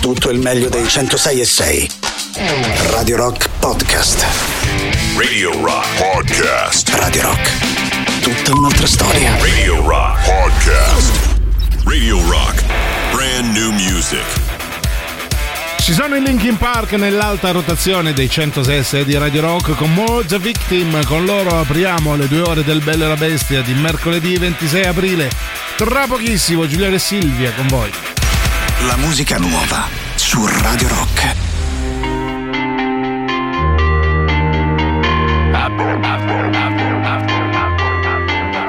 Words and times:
tutto 0.00 0.30
il 0.30 0.38
meglio 0.38 0.70
dei 0.70 0.88
106 0.88 1.40
e 1.40 1.44
6. 1.44 1.90
Radio 2.90 3.16
Rock 3.16 3.48
Podcast. 3.58 4.24
Radio 5.16 5.52
Rock 5.62 5.86
Podcast. 5.98 6.88
Radio 6.94 7.22
Rock. 7.22 8.20
Tutta 8.22 8.58
un'altra 8.58 8.86
storia. 8.86 9.36
Radio 9.38 9.86
Rock 9.86 10.24
Podcast. 10.24 11.12
Radio 11.84 12.18
Rock. 12.30 12.64
Brand 13.12 13.54
new 13.54 13.70
music. 13.72 14.24
Ci 15.80 15.92
sono 15.92 16.16
i 16.16 16.22
Linkin 16.22 16.56
Park 16.56 16.92
nell'alta 16.92 17.50
rotazione 17.50 18.14
dei 18.14 18.30
106 18.30 19.04
di 19.04 19.18
Radio 19.18 19.42
Rock 19.42 19.74
con 19.74 19.92
More 19.92 20.24
The 20.24 20.38
Victim. 20.38 21.04
Con 21.04 21.26
loro 21.26 21.60
apriamo 21.60 22.16
le 22.16 22.26
due 22.26 22.40
ore 22.40 22.64
del 22.64 22.80
Bello 22.80 23.04
e 23.04 23.08
la 23.08 23.16
Bestia 23.16 23.60
di 23.60 23.74
mercoledì 23.74 24.38
26 24.38 24.84
aprile. 24.84 25.30
Tra 25.76 26.06
pochissimo 26.06 26.66
Giuliano 26.66 26.94
e 26.94 26.98
Silvia 26.98 27.52
con 27.52 27.66
voi. 27.66 28.09
La 28.86 28.96
musica 28.96 29.36
nuova 29.38 29.88
su 30.14 30.44
Radio 30.46 30.88
Rock. 30.88 31.34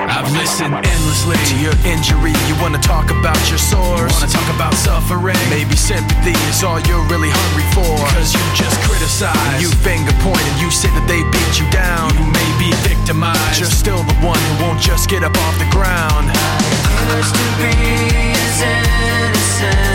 I've 0.07 0.31
listened 0.33 0.73
endlessly 0.73 1.37
to 1.47 1.55
your 1.55 1.73
injury. 1.85 2.33
You 2.47 2.55
wanna 2.59 2.77
talk 2.79 3.09
about 3.09 3.39
your 3.49 3.57
sores, 3.57 4.11
wanna 4.11 4.27
talk 4.27 4.47
about 4.53 4.73
suffering. 4.73 5.37
Maybe 5.49 5.75
sympathy 5.75 6.35
is 6.49 6.61
all 6.63 6.79
you're 6.81 7.05
really 7.07 7.29
hungry 7.29 7.63
for. 7.71 7.97
Cause 8.15 8.33
you 8.33 8.41
just 8.53 8.79
criticize, 8.81 9.61
you 9.61 9.69
finger 9.69 10.13
point, 10.19 10.41
and 10.41 10.59
you 10.59 10.69
say 10.71 10.89
that 10.89 11.07
they 11.07 11.23
beat 11.31 11.59
you 11.59 11.69
down. 11.71 12.13
You 12.17 12.25
may 12.25 12.51
be 12.59 12.71
victimized, 12.83 13.59
you're 13.59 13.69
still 13.69 14.03
the 14.03 14.15
one 14.15 14.39
who 14.39 14.65
won't 14.65 14.81
just 14.81 15.09
get 15.09 15.23
up 15.23 15.37
off 15.37 15.57
the 15.57 15.69
ground. 15.71 16.31
I 16.35 17.17
Used 17.17 17.35
to 17.35 17.47
be 17.57 17.71
as 18.35 18.61
innocent 18.61 19.77
as 19.77 19.90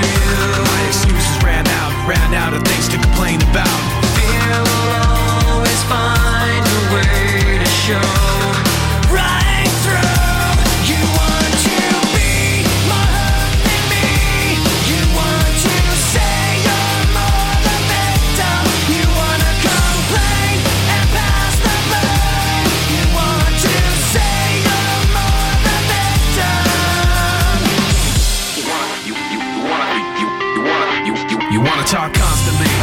My 0.00 0.84
excuses 0.88 1.44
ran 1.44 1.66
out, 1.66 2.08
ran 2.08 2.34
out 2.34 2.54
of 2.54 2.62
things 2.62 2.88
to 2.88 2.96
complain 2.96 3.42
about. 3.50 3.80
Fear 4.16 4.62
will 4.64 5.52
always 5.52 5.82
find 5.84 6.64
a 6.64 6.94
way 6.94 7.58
to 7.58 7.66
show. 7.66 8.31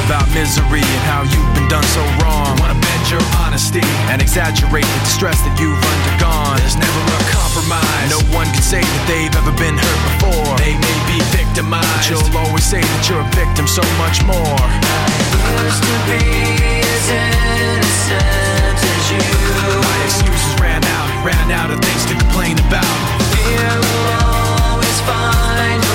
About 0.09 0.25
misery 0.33 0.81
and 0.81 1.03
how 1.05 1.21
you've 1.21 1.53
been 1.53 1.69
done 1.69 1.85
so 1.93 2.01
wrong. 2.17 2.57
Wanna 2.57 2.73
bend 2.73 3.05
your 3.13 3.21
honesty 3.37 3.85
and 4.09 4.25
exaggerate 4.25 4.81
the 4.81 4.99
distress 5.05 5.37
that 5.45 5.53
you've 5.61 5.77
undergone. 5.77 6.57
There's 6.57 6.81
never 6.81 6.97
a 7.13 7.21
compromise. 7.29 8.09
No 8.09 8.17
one 8.33 8.49
can 8.49 8.65
say 8.65 8.81
that 8.81 9.03
they've 9.05 9.29
ever 9.37 9.53
been 9.53 9.77
hurt 9.77 10.01
before. 10.09 10.57
They 10.57 10.73
may 10.81 10.97
be 11.05 11.21
victimized. 11.29 11.85
But 11.93 12.09
you'll 12.09 12.41
always 12.41 12.65
say 12.65 12.81
that 12.81 13.01
you're 13.05 13.21
a 13.21 13.31
victim 13.37 13.69
so 13.69 13.85
much 14.01 14.25
more. 14.25 14.57
Used 15.61 15.85
to 15.85 15.95
be 16.09 16.25
as 16.81 17.05
innocent 17.13 18.81
as 18.81 19.05
you. 19.13 19.21
My 19.21 19.97
excuses 20.09 20.53
ran 20.57 20.81
out, 20.89 21.09
ran 21.21 21.53
out 21.53 21.69
of 21.69 21.77
things 21.85 22.09
to 22.09 22.17
complain 22.17 22.57
about. 22.65 22.97
Fear 23.29 23.61
will 23.77 24.09
always 24.25 24.97
find 25.05 25.88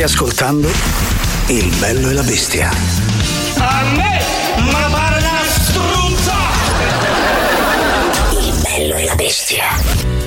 Stai 0.00 0.12
ascoltando 0.12 0.70
Il 1.48 1.70
bello 1.78 2.08
e 2.08 2.14
la 2.14 2.22
bestia. 2.22 2.70
A 3.58 3.84
me, 3.94 4.18
ma 4.72 4.88
pare 4.90 5.18
una 5.18 5.42
struzza! 5.46 6.36
Il 8.40 8.60
bello 8.62 8.94
e 8.94 9.04
la 9.04 9.14
bestia. 9.14 9.64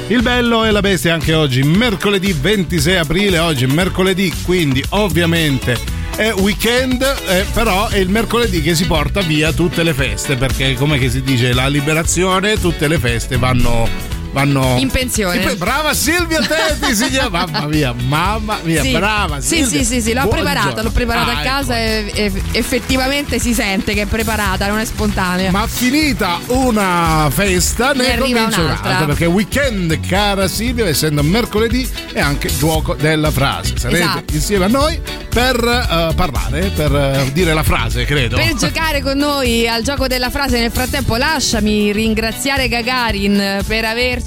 Il 0.09 0.21
bello 0.21 0.63
e 0.63 0.69
la 0.69 0.81
bestia 0.81 1.15
anche 1.15 1.33
oggi, 1.33 1.63
mercoledì 1.63 2.33
26 2.33 2.97
aprile, 2.97 3.39
oggi 3.39 3.63
è 3.63 3.67
mercoledì, 3.67 4.31
quindi 4.43 4.83
ovviamente 4.89 5.75
è 6.17 6.31
weekend, 6.33 7.01
eh, 7.29 7.43
però 7.51 7.87
è 7.87 7.97
il 7.97 8.09
mercoledì 8.09 8.61
che 8.61 8.75
si 8.75 8.85
porta 8.85 9.21
via 9.21 9.53
tutte 9.53 9.81
le 9.81 9.95
feste, 9.95 10.35
perché 10.35 10.75
come 10.75 10.99
che 10.99 11.09
si 11.09 11.23
dice 11.23 11.51
la 11.51 11.67
liberazione, 11.67 12.59
tutte 12.59 12.87
le 12.87 12.99
feste 12.99 13.37
vanno... 13.37 14.12
Vanno 14.33 14.77
In 14.79 14.89
pensione. 14.89 15.39
E 15.41 15.45
poi, 15.45 15.55
brava 15.55 15.93
Silvia 15.93 16.39
Tetti, 16.41 16.93
si 16.95 17.09
chiama. 17.11 17.45
Mamma 17.45 17.67
mia, 17.67 17.93
mamma 17.93 18.57
mia, 18.63 18.81
Sì. 18.81 18.91
brava 18.91 19.39
Sì, 19.39 19.57
Silvia. 19.63 19.79
sì, 19.79 19.85
sì, 19.85 20.01
sì, 20.01 20.13
l'ho 20.13 20.21
Buongiorno. 20.23 20.43
preparata, 20.51 20.81
l'ho 20.81 20.89
preparata 20.89 21.31
Ah, 21.31 21.39
a 21.39 21.43
casa 21.43 21.79
ecco. 21.79 22.15
e, 22.17 22.23
e 22.25 22.41
effettivamente 22.53 23.37
si 23.39 23.53
sente 23.53 23.93
che 23.93 24.01
è 24.01 24.05
preparata, 24.07 24.67
non 24.67 24.79
è 24.79 24.85
spontanea. 24.85 25.51
Ma 25.51 25.67
finita 25.67 26.39
una 26.47 27.29
festa, 27.31 27.91
ne, 27.93 28.07
Ne 28.07 28.17
comincia 28.17 28.61
un'altra. 28.61 28.61
un'altra. 28.89 29.05
Perché 29.05 29.25
weekend, 29.25 29.99
cara 30.07 30.47
Silvia, 30.47 30.87
essendo 30.87 31.21
mercoledì, 31.21 31.87
è 32.11 32.19
anche 32.19 32.49
gioco 32.57 32.95
della 32.95 33.29
frase. 33.29 33.77
Sarete 33.77 33.99
Esatto. 34.01 34.33
insieme 34.33 34.65
a 34.65 34.69
noi 34.69 34.99
per 35.29 35.55
eh, 35.63 36.13
parlare, 36.15 36.71
per 36.75 36.91
eh, 36.95 37.29
dire 37.33 37.53
la 37.53 37.63
frase, 37.63 38.03
credo. 38.05 38.35
Per 38.37 38.53
giocare 38.57 39.01
con 39.03 39.15
noi 39.17 39.67
al 39.67 39.83
gioco 39.83 40.07
della 40.07 40.31
frase, 40.31 40.59
nel 40.59 40.71
frattempo 40.71 41.17
lasciami 41.17 41.91
ringraziare 41.91 42.67
Gagarin 42.67 43.61
per 43.67 43.85
averci 43.85 44.21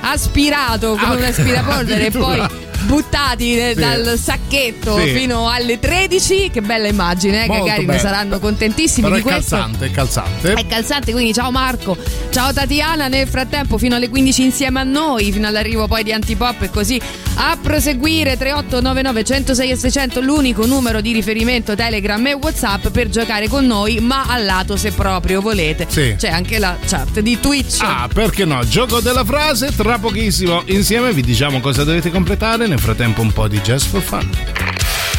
aspirato 0.00 0.90
come 0.96 1.04
Ah, 1.04 1.16
un 1.16 1.22
aspirapolvere 1.22 2.06
e 2.06 2.10
poi. 2.16 2.46
Buttati 2.82 3.54
Sì. 3.54 3.74
dal 3.74 4.18
sacchetto 4.18 4.98
Sì. 4.98 5.08
fino 5.14 5.48
alle 5.48 5.78
13. 5.78 6.50
Che 6.50 6.60
bella 6.60 6.88
immagine, 6.88 7.44
eh? 7.44 7.46
Molto 7.46 7.64
Gagarin 7.64 7.86
bella. 7.86 7.98
saranno 7.98 8.38
contentissimi 8.38 9.02
Però 9.08 9.14
di 9.14 9.20
è 9.20 9.24
questo. 9.24 9.56
calzante, 9.56 9.86
è 9.86 9.90
calzante. 9.90 10.52
È 10.52 10.66
calzante, 10.66 11.12
quindi 11.12 11.32
ciao 11.32 11.50
Marco, 11.50 11.96
ciao 12.30 12.52
Tatiana, 12.52 13.08
nel 13.08 13.26
frattempo 13.28 13.78
fino 13.78 13.94
alle 13.96 14.08
15 14.08 14.42
insieme 14.42 14.80
a 14.80 14.84
noi, 14.84 15.32
fino 15.32 15.46
all'arrivo 15.46 15.86
poi 15.86 16.02
di 16.02 16.12
Antipop 16.12 16.62
e 16.62 16.70
così 16.70 17.00
a 17.36 17.58
proseguire 17.60 18.36
3899 18.36 19.24
106 19.24 19.70
e 19.70 19.76
600 19.76 20.20
l'unico 20.20 20.66
numero 20.66 21.00
di 21.00 21.12
riferimento 21.12 21.74
Telegram 21.74 22.24
e 22.26 22.34
Whatsapp 22.34 22.88
per 22.88 23.08
giocare 23.08 23.48
con 23.48 23.66
noi, 23.66 23.98
ma 24.00 24.24
al 24.26 24.44
lato 24.44 24.76
se 24.76 24.92
proprio 24.92 25.40
volete. 25.40 25.86
Sì. 25.88 26.14
C'è 26.16 26.28
anche 26.28 26.58
la 26.58 26.76
chat 26.86 27.20
di 27.20 27.38
Twitch. 27.40 27.78
Ah, 27.80 28.08
perché 28.12 28.44
no? 28.44 28.64
Gioco 28.66 29.00
della 29.00 29.24
frase, 29.24 29.72
tra 29.74 29.98
pochissimo 29.98 30.62
insieme 30.66 31.12
vi 31.12 31.22
diciamo 31.22 31.60
cosa 31.60 31.82
dovete 31.84 32.10
completare. 32.10 32.63
Nel 32.66 32.80
frattempo 32.80 33.20
un 33.20 33.30
po' 33.30 33.46
di 33.46 33.60
Just 33.60 33.88
for 33.88 34.00
Fun. 34.00 34.26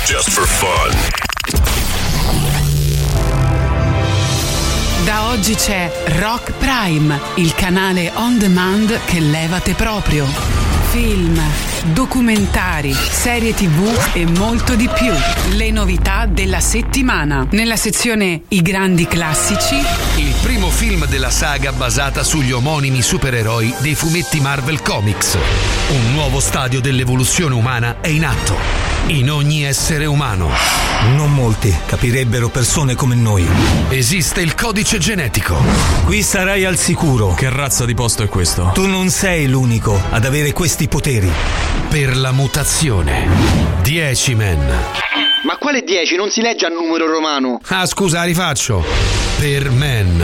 Just 0.06 0.32
for 0.32 0.48
fun. 0.48 0.92
Da 5.06 5.28
oggi 5.30 5.54
c'è 5.54 5.92
Rock 6.20 6.54
Prime, 6.54 7.20
il 7.36 7.54
canale 7.54 8.12
on 8.16 8.40
demand 8.40 9.00
che 9.06 9.20
levate 9.20 9.74
proprio. 9.74 10.26
Film, 10.90 11.40
documentari, 11.94 12.94
serie 12.94 13.54
tv 13.54 13.96
e 14.14 14.26
molto 14.26 14.76
di 14.76 14.88
più. 14.88 15.14
Le 15.56 15.70
novità 15.70 16.26
della 16.26 16.60
settimana. 16.60 17.46
Nella 17.52 17.76
sezione 17.76 18.42
I 18.48 18.62
grandi 18.62 19.06
classici. 19.08 19.76
Il 20.36 20.52
primo 20.52 20.70
film 20.70 21.08
della 21.08 21.32
saga 21.32 21.72
basata 21.72 22.24
sugli 22.24 22.52
omonimi 22.52 23.02
supereroi 23.02 23.74
dei 23.80 23.96
fumetti 23.96 24.40
Marvel 24.40 24.82
Comics. 24.82 25.38
Un 25.90 26.12
nuovo 26.14 26.40
stadio 26.40 26.82
dell'evoluzione 26.82 27.56
umana 27.56 27.98
è 28.02 28.10
in 28.10 28.26
atto. 28.26 28.56
In 29.08 29.32
ogni 29.32 29.64
essere 29.64 30.06
umano. 30.06 30.50
Non 31.16 31.34
molti 31.34 31.76
capirebbero 31.86 32.50
persone 32.50 32.96
come 32.96 33.16
noi. 33.16 33.48
Esiste 33.90 34.42
il 34.42 34.54
codice 34.56 35.00
genetico. 35.00 35.56
Qui 36.06 36.22
sarai 36.22 36.64
al 36.66 36.78
sicuro. 36.78 37.34
Che 37.34 37.50
razza 37.50 37.86
di 37.86 37.94
posto 37.96 38.22
è 38.24 38.28
questo? 38.28 38.72
Tu 38.74 38.86
non 38.86 39.10
sei 39.10 39.48
l'unico 39.48 40.00
ad 40.12 40.26
avere 40.26 40.54
questi 40.54 40.88
poteri. 40.88 41.32
Per 41.90 42.16
la 42.18 42.32
mutazione. 42.32 43.28
10 43.82 44.36
men. 44.36 44.60
Ma 45.44 45.58
quale 45.58 45.84
10? 45.84 46.16
Non 46.16 46.30
si 46.30 46.42
legge 46.42 46.66
a 46.66 46.70
numero 46.70 47.08
romano. 47.08 47.60
Ah, 47.68 47.86
scusa, 47.86 48.24
rifaccio. 48.24 48.84
Per 49.38 49.70
men. 49.70 50.15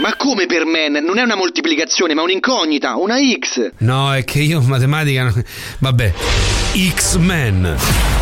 Ma 0.00 0.14
come 0.16 0.46
per 0.46 0.64
men? 0.64 0.92
Non 1.04 1.18
è 1.18 1.22
una 1.22 1.36
moltiplicazione, 1.36 2.14
ma 2.14 2.22
un'incognita, 2.22 2.96
una 2.96 3.16
X. 3.38 3.70
No, 3.78 4.12
è 4.14 4.24
che 4.24 4.40
io 4.40 4.60
matematica. 4.60 5.22
non- 5.24 5.44
Vabbè. 5.78 6.12
X-Men. 6.74 7.76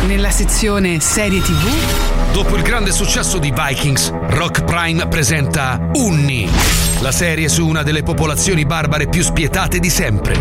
Nella 0.07 0.29
sezione 0.31 0.99
serie 0.99 1.39
tv. 1.41 2.33
Dopo 2.33 2.55
il 2.55 2.61
grande 2.61 2.91
successo 2.91 3.37
di 3.37 3.51
Vikings, 3.55 4.11
Rock 4.29 4.63
Prime 4.63 5.07
presenta 5.07 5.89
Unni, 5.93 6.49
la 7.01 7.11
serie 7.11 7.47
su 7.49 7.65
una 7.67 7.83
delle 7.83 8.03
popolazioni 8.03 8.65
barbare 8.65 9.07
più 9.07 9.21
spietate 9.23 9.79
di 9.79 9.89
sempre. 9.89 10.37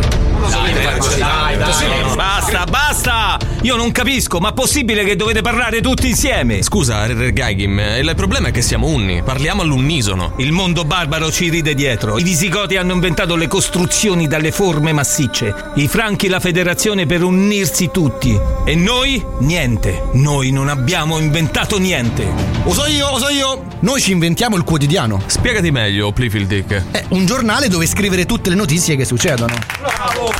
Basta, 2.14 2.64
basta! 2.64 3.38
Io 3.62 3.76
non 3.76 3.92
capisco, 3.92 4.38
ma 4.40 4.52
possibile 4.52 5.04
che 5.04 5.14
dovete 5.16 5.42
parlare 5.42 5.80
tutti 5.80 6.08
insieme? 6.08 6.62
Scusa, 6.62 7.06
Gaigim, 7.06 7.78
il 8.00 8.12
problema 8.16 8.48
è 8.48 8.50
che 8.50 8.62
siamo 8.62 8.86
unni, 8.86 9.22
parliamo 9.22 9.62
all'unisono. 9.62 10.32
Il 10.38 10.52
mondo 10.52 10.79
barbaro 10.84 11.30
ci 11.30 11.48
ride 11.48 11.74
dietro. 11.74 12.18
I 12.18 12.22
visigoti 12.22 12.76
hanno 12.76 12.92
inventato 12.92 13.36
le 13.36 13.48
costruzioni 13.48 14.26
dalle 14.26 14.52
forme 14.52 14.92
massicce. 14.92 15.54
I 15.74 15.88
franchi 15.88 16.28
la 16.28 16.40
federazione 16.40 17.06
per 17.06 17.22
unirsi 17.22 17.90
tutti. 17.90 18.38
E 18.64 18.74
noi? 18.74 19.24
Niente. 19.40 20.02
Noi 20.12 20.50
non 20.50 20.68
abbiamo 20.68 21.18
inventato 21.18 21.78
niente. 21.78 22.26
Lo 22.64 22.72
so 22.72 22.86
io, 22.86 23.10
lo 23.10 23.18
so 23.18 23.28
io. 23.28 23.64
Noi 23.80 24.00
ci 24.00 24.12
inventiamo 24.12 24.56
il 24.56 24.64
quotidiano. 24.64 25.22
Spiegati 25.26 25.70
meglio, 25.70 26.12
Plifield 26.12 26.46
Dick. 26.46 26.84
È 26.90 27.04
un 27.08 27.26
giornale 27.26 27.68
dove 27.68 27.86
scrivere 27.86 28.26
tutte 28.26 28.50
le 28.50 28.56
notizie 28.56 28.96
che 28.96 29.04
succedono. 29.04 29.54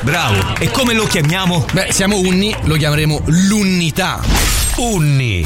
Bravo. 0.03 0.57
E 0.59 0.71
come 0.71 0.95
lo 0.95 1.05
chiamiamo? 1.05 1.65
Beh, 1.73 1.89
siamo 1.91 2.19
unni, 2.19 2.55
lo 2.65 2.77
chiameremo 2.77 3.23
l'unità. 3.27 4.21
Unni. 4.77 5.45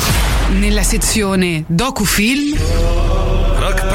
Nella 0.58 0.82
sezione 0.82 1.64
docufilm. 1.66 3.03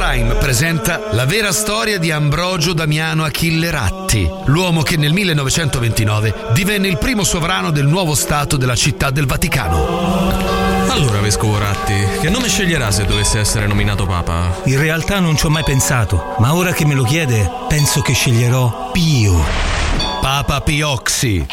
Prime 0.10 0.34
presenta 0.38 1.10
la 1.12 1.26
vera 1.26 1.52
storia 1.52 2.00
di 2.00 2.10
Ambrogio 2.10 2.74
Damiano 2.74 3.24
Achille 3.26 3.70
Ratti, 3.70 4.28
l'uomo 4.46 4.82
che 4.82 4.98
nel 4.98 5.14
1929 5.14 6.48
divenne 6.52 6.88
il 6.88 6.98
primo 6.98 7.24
sovrano 7.24 7.70
del 7.70 7.86
nuovo 7.86 8.16
Stato 8.16 8.58
della 8.58 8.76
città 8.76 9.12
del 9.12 9.28
Vaticano. 9.28 10.88
Allora, 10.88 11.20
Vescovo 11.20 11.60
Ratti, 11.60 11.94
che 12.22 12.30
nome 12.30 12.48
sceglierà 12.48 12.90
se 12.90 13.06
dovesse 13.06 13.38
essere 13.38 13.68
nominato 13.68 14.08
Papa? 14.08 14.62
In 14.64 14.80
realtà 14.80 15.20
non 15.20 15.38
ci 15.38 15.46
ho 15.46 15.50
mai 15.50 15.64
pensato, 15.64 16.34
ma 16.40 16.56
ora 16.56 16.74
che 16.74 16.88
me 16.88 16.96
lo 16.96 17.04
chiede, 17.04 17.48
penso 17.68 18.02
che 18.02 18.14
sceglierò 18.14 18.90
Pio. 18.92 19.79
Papa 20.22 20.62
Pioxi. 20.62 21.46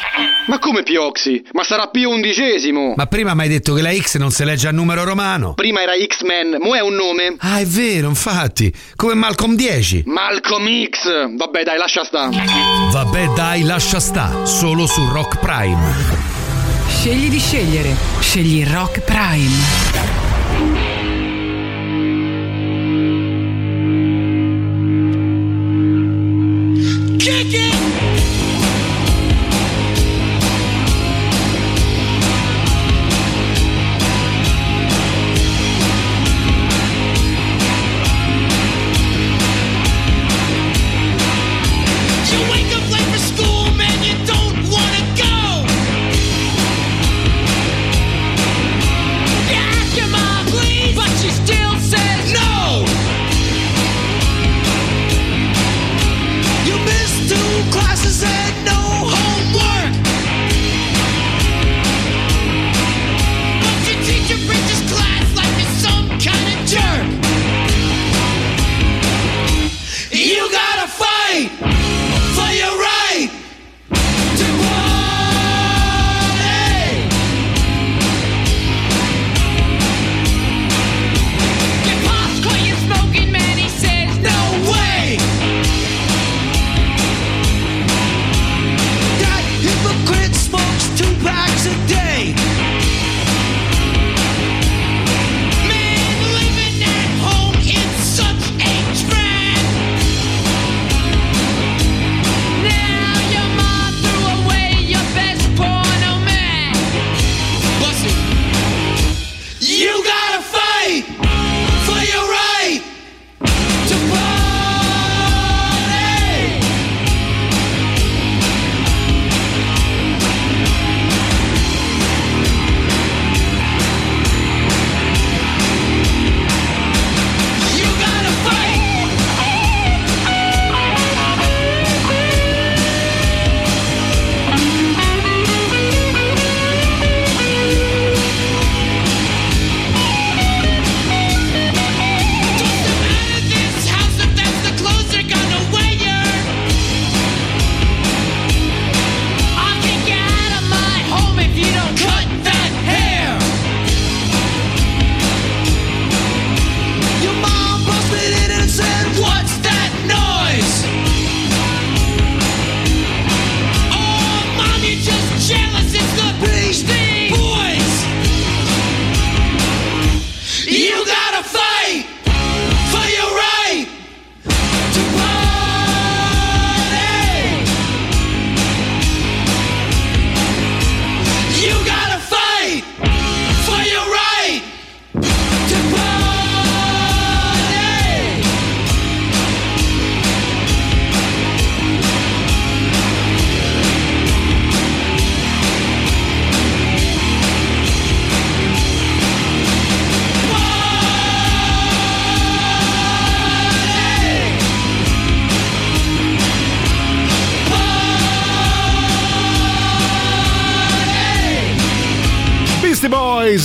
Ma 0.47 0.59
come 0.59 0.83
Pioxi? 0.83 1.45
Ma 1.53 1.63
sarà 1.63 1.87
Pio 1.89 2.11
undicesimo. 2.11 2.95
Ma 2.97 3.07
prima 3.07 3.35
mi 3.35 3.43
hai 3.43 3.49
detto 3.49 3.75
che 3.75 3.83
la 3.83 3.93
X 3.93 4.17
non 4.17 4.31
si 4.31 4.45
legge 4.45 4.69
a 4.69 4.73
numero 4.73 5.05
romano. 5.05 5.55
Prima 5.55 5.83
era 5.83 5.93
X-Men, 5.95 6.59
mo 6.61 6.75
è 6.75 6.81
un 6.81 6.95
nome. 6.95 7.37
Ah, 7.39 7.59
è 7.59 7.65
vero, 7.65 8.09
infatti. 8.09 8.73
Come 8.97 9.15
Malcolm 9.15 9.55
10. 9.55 10.03
Malcolm 10.07 10.67
X. 10.89 11.37
Vabbè, 11.37 11.63
dai, 11.63 11.79
lascia 11.79 12.05
sta. 12.05 12.29
Vabbè, 12.91 13.27
dai, 13.35 13.63
lascia 13.63 14.01
sta. 14.01 14.45
Solo 14.45 14.87
su 14.87 15.07
Rock 15.09 15.39
Prime. 15.39 15.95
Scegli 16.89 17.29
di 17.29 17.39
scegliere. 17.39 17.95
Scegli 18.21 18.65
Rock 18.65 19.01
Prime. 19.01 20.26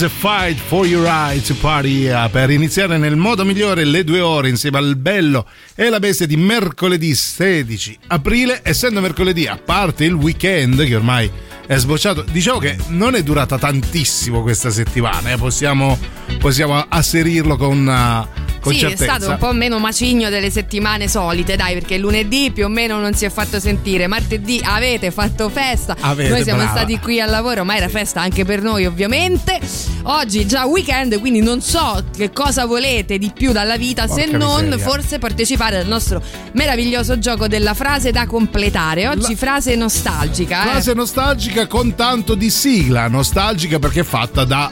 Boys 0.02 0.14
Fight 0.14 0.58
for 0.58 0.88
Your 0.88 1.04
Right 1.04 1.46
to 1.46 1.54
Party 1.62 2.08
uh, 2.08 2.28
per 2.32 2.50
iniziare 2.50 2.98
nel 2.98 3.16
modo 3.16 3.46
migliore 3.46 3.84
le 3.84 4.04
due 4.04 4.20
ore 4.20 4.50
insieme 4.50 4.80
al 4.80 4.96
bello 4.96 5.46
e 5.76 5.90
la 5.90 6.00
bestia 6.00 6.26
di 6.26 6.38
mercoledì 6.38 7.14
16 7.14 8.00
aprile. 8.08 8.62
Essendo 8.64 9.00
mercoledì, 9.00 9.46
a 9.46 9.60
parte 9.64 10.06
il 10.06 10.14
weekend 10.14 10.84
che 10.86 10.96
ormai 10.96 11.30
è 11.68 11.78
sbocciato, 11.78 12.24
diciamo 12.32 12.58
che 12.58 12.78
non 12.88 13.14
è 13.14 13.22
durata 13.22 13.60
tantissimo 13.60 14.42
questa 14.42 14.72
settimana, 14.72 15.34
eh, 15.34 15.38
possiamo, 15.38 16.00
possiamo 16.40 16.84
asserirlo 16.90 17.56
con. 17.56 17.86
Uh, 17.86 18.40
con 18.62 18.74
sì, 18.74 18.80
certezza. 18.80 19.04
è 19.04 19.08
stato 19.08 19.30
un 19.32 19.38
po' 19.38 19.52
meno 19.54 19.80
macigno 19.80 20.30
delle 20.30 20.50
settimane 20.50 21.08
solite, 21.08 21.56
dai, 21.56 21.74
perché 21.74 21.98
lunedì 21.98 22.52
più 22.52 22.66
o 22.66 22.70
meno 22.70 23.00
non 23.00 23.14
si 23.14 23.26
è 23.26 23.30
fatto 23.30 23.60
sentire, 23.60 24.08
martedì 24.08 24.62
avete 24.64 25.12
fatto 25.12 25.50
festa, 25.50 25.96
Avete, 26.00 26.30
noi 26.30 26.44
siamo 26.44 26.62
brava. 26.64 26.78
stati 26.78 27.00
qui 27.00 27.20
al 27.20 27.30
lavoro, 27.30 27.64
ma 27.66 27.76
era 27.76 27.90
festa 27.90 28.22
anche 28.22 28.46
per 28.46 28.62
noi 28.62 28.86
ovviamente. 28.86 29.60
Oggi 30.04 30.46
già 30.48 30.66
weekend, 30.66 31.20
quindi 31.20 31.42
non 31.42 31.62
so 31.62 32.04
che 32.16 32.32
cosa 32.32 32.66
volete 32.66 33.18
di 33.18 33.32
più 33.34 33.52
dalla 33.52 33.78
vita 33.78 34.08
se 34.08 34.24
Porca 34.24 34.38
non 34.38 34.64
miseria. 34.66 34.86
forse 34.86 35.20
partecipare 35.20 35.78
al 35.78 35.88
nostro 35.88 36.22
meraviglioso 36.54 37.18
gioco 37.20 37.48
della 37.48 37.74
frase 37.74 38.12
da 38.12 38.26
completare. 38.26 39.08
Oggi 39.08 39.36
frase 39.36 39.76
nostalgica. 39.76 40.64
eh. 40.64 40.70
Frase 40.70 40.94
nostalgica 40.94 41.68
con 41.68 41.96
tanto 41.96 42.36
di 42.36 42.50
sigla, 42.50 43.08
nostalgica 43.08 43.80
perché 43.80 44.02
è 44.02 44.04
fatta 44.04 44.44
da 44.44 44.72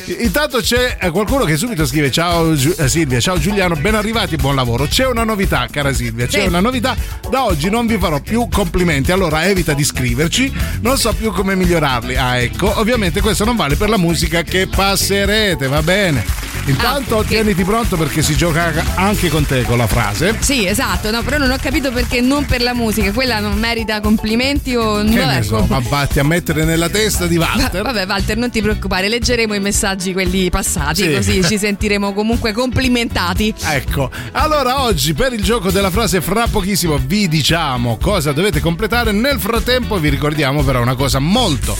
Intanto 0.19 0.59
c'è 0.59 0.97
eh, 0.99 1.09
qualcuno 1.09 1.43
che 1.45 1.57
subito 1.57 1.85
scrive: 1.85 2.11
Ciao 2.11 2.51
eh, 2.53 2.87
Silvia, 2.87 3.19
ciao 3.19 3.37
Giuliano, 3.37 3.75
ben 3.75 3.95
arrivati, 3.95 4.35
buon 4.35 4.55
lavoro. 4.55 4.85
C'è 4.85 5.05
una 5.05 5.23
novità, 5.23 5.67
cara 5.71 5.93
Silvia, 5.93 6.25
c'è 6.27 6.41
Sì. 6.41 6.47
una 6.47 6.59
novità. 6.59 6.95
Da 7.29 7.45
oggi 7.45 7.69
non 7.69 7.85
vi 7.87 7.97
farò 7.97 8.19
più 8.19 8.47
complimenti, 8.49 9.11
allora 9.11 9.45
evita 9.45 9.73
di 9.73 9.83
scriverci, 9.83 10.51
non 10.81 10.97
so 10.97 11.13
più 11.13 11.31
come 11.31 11.55
migliorarli. 11.55 12.15
Ah, 12.15 12.37
ecco, 12.37 12.79
ovviamente 12.79 13.21
questo 13.21 13.45
non 13.45 13.55
vale 13.55 13.75
per 13.75 13.89
la 13.89 13.97
musica 13.97 14.41
che 14.43 14.67
passerete, 14.67 15.67
va 15.67 15.81
bene. 15.81 16.25
Intanto 16.65 17.19
Ah, 17.19 17.23
tieniti 17.23 17.63
pronto 17.63 17.97
perché 17.97 18.21
si 18.21 18.35
gioca 18.35 18.71
anche 18.95 19.29
con 19.29 19.45
te 19.45 19.63
con 19.63 19.77
la 19.77 19.87
frase. 19.87 20.37
Sì, 20.39 20.65
esatto, 20.65 21.09
no, 21.11 21.21
però 21.23 21.37
non 21.37 21.49
ho 21.51 21.57
capito 21.61 21.91
perché 21.91 22.21
non 22.21 22.45
per 22.45 22.61
la 22.61 22.73
musica, 22.73 23.11
quella 23.11 23.39
non 23.39 23.57
merita 23.57 23.99
complimenti 23.99 24.75
o 24.75 25.03
Che 25.03 25.09
no, 25.25 25.31
ecco. 25.31 25.43
so, 25.43 25.65
ma 25.67 25.79
vatti 25.87 26.19
a 26.19 26.23
mettere 26.23 26.63
nella 26.63 26.87
testa 26.89 27.25
di 27.27 27.37
Walter. 27.37 27.81
Vabbè, 27.81 28.05
Walter, 28.07 28.37
non 28.37 28.49
ti 28.51 28.61
preoccupare, 28.61 29.09
leggeremo 29.09 29.53
i 29.55 29.59
messaggi 29.59 30.13
quelli 30.13 30.49
passati, 30.49 31.01
Sì. 31.03 31.13
così 31.13 31.43
ci 31.43 31.57
sentiremo 31.59 32.13
comunque 32.13 32.51
complimentati. 32.53 33.53
Ecco, 33.63 34.09
allora 34.33 34.81
oggi 34.83 35.13
per 35.13 35.33
il 35.33 35.43
gioco 35.43 35.71
della 35.71 35.89
frase 35.89 36.21
fra 36.21 36.47
pochissimo 36.47 36.97
vi 37.03 37.27
diciamo 37.27 37.97
cosa 37.97 38.31
dovete 38.31 38.59
completare. 38.59 39.11
Nel 39.11 39.39
frattempo 39.39 39.97
vi 39.99 40.09
ricordiamo 40.09 40.63
però 40.63 40.81
una 40.81 40.95
cosa 40.95 41.19
molto 41.19 41.75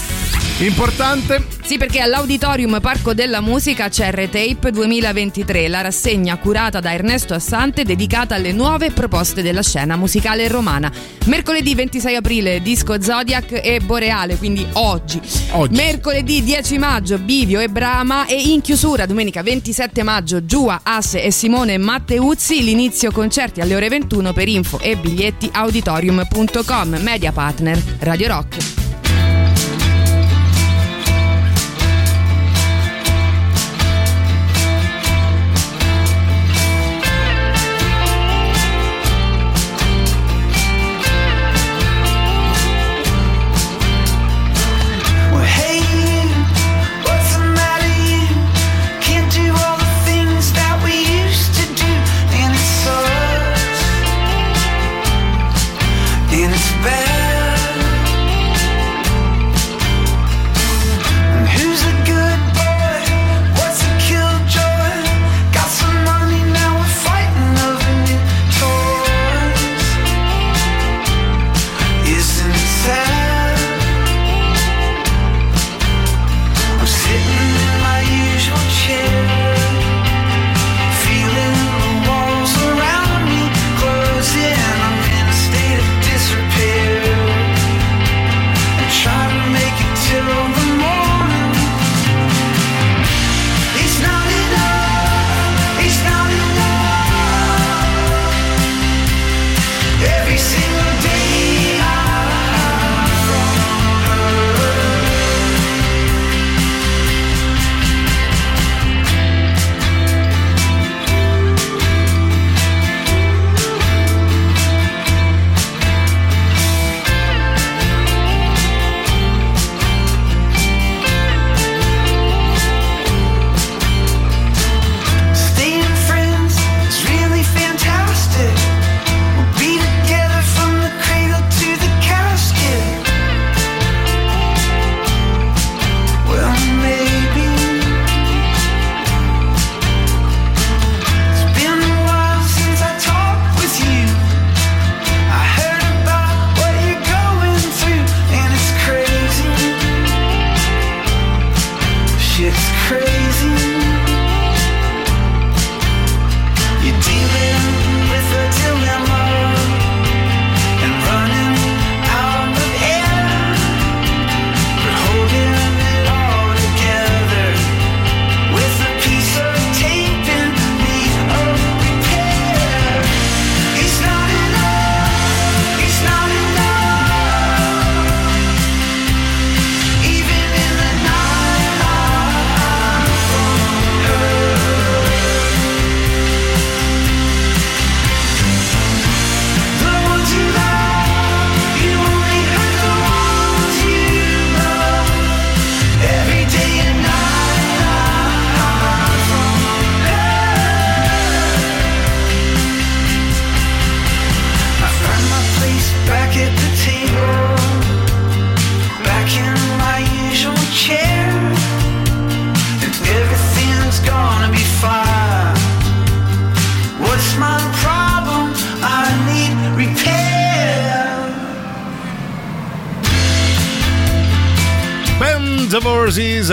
importante. 0.59 1.45
Sì, 1.63 1.77
perché 1.77 1.99
all'Auditorium 2.01 2.79
Parco 2.81 3.13
della 3.13 3.41
Musica 3.41 3.87
c'è 3.89 4.11
Retape 4.11 4.70
2023, 4.71 5.67
la 5.67 5.81
rassegna 5.81 6.37
curata 6.37 6.79
da 6.79 6.93
Ernesto 6.93 7.33
Assante 7.33 7.83
dedicata 7.83 8.35
alle 8.35 8.51
nuove 8.51 8.91
proposte 8.91 9.41
della 9.41 9.61
scena 9.61 9.95
musicale 9.95 10.47
romana. 10.47 10.91
Mercoledì 11.25 11.75
26 11.75 12.15
aprile 12.15 12.61
disco 12.61 13.01
Zodiac 13.01 13.59
e 13.63 13.79
Boreale, 13.79 14.37
quindi 14.37 14.65
oggi. 14.73 15.21
Oggi. 15.51 15.75
Mercoledì 15.75 16.43
10 16.43 16.77
maggio 16.77 17.19
Bivio 17.19 17.59
e 17.59 17.67
Brama 17.67 18.25
e 18.25 18.41
in 18.41 18.61
chiusura 18.61 19.05
domenica 19.05 19.43
27 19.43 20.03
maggio 20.03 20.45
Giua, 20.45 20.79
Asse 20.83 21.21
e 21.23 21.31
Simone 21.31 21.77
Matteuzzi, 21.77 22.63
l'inizio 22.63 23.11
concerti 23.11 23.61
alle 23.61 23.75
ore 23.75 23.89
21 23.89 24.33
per 24.33 24.47
info 24.47 24.79
e 24.79 24.95
biglietti 24.95 25.49
auditorium.com, 25.51 26.97
media 27.01 27.31
partner 27.31 27.81
Radio 27.99 28.27
Rock. 28.27 28.81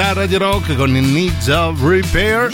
A 0.08 0.12
Radio 0.14 0.38
Rock 0.38 0.74
con 0.74 0.96
il 0.96 1.02
Needs 1.02 1.48
of 1.48 1.82
Repair. 1.82 2.48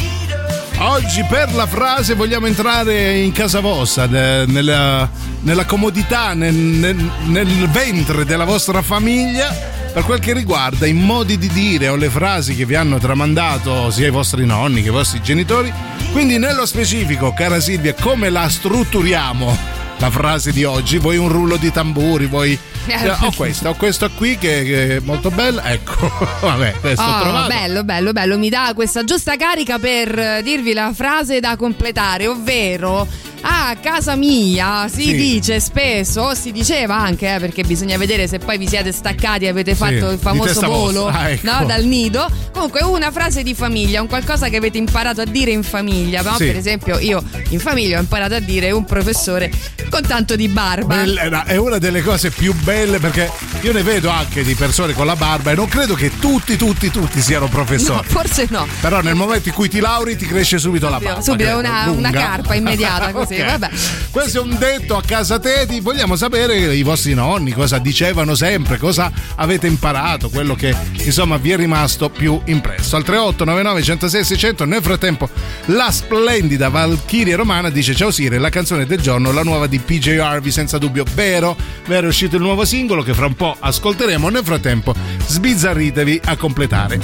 Oggi 0.79 1.25
per 1.29 1.55
la 1.55 1.69
frase 1.69 2.15
vogliamo 2.15 2.47
entrare 2.47 3.19
in 3.19 3.31
casa 3.31 3.61
vostra, 3.61 4.07
ne- 4.07 4.45
nella, 4.47 5.09
nella 5.43 5.65
comodità, 5.65 6.35
nel, 6.35 6.53
nel- 6.53 7.11
nel 7.27 7.69
ventre 7.71 8.25
della 8.25 8.45
vostra 8.45 8.83
famiglia. 8.83 9.55
Per 9.93 10.03
quel 10.03 10.19
che 10.19 10.33
riguarda 10.33 10.87
i 10.87 10.93
modi 10.95 11.39
di 11.39 11.47
dire 11.47 11.89
o 11.89 11.95
le 11.95 12.11
frasi 12.11 12.57
che 12.57 12.67
vi 12.67 12.75
hanno 12.75 12.99
tramandato 12.99 13.89
sia 13.93 14.09
i 14.09 14.11
vostri 14.11 14.45
nonni 14.45 14.83
che 14.83 14.89
i 14.89 14.93
vostri 14.93 15.23
genitori. 15.23 15.73
Quindi, 16.11 16.39
nello 16.39 16.67
specifico, 16.67 17.33
cara 17.35 17.61
Silvia, 17.61 17.95
come 17.95 18.31
la 18.31 18.49
strutturiamo 18.49 19.57
la 19.99 20.11
frase 20.11 20.51
di 20.51 20.65
oggi? 20.65 20.99
Vuoi 20.99 21.19
un 21.19 21.29
rullo 21.29 21.57
di 21.57 21.71
tamburi? 21.71 22.27
Vuoi. 22.27 22.59
Eh, 22.87 23.11
Ho 23.21 23.33
questa, 23.37 23.71
ho 23.71 23.75
questa 23.75 24.09
qui 24.09 24.37
che, 24.37 24.63
che 24.65 24.97
è 24.97 25.01
molto 25.01 25.31
bella. 25.31 25.65
Ecco, 25.71 26.11
vabbè, 26.41 26.75
ho 26.83 26.89
Oh, 26.91 26.95
trovato. 27.21 27.49
bello, 27.49 27.85
bello, 27.85 28.13
bello. 28.13 28.39
Mi 28.39 28.49
dà 28.49 28.73
questa 28.75 29.05
giusta 29.05 29.37
carica 29.37 29.79
per 29.79 30.19
eh, 30.19 30.43
dirvi 30.43 30.73
la 30.73 30.93
frase 30.95 31.41
da 31.41 31.57
completare, 31.57 32.27
ovvero 32.27 33.07
a 33.47 33.77
casa 33.81 34.17
mia 34.17 34.89
si 34.89 35.03
Sì. 35.03 35.15
dice 35.15 35.61
spesso, 35.61 36.23
o 36.23 36.35
si 36.35 36.51
diceva 36.51 36.97
anche, 36.97 37.35
eh, 37.35 37.39
perché 37.39 37.63
bisogna 37.63 37.97
vedere 37.99 38.27
se 38.27 38.39
poi 38.39 38.57
vi 38.57 38.67
siete 38.67 38.91
staccati 38.91 39.45
e 39.45 39.49
avete 39.49 39.75
fatto 39.75 40.09
di 40.09 40.15
il 40.15 40.19
famoso 40.19 40.67
volo. 40.67 41.07
Ah, 41.09 41.29
ecco. 41.31 41.51
no, 41.51 41.65
dal 41.67 41.85
nido. 41.85 42.27
Comunque 42.53 42.83
una 42.85 43.11
frase 43.11 43.43
di 43.43 43.55
famiglia, 43.55 44.01
un 44.01 44.07
qualcosa 44.09 44.49
che 44.49 44.57
avete 44.57 44.79
imparato 44.79 45.21
a 45.21 45.25
dire 45.25 45.51
in 45.51 45.63
famiglia. 45.63 46.23
No? 46.23 46.37
Sì. 46.37 46.47
Per 46.47 46.57
esempio 46.57 46.99
io 46.99 47.23
in 47.51 47.59
famiglia 47.61 47.99
ho 47.99 48.01
imparato 48.01 48.35
a 48.35 48.41
dire 48.41 48.71
un 48.71 48.85
professore 48.85 49.51
con 49.91 50.03
tanto 50.07 50.37
di 50.37 50.49
barba. 50.49 50.97
Bella, 50.97 51.45
È 51.45 51.57
una 51.57 51.79
delle 51.79 52.03
cose 52.03 52.31
più 52.31 52.55
belle 52.55 52.99
perché 52.99 53.31
io 53.61 53.73
ne 53.73 53.83
vedo 53.83 54.09
anche 54.09 54.43
di 54.43 54.55
persone 54.55 54.93
con 54.95 55.05
la 55.07 55.17
barba 55.17 55.51
e 55.51 55.55
non 55.55 55.69
credo 55.69 55.95
che 55.95 56.11
tutti, 56.19 56.57
tutti, 56.57 56.91
tutti 56.91 57.21
siano 57.21 57.45
No, 57.45 57.51
professori. 57.51 58.07
forse 58.09 58.47
no. 58.51 58.67
Però 58.81 59.01
nel 59.03 59.15
momento 59.15 59.49
in 59.49 59.55
cui 59.55 59.69
ti 59.69 59.81
lauri 59.81 60.17
ti 60.17 60.25
cresce 60.27 60.59
subito 60.59 60.89
la 60.89 60.99
barba. 60.99 61.21
Subito 61.21 61.59
una, 61.59 61.91
una 61.91 62.11
carpa 62.11 62.55
immediata 62.55 63.11
così, 63.11 63.34
Ok. 63.41 63.47
vabbè. 63.59 63.71
Questo 64.11 64.39
è 64.39 64.43
un 64.43 64.57
detto 64.59 64.97
a 64.97 65.03
casa 65.03 65.39
teti. 65.39 65.81
Vogliamo 65.81 66.17
sapere 66.17 66.75
i 66.75 66.83
vostri 66.83 67.15
nonni 67.15 67.53
cosa 67.53 67.79
dicevano 67.79 68.35
sempre, 68.35 68.79
cosa 68.79 69.11
avete 69.37 69.67
imparato, 69.67 70.29
quello 70.29 70.55
che 70.55 70.75
insomma 70.93 71.37
vi 71.37 71.51
è 71.51 71.57
rimasto 71.57 72.11
più 72.11 72.41
impresso. 72.45 72.97
Al 72.97 73.05
3899 73.05 73.83
106 73.83 74.25
600. 74.25 74.65
Nel 74.65 74.83
frattempo, 74.83 75.29
la 75.67 75.91
splendida 75.91 76.69
Valchiria 76.69 77.37
Romana 77.37 77.71
dice: 77.71 77.95
Ciao 77.95 78.11
Sire, 78.11 78.39
la 78.39 78.51
canzone 78.51 78.87
del 78.87 79.01
giorno, 79.01 79.33
la 79.33 79.43
nuova 79.43 79.67
di 79.67 79.79
PJ 79.79 80.19
Harvey, 80.19 80.51
senza 80.51 80.79
dubbio 80.79 81.05
vero. 81.15 81.57
Vero 81.87 82.07
è 82.07 82.09
uscito 82.09 82.37
il 82.37 82.43
nuovo 82.43 82.65
singolo 82.65 83.03
che 83.03 83.15
fra 83.15 83.27
un 83.27 83.35
po' 83.35 83.57
ascolteremo. 83.59 84.29
Nel 84.29 84.45
frattempo, 84.45 84.95
sbizzarritevi 85.27 86.21
a 86.25 86.37
completare 86.37 86.99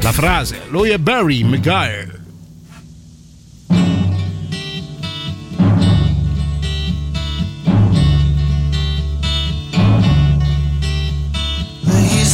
la 0.00 0.12
frase. 0.12 0.62
Lui 0.68 0.90
è 0.90 0.98
Barry 0.98 1.42
Maguire. 1.42 2.11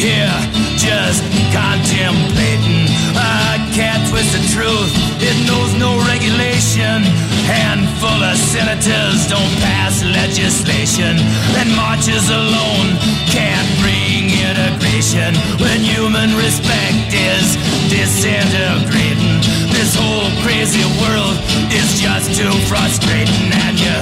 here 0.00 0.40
just 0.80 1.20
contemplating. 1.52 2.88
I 3.12 3.60
can't 3.76 4.00
twist 4.08 4.32
the 4.32 4.40
truth, 4.48 4.92
it 5.20 5.36
knows 5.44 5.76
no 5.76 6.00
regulation. 6.08 7.04
Handful 7.44 8.16
of 8.24 8.36
senators 8.36 9.28
don't 9.28 9.54
pass 9.60 10.00
legislation, 10.00 11.20
and 11.60 11.68
marches 11.76 12.32
alone 12.32 12.96
can't 13.28 13.68
bring 13.84 14.32
integration 14.32 15.36
when 15.60 15.84
human 15.84 16.32
respect 16.32 17.12
is 17.12 17.60
disintegrating. 17.92 19.44
This 19.68 19.92
whole 19.92 20.32
crazy 20.40 20.86
world 21.04 21.36
is 21.76 22.00
just 22.00 22.32
too 22.40 22.52
frustrating, 22.72 23.52
and 23.52 23.76
you 23.76 23.96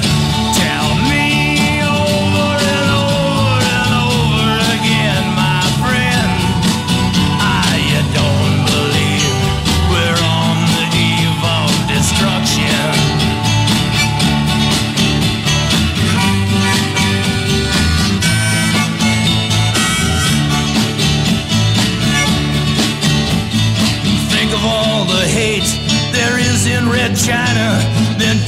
tell 0.55 0.98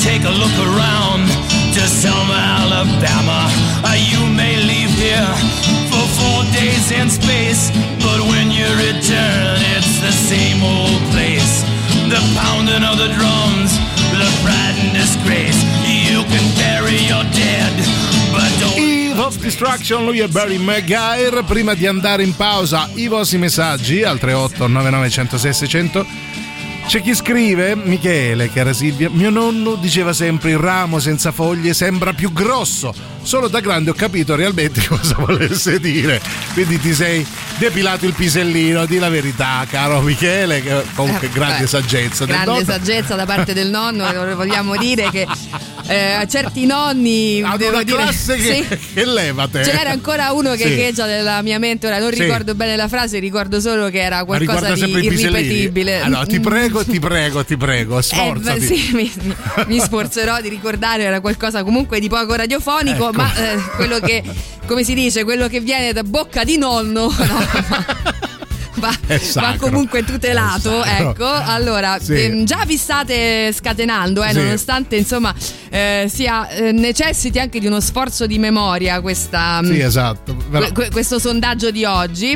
take 0.00 0.24
a 0.24 0.30
look 0.32 0.56
around 0.72 1.28
to 1.76 1.82
Selma, 1.84 2.40
Alabama. 2.64 3.52
Uh, 3.84 3.92
you 3.92 4.20
may 4.32 4.56
leave 4.56 4.88
here 4.96 5.28
for 5.92 6.04
four 6.16 6.40
days 6.56 6.90
in 6.90 7.10
space, 7.10 7.68
but 8.00 8.20
when 8.32 8.50
you 8.50 8.64
return, 8.80 9.60
it's 9.76 10.00
the 10.00 10.12
same 10.12 10.62
old 10.64 11.00
place. 11.12 11.64
The 12.08 12.20
pounding 12.32 12.82
of 12.82 12.96
the 12.96 13.12
drums, 13.12 13.76
the 14.16 14.30
pride 14.40 14.76
and 14.80 14.96
disgrace. 14.96 15.60
You 15.84 16.24
can 16.32 16.44
bury 16.56 16.96
your 17.04 17.24
dead, 17.36 17.74
but 18.32 18.48
don't. 18.58 19.00
Of 19.20 19.36
Destruction, 19.36 20.06
lui 20.06 20.20
è 20.20 20.28
Barry 20.28 20.56
Maguire. 20.56 21.42
Prima 21.42 21.74
di 21.74 21.86
andare 21.86 22.22
in 22.22 22.34
pausa, 22.34 22.88
i 22.94 23.06
vostri 23.06 23.36
messaggi 23.36 24.02
al 24.02 24.18
38 24.18 24.66
99 24.66 25.10
600. 25.36 26.29
C'è 26.90 27.02
chi 27.02 27.14
scrive, 27.14 27.76
Michele, 27.76 28.50
cara 28.50 28.72
Silvia, 28.72 29.08
mio 29.08 29.30
nonno 29.30 29.76
diceva 29.76 30.12
sempre 30.12 30.50
il 30.50 30.58
ramo 30.58 30.98
senza 30.98 31.30
foglie 31.30 31.72
sembra 31.72 32.12
più 32.14 32.32
grosso. 32.32 32.92
Solo 33.22 33.46
da 33.46 33.60
grande 33.60 33.90
ho 33.90 33.94
capito 33.94 34.34
realmente 34.34 34.82
cosa 34.88 35.14
volesse 35.16 35.78
dire. 35.78 36.20
Quindi 36.52 36.80
ti 36.80 36.92
sei 36.92 37.24
depilato 37.58 38.06
il 38.06 38.12
pisellino, 38.12 38.86
di 38.86 38.98
la 38.98 39.08
verità, 39.08 39.64
caro 39.70 40.00
Michele, 40.00 40.60
che 40.62 40.82
comunque 40.96 41.28
Eh, 41.28 41.30
grande 41.30 41.60
beh, 41.60 41.68
saggezza. 41.68 42.24
Grande 42.24 42.64
saggezza 42.64 43.14
da 43.14 43.24
parte 43.24 43.52
del 43.54 43.70
nonno, 43.70 44.10
vogliamo 44.34 44.76
dire 44.76 45.10
che 45.10 45.28
eh, 45.90 46.26
certi 46.28 46.66
nonni. 46.66 47.42
Ad 47.42 47.60
una 47.60 47.82
dire, 47.82 47.96
classe 47.96 48.36
che, 48.36 48.64
sì. 48.70 48.78
che 48.94 49.04
levate. 49.04 49.64
Ce 49.64 49.72
n'era 49.72 49.90
ancora 49.90 50.32
uno 50.32 50.52
che 50.52 50.64
Sì. 50.66 50.72
echeggia 50.72 51.06
nella 51.06 51.42
mia 51.42 51.58
mente, 51.58 51.86
ora 51.86 51.98
non 51.98 52.12
Sì. 52.12 52.22
ricordo 52.22 52.54
bene 52.54 52.76
la 52.76 52.88
frase, 52.88 53.18
ricordo 53.18 53.60
solo 53.60 53.88
che 53.90 54.00
era 54.00 54.18
Ma 54.18 54.24
qualcosa 54.24 54.72
di 54.74 54.88
irripetibile. 54.90 56.00
Allora, 56.00 56.26
ti 56.26 56.38
prego, 56.40 56.84
ti 56.84 56.98
prego, 56.98 57.44
ti 57.44 57.56
prego, 57.56 57.98
Eh, 57.98 58.02
sforzati. 58.02 58.58
beh, 58.60 58.64
sì, 58.66 58.90
mi, 58.92 59.12
mi- 59.22 59.34
mi 59.66 59.80
sforzerò 59.80 60.40
di 60.40 60.48
ricordare, 60.48 61.02
era 61.02 61.20
qualcosa 61.20 61.62
comunque 61.64 61.98
di 62.00 62.08
poco 62.08 62.34
radiofonico, 62.34 63.08
Ecco. 63.08 63.16
ma 63.16 63.34
eh, 63.34 63.56
quello 63.76 63.98
che, 64.00 64.22
come 64.66 64.84
si 64.84 64.94
dice, 64.94 65.24
quello 65.24 65.48
che 65.48 65.60
viene 65.60 65.92
da 65.92 66.02
bocca 66.04 66.44
di 66.44 66.56
nonno, 66.56 67.12
no, 67.16 67.44
va, 68.74 68.94
va 69.34 69.54
comunque 69.58 70.04
tutelato. 70.04 70.82
Ecco, 70.84 71.26
allora, 71.26 71.98
Sì. 72.00 72.14
ehm, 72.22 72.44
già 72.44 72.64
vi 72.66 72.76
state 72.76 73.52
scatenando, 73.52 74.22
eh, 74.22 74.30
Sì. 74.30 74.36
nonostante 74.36 74.96
insomma 74.96 75.34
eh, 75.70 76.10
sia, 76.12 76.48
eh, 76.48 76.72
necessiti 76.72 77.38
anche 77.38 77.60
di 77.60 77.66
uno 77.66 77.80
sforzo 77.80 78.26
di 78.26 78.38
memoria 78.38 79.00
questa, 79.00 79.60
Sì, 79.62 79.78
esatto. 79.80 80.34
Que- 80.50 80.72
que- 80.72 80.90
questo 80.90 81.18
sondaggio 81.18 81.70
di 81.70 81.84
oggi. 81.84 82.32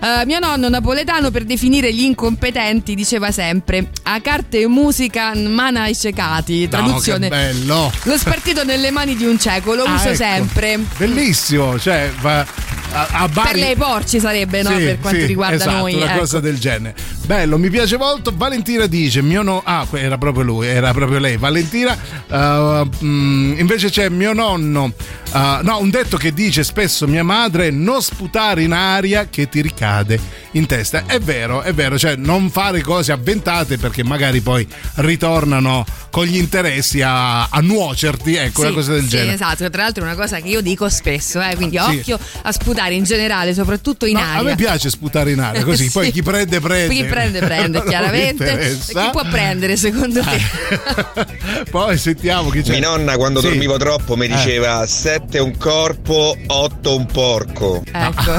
Eh, 0.00 0.24
mio 0.26 0.38
nonno 0.38 0.68
napoletano 0.68 1.30
per 1.32 1.44
definire 1.44 1.92
gli 1.92 2.02
incompetenti 2.02 2.94
diceva 2.94 3.32
sempre 3.32 3.90
a 4.04 4.20
carte 4.20 4.60
e 4.60 4.66
musica 4.68 5.34
mana 5.34 5.82
ai 5.82 5.96
cecati 5.96 6.68
traduzione 6.68 7.28
No, 7.28 7.34
bello. 7.34 7.92
lo 8.04 8.16
spartito 8.16 8.62
nelle 8.62 8.92
mani 8.92 9.16
di 9.16 9.24
un 9.26 9.38
cieco 9.40 9.74
lo 9.74 9.82
Ah, 9.82 9.94
uso 9.94 10.08
ecco. 10.10 10.14
sempre 10.14 10.78
Bellissimo, 10.96 11.78
cioè 11.80 12.12
va 12.20 12.46
a, 12.92 13.08
a 13.10 13.28
Bari. 13.28 13.50
per 13.50 13.60
lei 13.60 13.76
porci 13.76 14.20
sarebbe 14.20 14.62
no? 14.62 14.70
Sì, 14.70 14.84
per 14.84 14.98
quanto 15.00 15.20
sì, 15.20 15.26
riguarda 15.26 15.54
esatto, 15.56 15.76
noi 15.76 15.94
una 15.94 16.10
ecco. 16.10 16.18
cosa 16.20 16.40
del 16.40 16.58
genere. 16.58 16.94
Bello, 17.26 17.58
mi 17.58 17.68
piace 17.70 17.96
molto. 17.98 18.32
Valentina 18.34 18.86
dice: 18.86 19.22
Mio 19.22 19.42
no. 19.42 19.62
Ah, 19.64 19.86
era 19.92 20.16
proprio 20.16 20.44
lui, 20.44 20.66
era 20.66 20.92
proprio 20.92 21.18
lei. 21.18 21.36
Valentina. 21.36 21.96
uh, 22.28 22.88
mm, 23.04 23.58
invece 23.58 23.90
c'è 23.90 24.08
mio 24.08 24.32
nonno. 24.32 24.84
uh, 25.32 25.38
no, 25.62 25.78
un 25.80 25.90
detto 25.90 26.16
che 26.16 26.32
dice 26.32 26.64
spesso 26.64 27.06
mia 27.06 27.24
madre: 27.24 27.70
non 27.70 28.00
sputare 28.00 28.62
in 28.62 28.72
aria 28.72 29.28
che 29.28 29.48
ti 29.48 29.60
ricade 29.60 30.18
in 30.52 30.64
testa. 30.66 31.04
È 31.04 31.18
vero, 31.20 31.60
è 31.60 31.74
vero, 31.74 31.98
cioè 31.98 32.16
non 32.16 32.48
fare 32.50 32.80
cose 32.80 33.12
avventate 33.12 33.76
perché 33.76 34.02
magari 34.02 34.40
poi 34.40 34.66
ritornano 34.96 35.84
con 36.10 36.24
gli 36.24 36.36
interessi 36.36 37.02
a, 37.02 37.48
a 37.48 37.60
nuocerti. 37.60 38.34
Ecco, 38.36 38.60
una 38.60 38.70
Sì, 38.70 38.74
cosa 38.74 38.92
del 38.92 39.02
sì, 39.02 39.08
genere. 39.08 39.34
esatto, 39.34 39.68
tra 39.68 39.82
l'altro 39.82 40.04
è 40.04 40.06
una 40.06 40.16
cosa 40.16 40.40
che 40.40 40.48
io 40.48 40.62
dico 40.62 40.88
spesso, 40.88 41.40
eh, 41.42 41.54
quindi 41.56 41.76
Sì. 41.78 41.96
occhio 41.96 42.18
a 42.42 42.50
sputare 42.52 42.76
in 42.94 43.04
generale, 43.04 43.54
soprattutto 43.54 44.06
in 44.06 44.14
No, 44.14 44.20
aria. 44.20 44.38
a 44.38 44.42
me 44.42 44.54
piace 44.56 44.90
sputare 44.90 45.32
in 45.32 45.40
aria 45.40 45.64
così, 45.64 45.84
Sì. 45.86 45.90
poi 45.92 46.10
chi 46.12 46.22
prende 46.22 46.60
prende. 46.60 46.94
Chi 46.94 47.04
prende 47.04 47.38
prende, 47.40 47.80
mi 47.82 47.88
chiaramente. 47.88 48.78
Chi 48.86 49.08
può 49.12 49.22
prendere 49.28 49.76
secondo 49.76 50.20
te? 50.22 51.66
Poi 51.70 51.96
sentiamo 51.98 52.50
chi 52.50 52.62
c'è. 52.62 52.78
Mia 52.78 52.88
nonna 52.88 53.16
quando 53.16 53.40
Sì. 53.40 53.48
dormivo 53.48 53.76
troppo 53.76 54.16
mi 54.16 54.26
Eh. 54.26 54.28
diceva 54.28 54.86
sette 54.86 55.38
un 55.38 55.56
corpo, 55.56 56.36
otto 56.46 56.96
un 56.96 57.06
porco. 57.06 57.82
Ecco. 57.90 58.32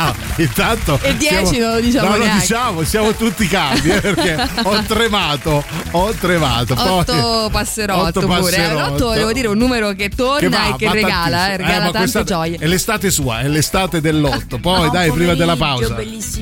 Ah, 0.00 0.14
intanto 0.36 0.98
E 1.02 1.16
dieci 1.16 1.46
siamo- 1.46 1.58
non 1.66 1.74
lo 1.74 1.80
diciamo 1.80 2.08
No, 2.08 2.16
lo 2.16 2.22
neanche. 2.24 2.40
diciamo, 2.40 2.82
siamo 2.84 3.12
tutti 3.14 3.46
caldi 3.48 3.90
eh, 3.90 4.00
perché 4.00 4.48
ho 4.62 4.82
tremato, 4.86 5.64
ho 5.90 6.12
tremato. 6.12 6.74
Poi- 6.74 6.86
Otto 6.88 7.48
passerotto 7.50 8.20
Otto 8.20 8.26
pure. 8.26 8.56
Eh, 8.56 9.16
devo 9.18 9.32
dire 9.32 9.48
un 9.48 9.58
numero 9.58 9.90
che 9.92 10.08
torna 10.08 10.38
Che 10.38 10.48
va, 10.48 10.66
e 10.68 10.76
che 10.76 10.92
regala, 10.92 11.36
tantissimo. 11.36 11.52
eh, 11.52 11.56
regala 11.56 11.82
tante 11.82 11.98
questa- 11.98 12.22
gioie. 12.24 12.56
È 12.58 12.66
l'estate 12.66 13.10
sua, 13.10 13.40
è 13.40 13.48
l'estate 13.48 14.00
dell'otto. 14.00 14.58
Poi 14.58 14.76
Buon 14.78 14.90
dai, 14.92 15.10
prima 15.10 15.34
della 15.34 15.56
pausa. 15.56 15.96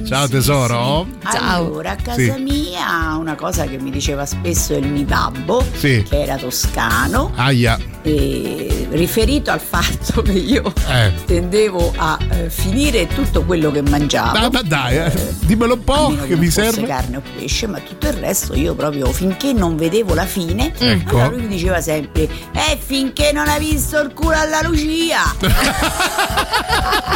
Ciao 0.07 0.29
tesoro. 0.29 1.07
Allora, 1.25 1.93
a 1.93 1.97
casa 1.97 2.35
Sì. 2.35 2.43
mia 2.43 3.17
una 3.19 3.35
cosa 3.37 3.65
che 3.65 3.79
mi 3.79 3.91
diceva 3.91 4.27
spesso 4.27 4.75
il 4.75 4.87
mio 4.87 5.05
babbo, 5.05 5.65
Sì. 5.77 6.05
che 6.09 6.21
era 6.23 6.37
toscano, 6.37 7.33
Aia. 7.37 7.79
e 8.03 8.87
riferito 8.91 9.51
al 9.51 9.61
fatto 9.61 10.23
che 10.23 10.33
io 10.33 10.73
Eh. 10.89 11.13
tendevo 11.25 11.93
a 11.97 12.19
eh, 12.31 12.51
finire 12.51 13.07
tutto 13.07 13.43
quello 13.47 13.71
che 13.71 13.81
mangiavo. 13.83 14.39
Ma, 14.39 14.49
ma 14.51 14.63
dai, 14.63 14.97
eh, 14.99 15.35
dimmelo 15.41 15.75
un 15.75 15.85
po' 15.85 16.09
che 16.27 16.31
non 16.31 16.39
mi 16.41 16.51
serve. 16.51 16.83
carne 16.87 17.17
o 17.17 17.23
pesce, 17.39 17.67
ma 17.67 17.79
tutto 17.79 18.09
il 18.09 18.15
resto 18.15 18.55
io 18.55 18.75
proprio 18.75 19.07
finché 19.13 19.53
non 19.53 19.77
vedevo 19.77 20.13
la 20.15 20.27
fine, 20.27 20.73
Ecco. 20.77 21.17
allora 21.19 21.29
lui 21.37 21.43
mi 21.43 21.49
diceva 21.49 21.81
sempre: 21.81 22.29
Eh, 22.53 22.79
finché 22.85 23.31
non 23.33 23.49
hai 23.49 23.61
visto 23.61 23.99
il 24.01 24.13
culo 24.13 24.37
alla 24.37 24.61
Lucia! 24.63 25.23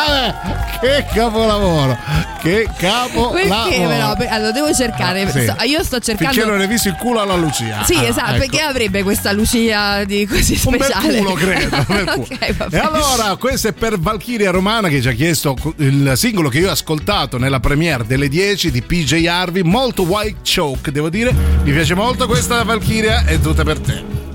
Ah, 0.00 0.78
che 0.80 1.04
capolavoro! 1.12 1.96
Che 2.40 2.68
capolavoro! 2.78 3.32
Perché 3.32 3.86
però? 3.86 4.14
Per- 4.16 4.28
Allora 4.30 4.52
devo 4.52 4.72
cercare. 4.72 5.22
Ah, 5.22 5.30
sì. 5.30 5.42
sto- 5.42 5.64
io 5.64 5.82
sto 5.82 5.98
cercando. 5.98 6.32
Finché 6.34 6.48
non 6.48 6.60
hai 6.60 6.66
visto 6.68 6.88
il 6.88 6.94
culo 6.96 7.20
alla 7.20 7.34
Lucia. 7.34 7.82
Sì, 7.84 7.94
Ah, 7.96 8.04
esatto, 8.04 8.30
ecco. 8.34 8.38
perché 8.38 8.60
avrebbe 8.60 9.02
questa 9.02 9.32
Lucia 9.32 10.04
di 10.04 10.24
così 10.26 10.56
speciale? 10.56 11.18
culo, 11.18 11.32
credo. 11.32 11.76
un 11.76 11.84
bel 11.88 12.04
culo. 12.14 12.26
Ok, 12.30 12.54
va 12.56 12.66
e 12.70 12.78
allora, 12.78 13.36
questo 13.36 13.68
è 13.68 13.72
per 13.72 13.98
Valkyria 13.98 14.50
Romana 14.50 14.88
che 14.88 15.00
ci 15.02 15.08
ha 15.08 15.12
chiesto 15.12 15.56
il 15.78 16.12
singolo 16.14 16.48
che 16.48 16.58
io 16.58 16.68
ho 16.68 16.72
ascoltato 16.72 17.38
nella 17.38 17.60
premiere 17.60 18.04
delle 18.06 18.28
10 18.28 18.70
di 18.70 18.82
PJ 18.82 19.26
Harvey, 19.26 19.62
molto 19.62 20.02
white 20.04 20.38
choke, 20.44 20.92
devo 20.92 21.08
dire. 21.10 21.34
Mi 21.64 21.72
piace 21.72 21.94
molto 21.94 22.26
questa 22.26 22.62
Valkyria, 22.62 23.24
è 23.24 23.40
tutta 23.40 23.64
per 23.64 23.78
te. 23.80 24.26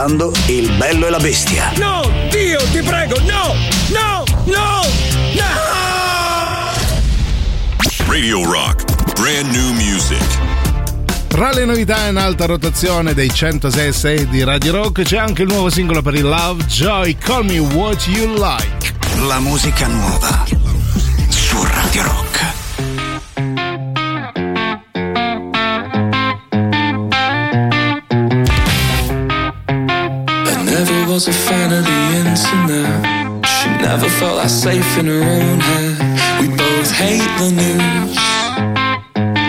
Ascoltando 0.00 0.32
Il 0.46 0.70
bello 0.76 1.06
e 1.06 1.10
la 1.10 1.18
bestia. 1.18 1.72
No, 1.76 2.08
Dio, 2.30 2.58
ti 2.70 2.80
prego, 2.82 3.18
no, 3.20 3.54
no, 3.90 4.24
no, 4.44 4.80
no! 5.34 5.58
Radio 8.06 8.50
Rock. 8.50 8.84
Brand 9.20 9.54
new 9.54 9.72
music. 9.74 10.24
Tra 11.28 11.52
le 11.52 11.64
novità 11.64 12.06
in 12.06 12.16
alta 12.16 12.46
rotazione 12.46 13.14
dei 13.14 13.32
106 13.32 14.28
di 14.28 14.42
Radio 14.42 14.72
Rock 14.72 15.02
c'è 15.02 15.18
anche 15.18 15.42
il 15.42 15.48
nuovo 15.48 15.70
singolo 15.70 16.02
per 16.02 16.14
il 16.14 16.24
Love 16.24 16.64
Joy 16.64 17.16
Call 17.16 17.44
Me 17.44 17.58
What 17.58 18.06
You 18.06 18.34
Like. 18.34 18.94
La 19.26 19.38
musica 19.38 19.86
nuova 19.86 20.44
su 21.28 21.62
Radio 21.62 22.02
Rock. 22.02 22.19
Was 31.26 31.36
a 31.36 31.38
fan 31.50 31.70
of 31.70 31.84
the 31.84 32.00
internet. 32.16 33.44
She 33.44 33.68
never 33.84 34.08
felt 34.08 34.36
that 34.40 34.48
safe 34.48 34.96
in 34.98 35.06
her 35.06 35.22
own 35.22 35.60
head. 35.60 35.96
We 36.40 36.48
both 36.48 36.90
hate 37.02 37.30
the 37.40 37.50
news. 37.62 38.16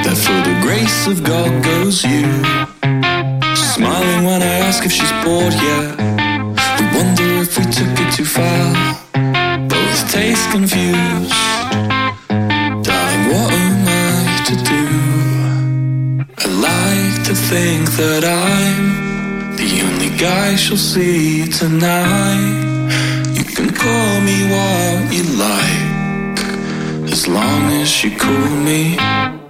That 0.04 0.18
for 0.26 0.40
the 0.50 0.56
grace 0.66 1.08
of 1.08 1.24
God 1.24 1.52
goes 1.64 2.04
you. 2.04 2.28
Smiling 3.56 4.26
when 4.26 4.42
I 4.42 4.56
ask 4.68 4.84
if 4.84 4.92
she's 4.92 5.14
bored 5.24 5.56
yet. 5.70 5.90
We 6.78 6.86
wonder 6.98 7.28
if 7.46 7.58
we 7.58 7.64
took 7.78 7.96
it 8.04 8.10
too 8.18 8.26
far. 8.26 8.64
Both 9.70 10.12
taste 10.12 10.50
confused. 10.52 11.32
Darling, 12.88 13.24
what 13.32 13.52
am 13.64 13.88
I 13.88 14.44
to 14.50 14.56
do? 14.74 14.84
I 16.44 16.48
like 16.68 17.24
to 17.28 17.34
think 17.34 17.84
that 17.92 18.24
I'm 18.26 18.71
the 20.22 20.28
only 20.28 20.52
guy 20.52 20.56
she'll 20.56 20.78
see 20.78 21.48
tonight. 21.48 22.92
You 23.34 23.44
can 23.44 23.74
call 23.74 24.22
me 24.22 24.38
what 24.54 25.14
you 25.14 25.24
like, 25.38 27.12
as 27.12 27.28
long 27.28 27.64
as 27.82 28.04
you 28.04 28.16
call 28.18 28.50
me. 28.64 29.41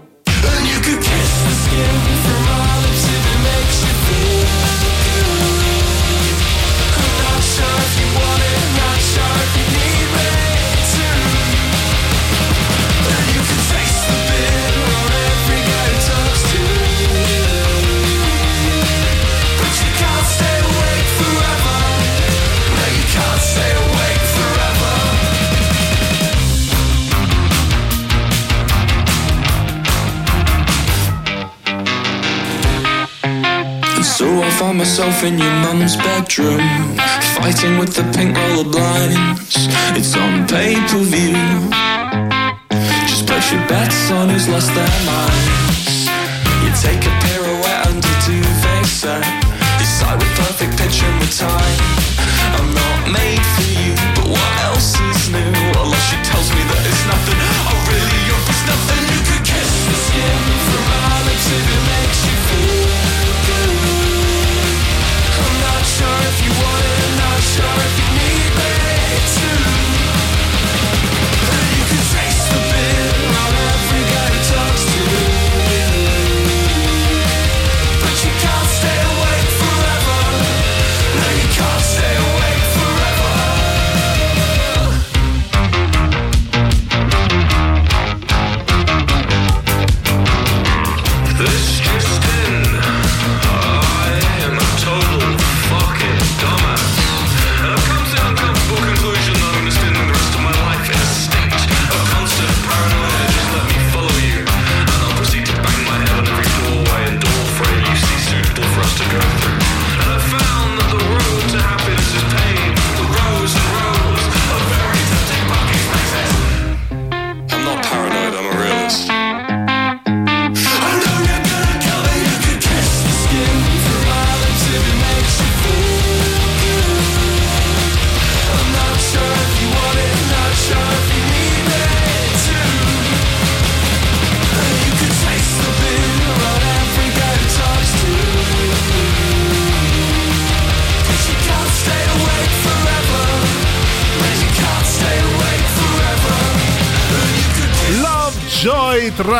Myself 35.01 35.23
in 35.23 35.39
your 35.39 35.51
mum's 35.63 35.95
bedroom, 35.95 36.61
fighting 37.35 37.79
with 37.79 37.95
the 37.95 38.03
pink 38.15 38.37
roller 38.37 38.69
blinds. 38.69 39.67
It's 39.97 40.15
on 40.15 40.47
pay 40.47 40.75
per 40.89 41.01
view. 41.01 41.33
Just 43.09 43.25
place 43.25 43.51
your 43.51 43.65
bets 43.67 44.11
on 44.11 44.29
who's 44.29 44.47
lost 44.47 44.69
their 44.75 44.97
minds. 45.09 46.05
You 46.61 46.69
take 46.85 47.01
a 47.01 47.13
pirouette 47.23 47.87
a 47.87 48.13
duvet 48.25 48.85
set. 48.85 49.25
Decide 49.79 50.19
with 50.19 50.33
perfect 50.37 50.77
pitch 50.77 51.01
and 51.01 51.19
with 51.19 51.35
time. 51.35 51.79
I'm 52.57 52.69
not 52.73 53.11
made 53.11 53.45
for 53.55 53.70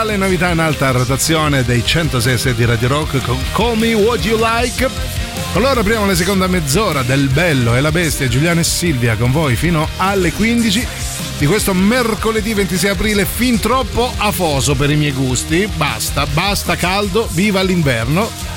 tra 0.01 0.09
le 0.09 0.17
novità 0.17 0.49
in 0.49 0.57
alta 0.57 0.89
rotazione 0.89 1.63
dei 1.63 1.85
106 1.85 2.55
di 2.55 2.65
Radio 2.65 2.87
Rock 2.87 3.23
con 3.23 3.37
Call 3.53 3.77
Me 3.77 3.93
What 3.93 4.25
You 4.25 4.39
Like. 4.39 4.89
Allora 5.53 5.81
apriamo 5.81 6.07
la 6.07 6.15
seconda 6.15 6.47
mezz'ora 6.47 7.03
del 7.03 7.27
Bello 7.27 7.75
e 7.75 7.81
la 7.81 7.91
Bestia, 7.91 8.27
Giuliano 8.27 8.61
e 8.61 8.63
Silvia 8.63 9.15
con 9.15 9.31
voi 9.31 9.55
fino 9.55 9.87
alle 9.97 10.31
15 10.31 10.87
di 11.37 11.45
questo 11.45 11.73
mercoledì 11.75 12.53
26 12.55 12.89
aprile 12.89 13.25
fin 13.25 13.59
troppo 13.59 14.11
afoso 14.17 14.73
per 14.73 14.89
i 14.89 14.95
miei 14.95 15.11
gusti. 15.11 15.69
Basta, 15.75 16.25
basta 16.25 16.75
caldo, 16.75 17.27
viva 17.31 17.61
l'inverno. 17.61 18.50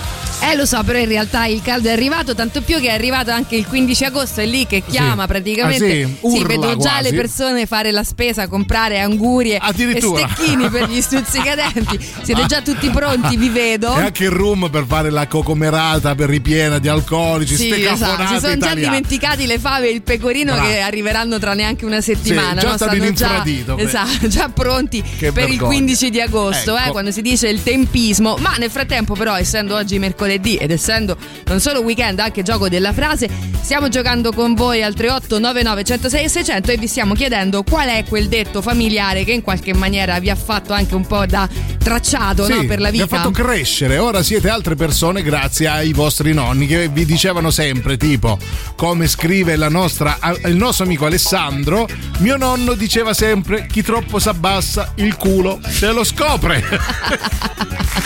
Eh 0.51 0.57
lo 0.57 0.67
so, 0.67 0.83
però 0.85 0.99
in 0.99 1.09
realtà 1.09 1.47
il 1.47 1.63
caldo 1.63 1.89
è 1.89 1.93
arrivato, 1.93 2.35
tanto 2.35 2.61
più 2.61 2.79
che 2.81 2.89
è 2.89 2.93
arrivato 2.93 3.31
anche 3.31 3.57
il 3.57 3.67
15 3.67 4.05
agosto, 4.05 4.41
è 4.41 4.47
lì 4.47 4.67
che 4.67 4.83
chiama 4.87 5.23
Sì. 5.23 5.29
praticamente. 5.29 6.03
Ah, 6.03 6.07
sì? 6.07 6.17
Urla 6.21 6.47
vedo 6.47 6.77
già 6.77 6.91
quasi. 6.91 7.03
le 7.11 7.17
persone 7.17 7.67
fare 7.67 7.91
la 7.91 8.05
spesa, 8.05 8.47
comprare 8.49 9.01
angurie 9.01 9.57
e 9.57 10.01
stecchini 10.01 10.69
per 10.69 10.89
gli 10.89 11.01
stuzzicadenti. 11.01 11.99
Siete 12.23 12.47
già 12.47 12.61
tutti 12.61 12.91
pronti, 12.91 13.37
vi 13.37 13.49
vedo. 13.49 13.97
E 13.97 14.01
anche 14.03 14.25
il 14.25 14.31
room 14.31 14.69
per 14.71 14.85
fare 14.87 15.11
la 15.11 15.27
cocomerata 15.27 16.15
per 16.15 16.29
ripiena 16.29 16.79
di 16.79 16.89
alcolici, 16.89 17.57
Sì, 17.57 17.71
esatto. 17.85 18.23
Si 18.27 18.41
sono 18.41 18.41
già 18.41 18.53
italiane. 18.53 18.81
dimenticati 18.81 19.47
le 19.47 19.59
fave 19.59 19.89
e 19.89 19.93
il 19.93 20.03
pecorino 20.03 20.53
Bravo. 20.53 20.69
che 20.69 20.81
arriveranno 20.81 21.39
tra 21.39 21.55
neanche 21.55 21.85
una 21.87 22.01
settimana. 22.03 22.61
Sì, 22.61 22.67
già 22.67 22.71
no? 22.71 22.77
stanno 22.77 23.13
già, 23.13 23.45
esatto, 23.77 24.29
già 24.29 24.49
pronti 24.51 25.03
Che 25.03 25.33
per 25.33 25.45
il 25.45 25.49
vergogna. 25.51 25.67
15 25.69 26.11
di 26.11 26.21
agosto, 26.21 26.77
Ecco. 26.77 26.89
eh, 26.89 26.91
quando 26.91 27.11
si 27.11 27.23
dice 27.23 27.49
il 27.49 27.63
tempismo. 27.63 28.37
Ma 28.41 28.55
nel 28.59 28.71
frattempo, 28.71 29.15
però, 29.15 29.37
essendo 29.37 29.75
oggi 29.75 29.99
mercoledì 29.99 30.33
mercoledì 30.35 30.57
ed 30.57 30.71
essendo 30.71 31.17
non 31.47 31.61
solo 31.61 31.81
weekend 31.81 32.19
anche 32.19 32.43
gioco 32.43 32.69
della 32.69 32.93
frase, 32.93 33.29
stiamo 33.61 33.89
giocando 33.89 34.33
con 34.33 34.55
voi 34.55 34.83
al 34.83 34.95
3899 34.95 35.85
106 35.85 36.25
e 36.25 36.29
600 36.29 36.71
e 36.73 36.77
vi 36.77 36.87
stiamo 36.87 37.15
chiedendo 37.15 37.63
qual 37.63 37.89
è 37.89 38.05
quel 38.09 38.29
detto 38.29 38.61
familiare 38.63 39.25
che 39.25 39.33
in 39.33 39.43
qualche 39.43 39.75
maniera 39.75 40.19
vi 40.19 40.31
ha 40.31 40.35
fatto 40.35 40.73
anche 40.73 40.95
un 40.95 41.07
po' 41.07 41.27
da 41.27 41.49
tracciato 41.79 42.49
no, 42.49 42.65
per 42.67 42.81
la 42.81 42.91
Vi 42.91 43.01
vita. 43.01 43.17
ha 43.17 43.19
fatto 43.19 43.31
crescere, 43.31 43.99
ora 43.99 44.23
siete 44.23 44.49
altre 44.49 44.75
persone 44.75 45.23
grazie 45.23 45.69
ai 45.69 45.93
vostri 45.93 46.33
nonni 46.33 46.67
che 46.67 46.89
vi 46.89 47.05
dicevano 47.05 47.51
sempre, 47.51 47.97
tipo, 47.97 48.39
come 48.77 49.07
scrive 49.07 49.57
la 49.57 49.69
nostra, 49.69 50.19
il 50.45 50.57
nostro 50.57 50.85
amico 50.85 51.07
Alessandro, 51.07 51.87
mio 52.19 52.37
nonno 52.37 52.75
diceva 52.75 53.13
sempre 53.15 53.67
chi 53.67 53.83
troppo 53.83 54.19
s'abbassa 54.19 54.93
il 54.97 55.17
culo 55.17 55.61
se 55.67 55.93
lo 55.93 56.05
scopre. 56.05 56.63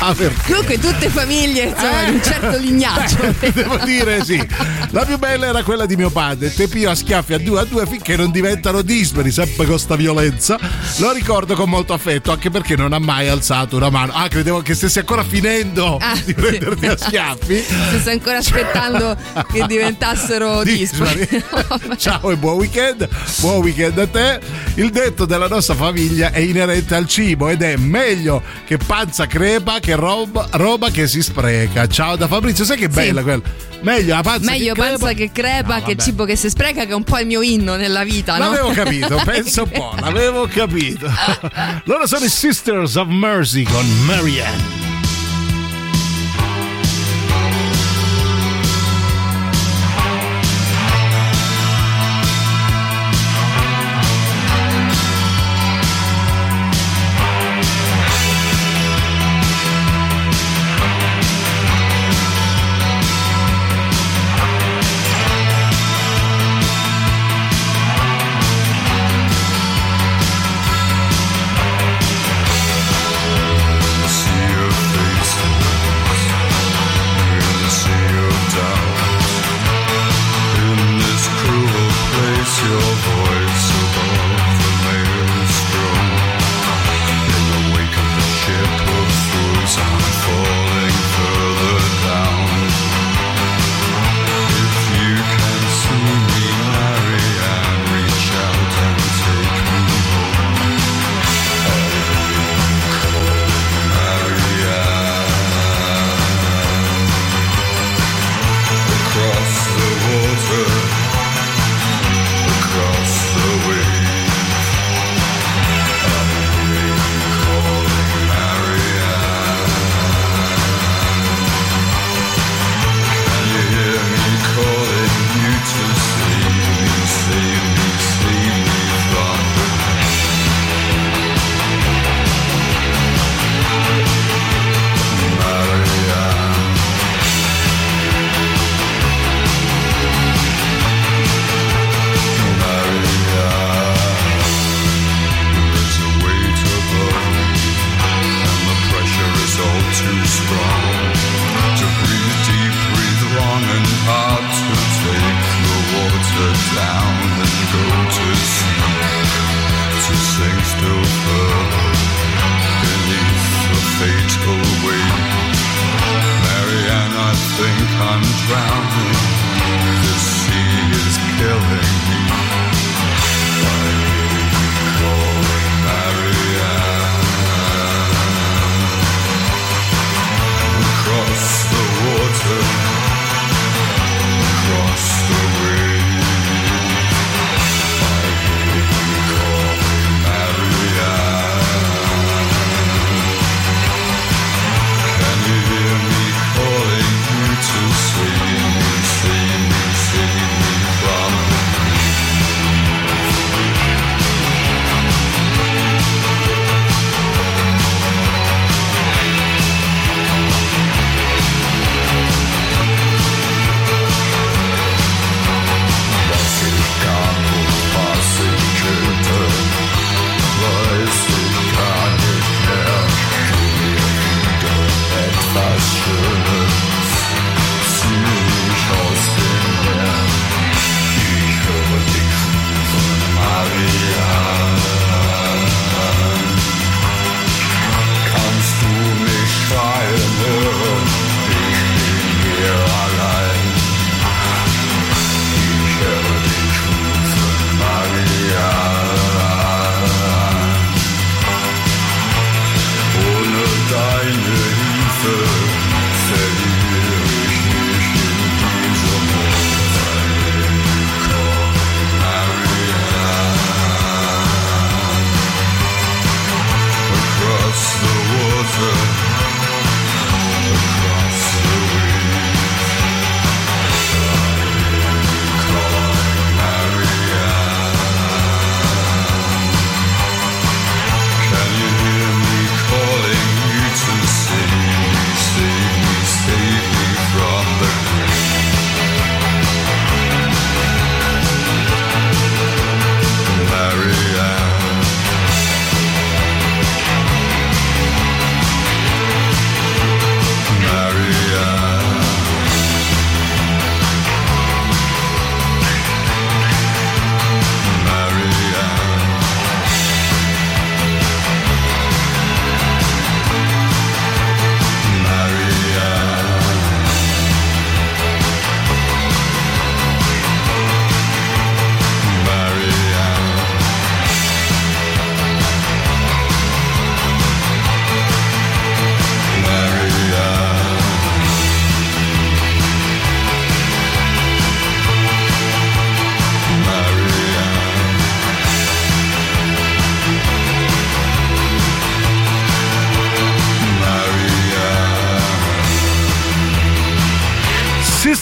Perché? 0.16 0.59
Comunque 0.60 0.90
tutte 0.92 1.08
famiglie 1.08 1.62
insomma, 1.62 2.04
di 2.04 2.10
un 2.10 2.22
certo 2.22 2.58
lignaggio. 2.58 3.34
Eh, 3.40 3.50
devo 3.52 3.78
dire 3.78 4.22
sì. 4.22 4.46
La 4.90 5.06
più 5.06 5.16
bella 5.18 5.46
era 5.46 5.62
quella 5.62 5.86
di 5.86 5.96
mio 5.96 6.10
padre. 6.10 6.52
Te 6.52 6.68
pio 6.68 6.90
a 6.90 6.94
schiaffi 6.94 7.32
a 7.32 7.38
due 7.38 7.60
a 7.60 7.64
due 7.64 7.86
finché 7.86 8.14
non 8.14 8.30
diventano 8.30 8.82
disperi, 8.82 9.30
sempre 9.30 9.64
con 9.64 9.78
sta 9.78 9.96
violenza. 9.96 10.58
Lo 10.98 11.12
ricordo 11.12 11.54
con 11.54 11.70
molto 11.70 11.94
affetto, 11.94 12.30
anche 12.30 12.50
perché 12.50 12.76
non 12.76 12.92
ha 12.92 12.98
mai 12.98 13.28
alzato 13.28 13.76
una 13.76 13.88
mano. 13.88 14.12
Ah, 14.12 14.28
credevo 14.28 14.60
che 14.60 14.74
stessi 14.74 14.98
ancora 14.98 15.24
finendo 15.24 15.96
Ah, 15.98 16.18
di 16.22 16.34
prenderti 16.34 16.86
a 16.86 16.96
schiaffi. 16.96 17.64
Sto 18.00 18.10
ancora 18.10 18.36
aspettando 18.36 19.16
che 19.50 19.64
diventassero 19.66 20.62
dispari. 20.64 21.26
Ciao 21.96 22.30
e 22.30 22.36
buon 22.36 22.56
weekend. 22.56 23.08
Buon 23.38 23.60
weekend 23.62 23.98
a 23.98 24.06
te. 24.06 24.40
Il 24.74 24.90
detto 24.90 25.24
della 25.24 25.48
nostra 25.48 25.74
famiglia 25.74 26.32
è 26.32 26.38
inerente 26.38 26.94
al 26.94 27.06
cibo 27.08 27.48
ed 27.48 27.62
è 27.62 27.76
meglio 27.76 28.42
che 28.66 28.76
panza 28.76 29.26
crepa 29.26 29.78
che 29.80 29.94
roba, 29.94 30.48
roba 30.52 30.90
che 30.90 31.06
si 31.06 31.22
spreca. 31.22 31.86
Ciao 31.86 32.16
da 32.16 32.26
Fabrizio, 32.26 32.64
sai 32.64 32.76
che 32.76 32.88
bella 32.88 33.22
quella? 33.22 33.42
Meglio 33.82 34.14
la 34.14 34.22
panza 34.22 34.50
Meglio 34.50 34.74
che 34.74 34.80
crepa. 34.80 34.98
panza 34.98 35.12
che 35.14 35.30
crepa 35.32 35.76
No, 35.78 35.82
che 35.84 35.96
cibo 35.96 36.24
che 36.24 36.36
si 36.36 36.50
spreca, 36.50 36.84
che 36.84 36.90
è 36.90 36.94
un 36.94 37.04
po' 37.04 37.18
il 37.18 37.26
mio 37.26 37.40
inno 37.40 37.76
nella 37.76 38.04
vita, 38.04 38.36
no? 38.36 38.50
L'avevo 38.50 38.70
capito, 38.72 39.20
pensa 39.24 39.62
un 39.62 39.70
po', 39.70 39.94
l'avevo 40.00 40.46
capito. 40.46 41.10
Loro 41.84 42.06
sono 42.06 42.24
i 42.24 42.28
Sisters 42.28 42.96
of 42.96 43.08
Mercy 43.08 43.62
con 43.62 43.86
Marianne. 44.04 44.89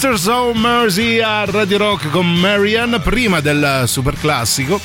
Sisters 0.08 0.26
of 0.34 0.56
Mercy 0.56 1.20
a 1.20 1.44
Radio 1.44 1.76
Rock 1.76 2.08
con 2.08 2.32
Marian, 2.32 2.98
prima 3.04 3.40
del 3.40 3.82
super 3.86 4.14
classico. 4.18 4.80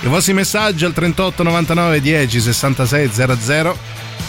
I 0.00 0.06
vostri 0.06 0.32
messaggi 0.32 0.86
al 0.86 0.94
38 0.94 1.42
99 1.42 2.00
10 2.00 2.40
66 2.40 3.10
00. 3.12 3.76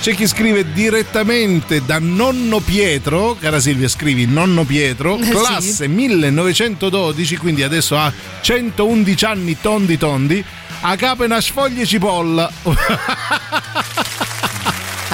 C'è 0.01 0.13
chi 0.13 0.27
scrive 0.27 0.73
direttamente 0.73 1.85
da 1.85 1.97
Nonno 1.97 2.59
Pietro, 2.59 3.37
cara 3.39 3.61
Silvia, 3.61 3.87
scrivi 3.87 4.25
Nonno 4.25 4.65
Pietro, 4.65 5.17
Eh, 5.17 5.23
sì. 5.23 5.29
classe 5.29 5.87
1912, 5.87 7.37
quindi 7.37 7.63
adesso 7.63 7.97
ha 7.97 8.11
111 8.41 9.25
anni 9.25 9.57
tondi 9.61 9.97
tondi, 9.97 10.43
a 10.81 10.95
capo 10.97 11.23
una 11.23 11.39
sfoglia 11.39 11.85
cipolla. 11.85 12.51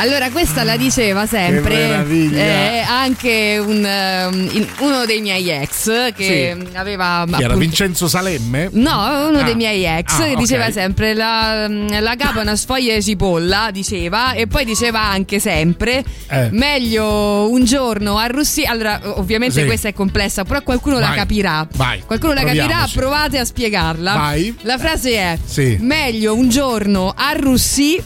Allora, 0.01 0.29
questa 0.31 0.63
la 0.63 0.77
diceva 0.77 1.25
sempre 1.25 2.05
eh, 2.31 2.79
anche 2.87 3.61
un, 3.61 4.47
in- 4.51 4.67
uno 4.79 5.05
dei 5.05 5.19
miei 5.19 5.49
ex 5.49 6.13
che 6.13 6.55
Sì. 6.57 6.67
aveva. 6.77 7.25
Chi 7.29 7.43
era 7.43 7.55
Vincenzo 7.55 8.07
Salemme? 8.07 8.69
No, 8.71 9.27
uno 9.27 9.39
Ah. 9.39 9.43
dei 9.43 9.55
miei 9.55 9.83
ex 9.85 10.13
Ah, 10.19 10.23
che 10.27 10.35
diceva 10.35 10.71
sempre 10.71 11.13
la, 11.13 11.67
la 11.67 12.15
capa 12.17 12.39
una 12.39 12.55
sfoglia 12.55 12.93
di 12.93 13.03
cipolla, 13.03 13.69
diceva, 13.73 14.31
e 14.33 14.47
poi 14.47 14.63
diceva 14.63 15.01
anche 15.01 15.39
sempre 15.39 16.03
Eh. 16.29 16.47
meglio 16.51 17.49
un 17.51 17.65
giorno 17.65 18.17
arrossire. 18.17 18.67
Allora, 18.67 19.01
ovviamente 19.03 19.59
Sì. 19.59 19.65
questa 19.65 19.89
è 19.89 19.93
complessa, 19.93 20.45
però 20.45 20.61
qualcuno 20.61 20.99
la 20.99 21.07
Vai, 21.07 21.17
capirà. 21.17 21.67
vai, 21.75 22.01
Qualcuno 22.05 22.31
la 22.33 22.43
capirà, 22.45 22.87
provate 22.93 23.37
a 23.37 23.43
spiegarla. 23.43 24.13
Vai. 24.13 24.55
La 24.61 24.77
frase 24.77 25.11
è: 25.15 25.37
Sì. 25.43 25.77
meglio 25.81 26.35
un 26.35 26.47
giorno 26.47 27.13
arrossì 27.15 28.01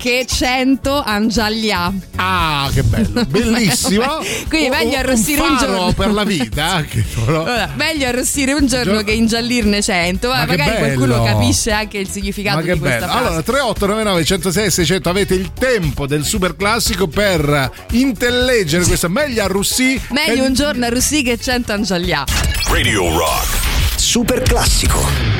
che 0.00 0.24
100 0.26 1.02
angiaglià. 1.02 1.92
Ah, 2.16 2.70
che 2.72 2.82
bello, 2.82 3.22
bellissimo. 3.28 4.18
Quindi 4.48 4.68
Un- 4.70 4.76
meglio 4.76 4.88
un 4.88 4.94
arrossire 4.96 5.40
un, 5.42 5.56
faro 5.58 5.72
giorno. 5.74 5.92
per 5.92 6.10
la 6.12 6.24
vita, 6.24 6.64
anche, 6.72 7.04
però. 7.14 7.42
Allora, 7.44 7.70
meglio 7.76 8.06
arrossire 8.08 8.54
un 8.54 8.66
giorno 8.66 8.96
Gio- 8.98 9.04
che 9.04 9.12
ingiallirne 9.12 9.82
100. 9.82 10.28
Ma, 10.28 10.34
Ma 10.36 10.44
che 10.46 10.56
magari 10.56 10.78
qualcuno 10.94 11.22
capisce 11.22 11.70
anche 11.72 11.98
il 11.98 12.08
significato 12.08 12.56
Ma 12.56 12.62
che 12.62 12.72
di 12.72 12.78
questa 12.78 12.98
bello. 13.00 13.10
frase. 13.12 13.26
Allora, 13.26 13.42
3899 13.42 14.24
106 14.24 14.70
600 14.70 15.08
avete 15.10 15.34
il 15.34 15.52
tempo 15.52 16.06
del 16.06 16.24
super 16.24 16.56
classico 16.56 17.06
per 17.06 17.70
intelleggere 17.90 18.84
questa 18.84 19.08
meglio 19.08 19.44
a 19.44 19.46
Russi. 19.48 20.00
Meglio 20.08 20.44
un 20.44 20.54
giorno 20.54 20.86
arrossì 20.86 21.22
che 21.22 21.38
100 21.38 21.72
angiaglià. 21.72 22.24
Radio 22.70 23.14
Rock. 23.16 23.58
Super 23.96 24.40
classico. 24.40 25.39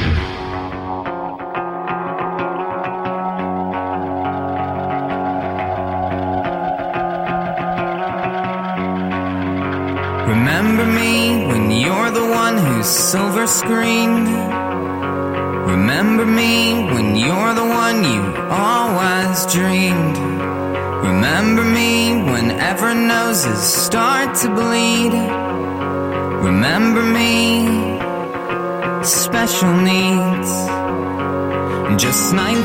Remember 10.70 11.00
me 11.00 11.46
when 11.46 11.68
you're 11.72 12.12
the 12.12 12.24
one 12.24 12.56
who's 12.56 12.86
silver 12.86 13.48
screened. 13.48 14.28
Remember 15.66 16.24
me 16.24 16.84
when 16.92 17.16
you're 17.16 17.54
the 17.54 17.68
one 17.82 18.04
you 18.04 18.22
always 18.48 19.46
dreamed. 19.52 20.16
Remember 21.08 21.64
me 21.64 22.22
whenever 22.22 22.94
noses 22.94 23.60
start 23.60 24.36
to 24.42 24.48
bleed. 24.54 25.12
Remember 26.48 27.02
me, 27.02 27.66
special 29.02 29.74
needs. 29.74 30.50
Just 32.00 32.32
19, 32.32 32.64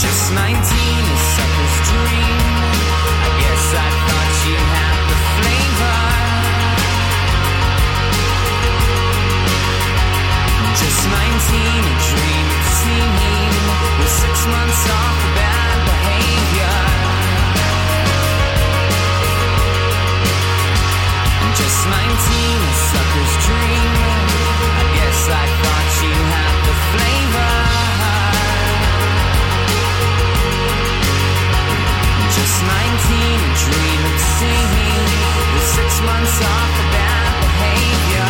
Just 0.00 0.32
19, 0.32 0.40
a 0.40 1.18
sucker's 1.36 1.76
dream. 1.92 2.40
I 3.20 3.30
guess 3.36 3.64
I 3.76 3.88
thought 4.08 4.32
you 4.48 4.56
had 4.56 4.98
the 5.12 5.18
flavor. 5.36 6.00
Just 10.80 11.02
19, 11.04 11.84
a 11.84 11.96
dream 12.08 12.46
seeing 12.80 13.12
with 14.00 14.12
six 14.24 14.36
months 14.48 14.82
off 14.88 15.16
for 15.20 15.32
bad 15.36 15.76
behavior. 15.84 16.80
Just 21.60 21.80
19, 21.92 22.00
a 22.00 22.74
sucker's 22.88 23.34
dream. 23.44 23.92
I 24.64 24.84
guess 24.96 25.20
I 25.28 25.44
thought 25.60 25.88
you 26.00 26.14
had 26.32 26.56
the 26.64 26.76
flavor. 26.88 27.59
Dream 33.64 34.02
of 34.10 34.20
seeing 34.38 35.04
with 35.52 35.66
six 35.76 36.00
months 36.00 36.36
off 36.40 36.70
for 36.76 36.86
bad 36.96 37.32
behavior. 37.44 38.29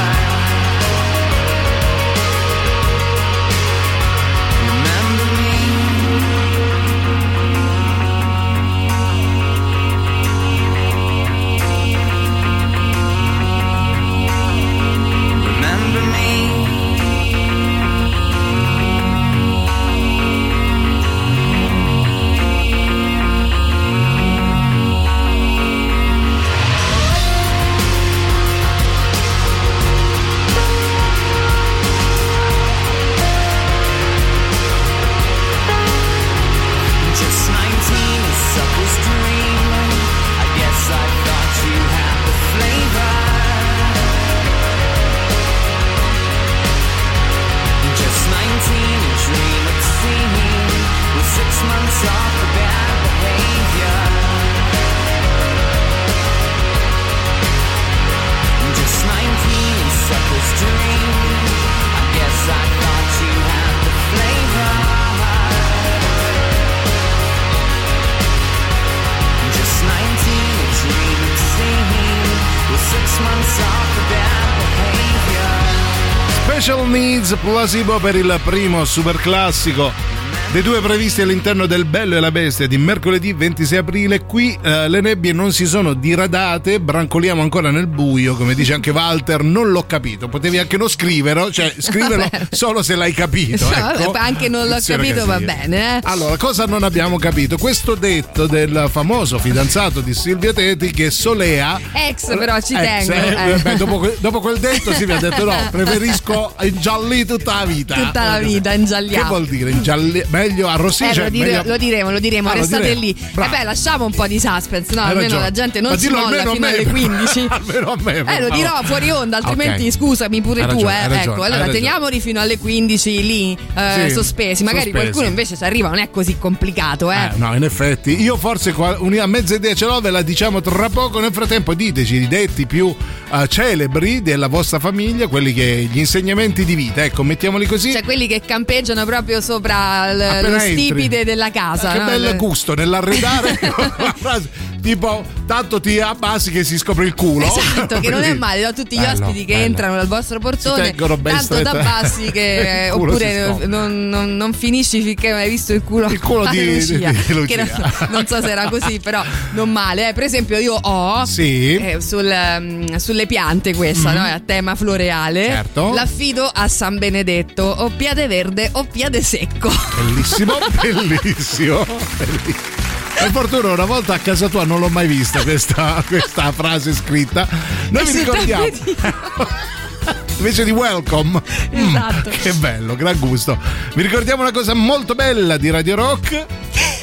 Special 76.60 76.86
Needs 76.86 77.34
Placebo 77.40 77.98
per 78.00 78.16
il 78.16 78.38
primo 78.44 78.84
super 78.84 79.16
classico. 79.16 80.19
Dei 80.52 80.62
due 80.62 80.80
previsti 80.80 81.22
all'interno 81.22 81.66
del 81.66 81.84
Bello 81.84 82.16
e 82.16 82.20
la 82.20 82.32
Bestia 82.32 82.66
di 82.66 82.76
mercoledì 82.76 83.32
26 83.32 83.78
aprile. 83.78 84.24
Qui 84.24 84.58
eh, 84.60 84.88
le 84.88 85.00
nebbie 85.00 85.32
non 85.32 85.52
si 85.52 85.64
sono 85.64 85.94
diradate, 85.94 86.80
brancoliamo 86.80 87.40
ancora 87.40 87.70
nel 87.70 87.86
buio, 87.86 88.34
come 88.34 88.54
dice 88.54 88.74
anche 88.74 88.90
Walter. 88.90 89.44
Non 89.44 89.70
l'ho 89.70 89.84
capito, 89.86 90.26
potevi 90.28 90.58
anche 90.58 90.76
non 90.76 90.88
scriverlo, 90.88 91.52
cioè 91.52 91.72
scriverlo 91.78 92.28
solo 92.50 92.82
se 92.82 92.96
l'hai 92.96 93.12
capito. 93.12 93.68
No, 93.68 93.92
ecco. 93.92 94.12
anche 94.16 94.48
non 94.48 94.62
l'ho 94.66 94.70
Attenzione 94.74 95.06
capito, 95.06 95.24
va 95.26 95.32
casini. 95.34 95.46
bene. 95.54 95.96
eh. 95.96 96.00
Allora, 96.02 96.36
cosa 96.36 96.64
non 96.66 96.82
abbiamo 96.82 97.16
capito? 97.18 97.56
Questo 97.56 97.94
detto 97.94 98.48
del 98.48 98.88
famoso 98.90 99.38
fidanzato 99.38 100.00
di 100.00 100.14
Silvia 100.14 100.52
Teti 100.52 100.90
che 100.90 101.10
solea. 101.12 101.78
Ex, 101.92 102.36
però 102.36 102.60
ci 102.60 102.74
Ex, 102.74 103.06
tengo. 103.06 103.12
eh, 103.38 103.50
eh. 103.52 103.58
beh, 103.58 103.76
dopo, 103.76 104.12
dopo 104.18 104.40
quel 104.40 104.58
detto 104.58 104.92
si 104.94 105.06
mi 105.06 105.12
ha 105.12 105.18
detto 105.20 105.44
no, 105.44 105.54
preferisco 105.70 106.54
ingiallire 106.62 107.24
tutta 107.24 107.54
la 107.60 107.64
vita. 107.66 107.94
Tutta 107.94 108.24
la 108.32 108.38
vita 108.40 108.72
ingialliamo. 108.72 109.22
Che 109.22 109.28
vuol 109.28 109.46
dire 109.46 109.70
ingiallire? 109.70 110.26
Meglio 110.40 110.68
arrossire? 110.68 111.10
Eh, 111.10 111.14
cioè, 111.14 111.24
lo, 111.24 111.30
dire- 111.30 111.44
meglio- 111.46 111.62
lo 111.70 111.76
diremo, 111.76 112.10
lo 112.10 112.18
diremo, 112.20 112.48
Ah, 112.48 112.54
lo 112.54 112.60
restate 112.60 112.82
diremo. 112.82 113.00
lì. 113.00 113.16
Bravo. 113.32 113.54
E 113.54 113.58
beh, 113.58 113.64
lasciamo 113.64 114.04
un 114.06 114.12
po' 114.12 114.26
di 114.26 114.38
suspense, 114.40 114.94
no? 114.94 115.00
Hai 115.02 115.08
Almeno 115.10 115.22
ragione. 115.28 115.42
la 115.42 115.50
gente 115.50 115.80
non 115.80 115.92
Ma 115.92 115.98
si 115.98 116.08
molla 116.08 116.42
a 116.42 116.50
fino 116.50 116.66
alle 116.66 116.86
15. 116.86 117.46
almeno 117.50 117.92
a 117.92 117.96
me, 118.02 118.16
Eh, 118.26 118.40
lo 118.40 118.48
dirò 118.50 118.80
fuori 118.84 119.10
onda, 119.10 119.36
altrimenti 119.38 119.86
Ok. 119.86 119.92
scusami 119.92 120.40
pure 120.40 120.62
Hai 120.62 120.68
tu, 120.68 120.74
ragione, 120.74 120.92
eh. 120.94 121.08
ragione, 121.08 121.22
ecco, 121.22 121.32
allora 121.42 121.48
ragione. 121.60 121.72
teniamoli 121.72 122.20
fino 122.20 122.40
alle 122.40 122.58
15 122.58 123.26
lì 123.26 123.58
eh, 123.74 124.04
Sì, 124.08 124.14
sospesi. 124.14 124.62
Magari 124.64 124.84
sospesi. 124.84 124.90
qualcuno 125.04 125.26
invece 125.26 125.56
ci 125.56 125.64
arriva, 125.64 125.88
non 125.88 125.98
è 125.98 126.10
così 126.10 126.36
complicato, 126.38 127.10
eh. 127.12 127.16
Eh, 127.24 127.30
no, 127.36 127.54
in 127.54 127.64
effetti, 127.64 128.20
io 128.20 128.36
forse 128.36 128.74
una 128.98 129.26
mezza 129.26 129.54
idea 129.54 129.74
ce 129.74 129.84
l'ho, 129.86 130.00
ve 130.00 130.10
la 130.10 130.22
diciamo 130.22 130.60
tra 130.60 130.88
poco. 130.88 131.20
Nel 131.20 131.32
frattempo, 131.32 131.74
diteci 131.74 132.14
i 132.16 132.28
detti 132.28 132.66
più 132.66 132.94
eh, 133.32 133.46
celebri 133.48 134.22
della 134.22 134.46
vostra 134.46 134.78
famiglia, 134.78 135.26
quelli 135.26 135.52
che 135.52 135.88
gli 135.90 135.98
insegnamenti 135.98 136.64
di 136.64 136.74
vita, 136.74 137.04
ecco, 137.04 137.22
mettiamoli 137.22 137.66
così. 137.66 137.92
Cioè 137.92 138.02
quelli 138.02 138.26
che 138.26 138.40
campeggiano 138.44 139.04
proprio 139.04 139.40
sopra 139.40 140.12
l- 140.12 140.18
Appena 140.30 140.48
lo 140.56 140.62
entri. 140.62 140.84
stipite 140.84 141.24
della 141.24 141.50
casa. 141.50 141.92
che 141.92 141.98
no? 141.98 142.04
bel 142.06 142.36
gusto 142.36 142.74
nell'arredare 142.74 143.58
una 143.98 144.14
frase 144.16 144.48
tipo 144.80 145.24
tanto 145.46 145.80
ti 145.80 146.00
abbassi 146.00 146.50
che 146.50 146.64
si 146.64 146.78
scopre 146.78 147.04
il 147.06 147.14
culo 147.14 147.44
Esatto, 147.46 148.00
che 148.00 148.08
non 148.10 148.22
è 148.22 148.34
male, 148.34 148.62
no? 148.62 148.72
tutti 148.72 148.96
gli 148.96 149.00
Bello, 149.00 149.26
ospiti 149.26 149.44
che 149.44 149.52
bello. 149.54 149.64
entrano 149.66 149.96
dal 149.96 150.06
vostro 150.06 150.38
portone, 150.38 150.94
tanto 150.94 151.38
strette. 151.40 151.62
t'abbassi 151.62 152.30
che 152.30 152.90
oppure 152.94 153.66
non, 153.66 154.08
non- 154.08 154.36
non 154.36 154.52
finisci 154.52 155.02
finché 155.02 155.30
non 155.30 155.38
hai 155.38 155.50
visto 155.50 155.72
il 155.72 155.82
culo, 155.82 156.08
Il 156.08 156.20
culo 156.20 156.46
di- 156.48 156.74
Lucia, 156.74 157.10
di- 157.10 157.18
di 157.26 157.32
Lucia. 157.34 157.46
che 157.46 157.56
non, 157.56 157.92
non 158.10 158.26
so 158.26 158.40
se 158.40 158.50
era 158.50 158.68
così, 158.68 159.00
però 159.00 159.22
non 159.52 159.70
male. 159.70 160.08
eh. 160.08 160.12
Per 160.12 160.22
esempio 160.22 160.58
io 160.58 160.74
ho 160.74 161.24
Sì. 161.24 161.76
eh, 161.76 162.00
sul, 162.00 162.32
mm, 162.60 162.94
sulle 162.96 163.26
piante 163.26 163.74
questa, 163.74 164.10
Mhm. 164.12 164.16
no? 164.16 164.24
È 164.24 164.30
a 164.30 164.40
tema 164.44 164.74
floreale, 164.74 165.46
Certo. 165.46 165.92
l'affido 165.92 166.44
a 166.52 166.68
San 166.68 166.98
Benedetto, 166.98 167.62
o 167.64 167.90
piade 167.90 168.26
verde 168.26 168.68
o 168.72 168.84
piade 168.84 169.22
secco. 169.22 169.70
bellissimo 169.96 170.54
bellissimo 170.80 171.84
bellissimo. 172.18 172.79
Per 173.20 173.30
fortuna 173.32 173.72
una 173.72 173.84
volta 173.84 174.14
a 174.14 174.18
casa 174.18 174.48
tua 174.48 174.64
non 174.64 174.80
l'ho 174.80 174.88
mai 174.88 175.06
vista 175.06 175.42
questa, 175.42 176.02
questa 176.06 176.52
frase 176.52 176.94
scritta. 176.94 177.46
Noi 177.90 178.04
vi 178.04 178.18
ricordiamo. 178.18 178.64
invece 180.38 180.64
di 180.64 180.70
welcome. 180.70 181.42
Esatto. 181.70 182.30
Mm, 182.30 182.32
che 182.32 182.52
bello 182.54 182.96
gran 182.96 183.18
gusto. 183.18 183.58
Vi 183.94 184.00
ricordiamo 184.00 184.40
una 184.40 184.52
cosa 184.52 184.72
molto 184.72 185.14
bella 185.14 185.58
di 185.58 185.68
Radio 185.68 185.96
Rock 185.96 186.46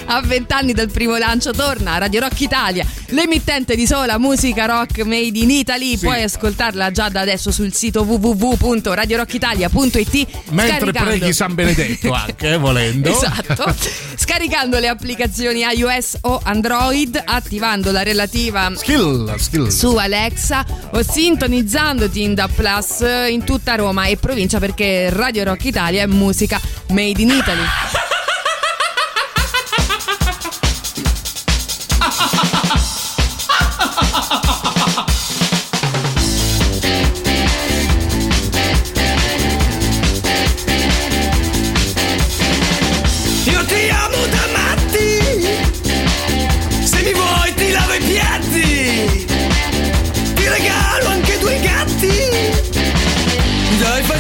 A 0.09 0.21
vent'anni 0.21 0.71
dal 0.71 0.89
primo 0.89 1.17
lancio 1.17 1.51
torna 1.51 1.97
Radio 1.97 2.21
Rock 2.21 2.39
Italia, 2.39 2.85
l'emittente 3.07 3.75
di 3.75 3.85
sola 3.85 4.17
musica 4.17 4.63
rock 4.65 5.03
made 5.03 5.37
in 5.37 5.49
Italy. 5.49 5.97
Puoi 5.97 6.23
ascoltarla 6.23 6.91
già 6.91 7.09
da 7.09 7.19
adesso 7.19 7.51
sul 7.51 7.73
sito 7.73 8.03
www.radiorockitalia.it 8.03 10.27
mentre 10.51 10.93
preghi 10.93 11.33
San 11.33 11.53
Benedetto 11.55 12.13
anche 12.13 12.53
eh, 12.53 12.57
volendo 12.57 13.09
Esatto. 13.17 13.75
Scaricando 14.15 14.79
le 14.79 14.87
applicazioni 14.87 15.63
iOS 15.75 16.19
o 16.21 16.39
Android, 16.41 17.21
attivando 17.25 17.91
la 17.91 18.03
relativa 18.03 18.71
skill, 18.75 19.35
skill. 19.35 19.67
su 19.67 19.93
Alexa 19.95 20.65
o 20.91 21.03
sintonizzandoti 21.03 22.23
in 22.23 22.33
Da 22.33 22.47
Plus 22.47 23.03
in 23.29 23.43
tutta 23.43 23.75
Roma 23.75 24.05
e 24.05 24.15
provincia 24.15 24.57
perché 24.59 25.09
Radio 25.09 25.43
Rock 25.43 25.65
Italia 25.65 26.03
è 26.03 26.05
musica 26.05 26.61
made 26.87 27.21
in 27.21 27.29
Italy. 27.29 27.65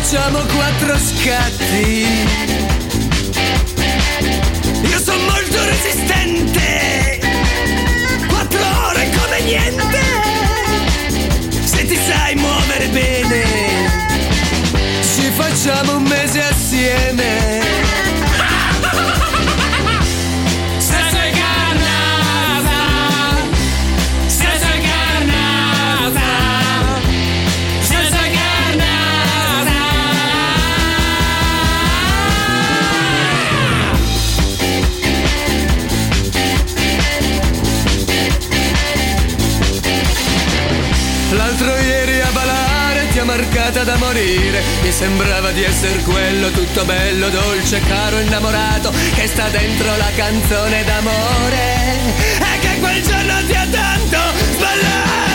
Facciamo 0.09 0.39
quattro 0.39 0.97
scatti. 0.97 2.05
Io 4.83 4.99
sono 4.99 5.21
molto 5.23 5.65
resistente. 5.65 7.19
Quattro 8.25 8.59
ore 8.87 9.09
come 9.09 9.41
niente. 9.41 9.99
Se 11.65 11.85
ti 11.85 11.95
sai 12.07 12.35
muovere 12.35 12.87
bene 12.87 13.43
Ci 15.01 15.29
facciamo 15.35 15.97
un 15.97 16.03
mese 16.03 16.41
assieme 16.41 17.66
da 43.87 43.95
morire. 43.95 44.61
Mi 44.81 44.91
sembrava 44.91 45.51
di 45.51 45.63
essere 45.63 46.01
quello 46.03 46.51
tutto 46.51 46.83
bello, 46.83 47.29
dolce, 47.29 47.79
caro, 47.79 48.19
innamorato 48.19 48.91
Che 49.15 49.27
sta 49.27 49.47
dentro 49.47 49.95
la 49.95 50.11
canzone 50.13 50.83
d'amore. 50.83 51.95
E 52.17 52.59
che 52.59 52.79
quel 52.79 53.01
giorno 53.01 53.45
ti 53.45 53.53
tanto 53.71 54.17
sballato 54.51 55.26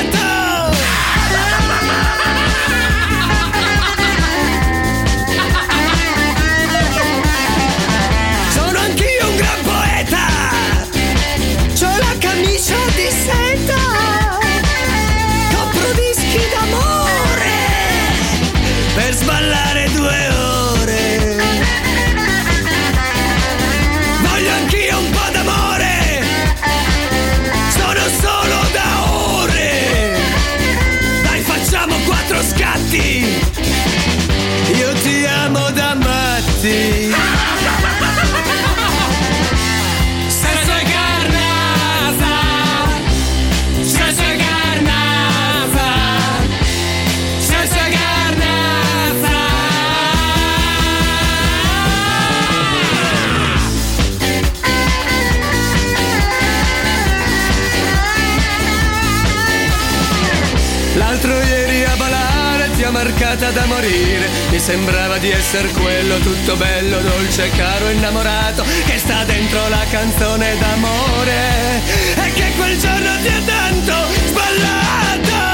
morire. 63.82 64.28
Mi 64.50 64.58
sembrava 64.60 65.18
di 65.18 65.30
essere 65.30 65.68
quello 65.68 66.18
tutto 66.18 66.56
bello, 66.56 67.00
dolce, 67.00 67.50
caro, 67.50 67.88
innamorato 67.88 68.64
Che 68.84 68.98
sta 68.98 69.24
dentro 69.24 69.68
la 69.68 69.84
canzone 69.90 70.56
d'amore. 70.58 71.82
E 72.14 72.32
che 72.32 72.52
quel 72.56 72.78
giorno 72.78 73.16
ti 73.20 73.28
ha 73.28 73.40
tanto 73.44 73.94
sballato. 74.26 75.50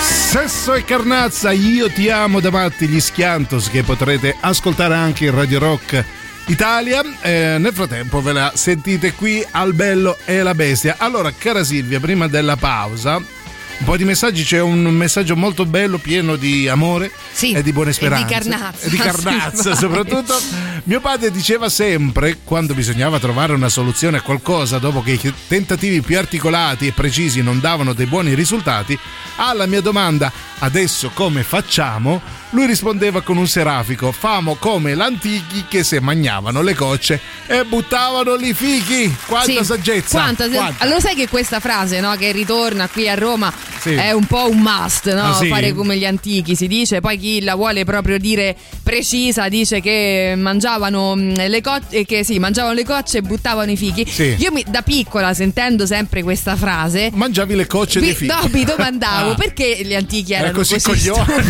Sesso 0.00 0.74
e 0.74 0.84
Carnazza, 0.84 1.52
io 1.52 1.88
ti 1.90 2.08
amo 2.08 2.40
da 2.40 2.50
Matti, 2.50 2.88
gli 2.88 2.98
Schiantos 3.00 3.68
che 3.68 3.82
potrete 3.82 4.34
ascoltare 4.40 4.94
anche 4.94 5.26
in 5.26 5.34
Radio 5.34 5.58
Rock. 5.60 6.04
Italia. 6.46 7.02
Eh, 7.22 7.56
nel 7.58 7.72
frattempo 7.72 8.20
ve 8.20 8.32
la 8.32 8.52
sentite 8.54 9.12
qui 9.14 9.44
al 9.52 9.72
Bello 9.74 10.18
e 10.24 10.42
la 10.42 10.54
Bestia. 10.54 10.96
Allora, 10.98 11.32
cara 11.32 11.64
Silvia, 11.64 12.00
prima 12.00 12.28
della 12.28 12.56
pausa, 12.56 13.16
un 13.16 13.84
po' 13.84 13.96
di 13.96 14.04
messaggi, 14.04 14.44
c'è 14.44 14.60
un 14.60 14.82
messaggio 14.84 15.36
molto 15.36 15.64
bello, 15.64 15.98
pieno 15.98 16.36
di 16.36 16.68
amore 16.68 17.10
Sì, 17.32 17.52
e 17.52 17.62
di 17.62 17.72
buone 17.72 17.90
e 17.90 17.92
di 17.92 17.98
speranze. 17.98 18.26
carnazza. 18.32 18.86
E 18.86 18.90
di 18.90 18.96
carnazza, 18.96 19.74
Sì, 19.74 19.80
soprattutto. 19.80 20.38
Mio 20.84 21.00
padre 21.00 21.30
diceva 21.30 21.68
sempre, 21.70 22.38
quando 22.44 22.74
bisognava 22.74 23.18
trovare 23.18 23.52
una 23.54 23.68
soluzione 23.70 24.18
a 24.18 24.20
qualcosa, 24.20 24.78
dopo 24.78 25.02
che 25.02 25.12
i 25.12 25.34
tentativi 25.48 26.02
più 26.02 26.18
articolati 26.18 26.86
e 26.86 26.92
precisi 26.92 27.42
non 27.42 27.58
davano 27.58 27.94
dei 27.94 28.06
buoni 28.06 28.34
risultati, 28.34 28.96
alla 29.36 29.66
mia 29.66 29.80
domanda, 29.80 30.30
adesso 30.58 31.10
come 31.14 31.42
facciamo? 31.42 32.20
Lui 32.54 32.66
rispondeva 32.66 33.20
con 33.20 33.36
un 33.36 33.48
serafico, 33.48 34.12
famo 34.12 34.54
come 34.54 34.94
l'antichi 34.94 35.64
che 35.68 35.82
se 35.82 35.98
magnavano 35.98 36.62
le 36.62 36.74
cocce 36.74 37.18
e 37.48 37.64
buttavano 37.64 38.36
li 38.36 38.54
fichi. 38.54 39.12
Quanta 39.26 39.50
Sì, 39.58 39.64
saggezza! 39.64 40.20
quanta- 40.20 40.48
quanta. 40.48 40.84
Allora 40.84 41.00
sai 41.00 41.16
che 41.16 41.26
questa 41.26 41.58
frase 41.58 41.98
no, 41.98 42.14
che 42.14 42.30
ritorna 42.30 42.86
qui 42.88 43.08
a 43.08 43.14
Roma 43.16 43.52
Sì. 43.80 43.94
è 43.94 44.12
un 44.12 44.24
po' 44.26 44.48
un 44.48 44.60
must, 44.60 45.12
no? 45.12 45.30
Ah, 45.30 45.34
sì? 45.34 45.48
fare 45.48 45.72
come 45.74 45.96
gli 45.98 46.06
antichi 46.06 46.54
si 46.54 46.68
dice, 46.68 47.00
poi 47.00 47.18
chi 47.18 47.40
la 47.42 47.56
vuole 47.56 47.84
proprio 47.84 48.18
dire 48.18 48.56
precisa 48.84 49.48
dice 49.48 49.80
che 49.80 50.34
mangiavano 50.36 51.16
mm, 51.16 51.34
le 51.34 51.60
cocce, 51.60 52.04
che 52.04 52.22
sì, 52.22 52.38
mangiavano 52.38 52.74
le 52.74 52.84
cocce 52.84 53.18
e 53.18 53.22
buttavano 53.22 53.72
i 53.72 53.76
fichi. 53.76 54.06
Sì. 54.08 54.36
Io 54.38 54.52
mi- 54.52 54.64
da 54.68 54.82
piccola 54.82 55.34
sentendo 55.34 55.86
sempre 55.86 56.22
questa 56.22 56.54
frase 56.54 57.10
Mangiavi 57.12 57.56
le 57.56 57.66
cocce 57.66 57.98
mi, 57.98 58.06
dei 58.06 58.14
fichi. 58.14 58.32
no, 58.32 58.48
mi 58.52 58.64
domandavo 58.64 59.30
Ah. 59.32 59.34
perché 59.34 59.80
gli 59.82 59.94
antichi 59.94 60.32
Era 60.34 60.42
erano 60.44 60.58
così 60.58 60.80
così, 60.80 61.08
coglioni. 61.08 61.42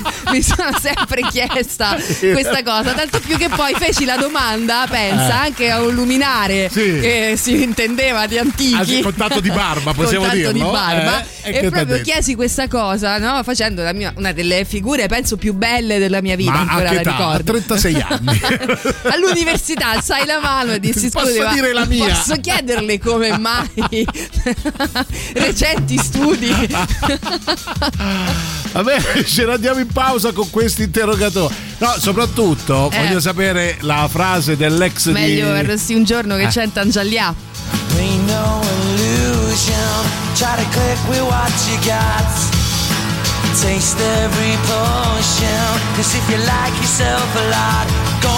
mi 0.31 0.41
sono 0.41 0.69
sempre 0.79 1.21
chiesta 1.29 1.97
questa 2.19 2.63
cosa, 2.63 2.93
tanto 2.93 3.19
più 3.19 3.37
che 3.37 3.49
poi 3.49 3.73
feci 3.77 4.05
la 4.05 4.17
domanda, 4.17 4.85
pensa, 4.89 5.43
Eh. 5.43 5.47
anche 5.47 5.69
a 5.71 5.81
un 5.81 5.93
luminare 5.93 6.69
Sì. 6.71 6.99
che 7.01 7.33
si 7.37 7.61
intendeva 7.61 8.25
di 8.27 8.37
antichi. 8.37 8.75
Ah, 8.75 8.85
sì, 8.85 9.01
con 9.01 9.13
tanto 9.15 9.39
di 9.39 9.49
barba, 9.49 9.93
possiamo 9.93 10.27
dirlo? 10.29 10.51
di 10.51 10.59
barba. 10.61 11.23
Eh, 11.43 11.65
e 11.65 11.69
proprio 11.69 12.01
chiesi 12.01 12.35
questa 12.35 12.67
cosa, 12.67 13.17
no? 13.17 13.41
facendo 13.43 13.83
mia- 13.93 14.13
una 14.15 14.31
delle 14.31 14.63
figure, 14.65 15.07
penso, 15.07 15.37
più 15.37 15.53
belle 15.53 15.97
della 15.99 16.21
mia 16.21 16.35
vita. 16.35 16.51
Ma 16.51 16.59
ancora 16.59 16.91
la 16.93 16.99
età? 16.99 17.15
A 17.15 17.17
ricordo. 17.17 17.43
36 17.51 18.05
anni. 18.07 18.41
All'università 19.11 19.89
alzai 19.91 20.25
la 20.25 20.39
mano 20.39 20.73
e 20.73 20.79
dissi 20.79 21.09
Posso 21.09 21.27
scusi, 21.27 21.39
ma 21.39 21.53
dire 21.53 21.73
la 21.73 21.85
mia?" 21.85 22.05
posso 22.07 22.35
chiederle 22.39 22.99
come 22.99 23.37
mai 23.37 23.69
recenti 25.33 25.97
studi 25.97 26.49
Vabbè, 28.71 29.23
ce 29.25 29.45
ne 29.45 29.53
andiamo 29.53 29.79
in 29.79 29.87
pausa 29.87 30.31
con 30.31 30.49
questo 30.49 30.81
interrogatore. 30.81 31.53
No, 31.79 31.93
soprattutto 31.97 32.89
Eh. 32.91 32.97
voglio 32.97 33.19
sapere 33.19 33.77
la 33.81 34.07
frase 34.09 34.55
dell'ex 34.55 35.07
meglio 35.07 35.47
di... 35.47 35.51
verresti 35.51 35.93
un 35.93 36.03
giorno 36.03 36.35
che 36.35 36.43
Eh. 36.43 36.47
c'è 36.47 36.71
Tangialia 36.71 37.33
Ain't 37.97 38.27
no 38.27 38.61
illusion. 38.95 40.09
Try 40.35 40.55
to 40.55 40.69
click 40.71 40.97
with 41.09 41.21
what 41.21 41.51
you 41.69 41.77
got. 41.83 42.25
Taste 43.61 43.99
every 43.99 44.57
potion. 44.65 45.79
Cause 45.95 46.15
if 46.15 46.29
you 46.29 46.37
like 46.37 46.73
yourself 46.79 47.35
a 47.35 47.49
lot, 47.49 47.87
go 48.21 48.29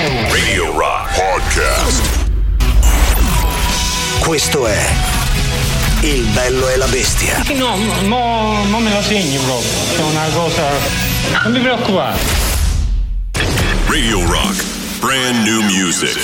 Radio 0.00 0.72
Rock 0.78 1.14
Podcast. 1.14 2.02
Questo 4.20 4.66
è 4.66 4.78
Il 6.00 6.24
bello 6.32 6.70
e 6.70 6.76
la 6.78 6.86
bestia. 6.86 7.42
No, 7.54 7.76
no, 7.76 8.00
no, 8.00 8.64
non 8.64 8.82
me 8.82 8.90
la 8.90 9.02
segni 9.02 9.36
proprio. 9.36 9.70
È 9.98 10.00
una 10.10 10.26
cosa. 10.32 10.68
Non 11.42 11.52
mi 11.52 11.60
preoccupare. 11.60 12.18
Radio 13.88 14.26
Rock, 14.26 14.64
brand 15.00 15.46
new 15.46 15.60
music. 15.64 16.18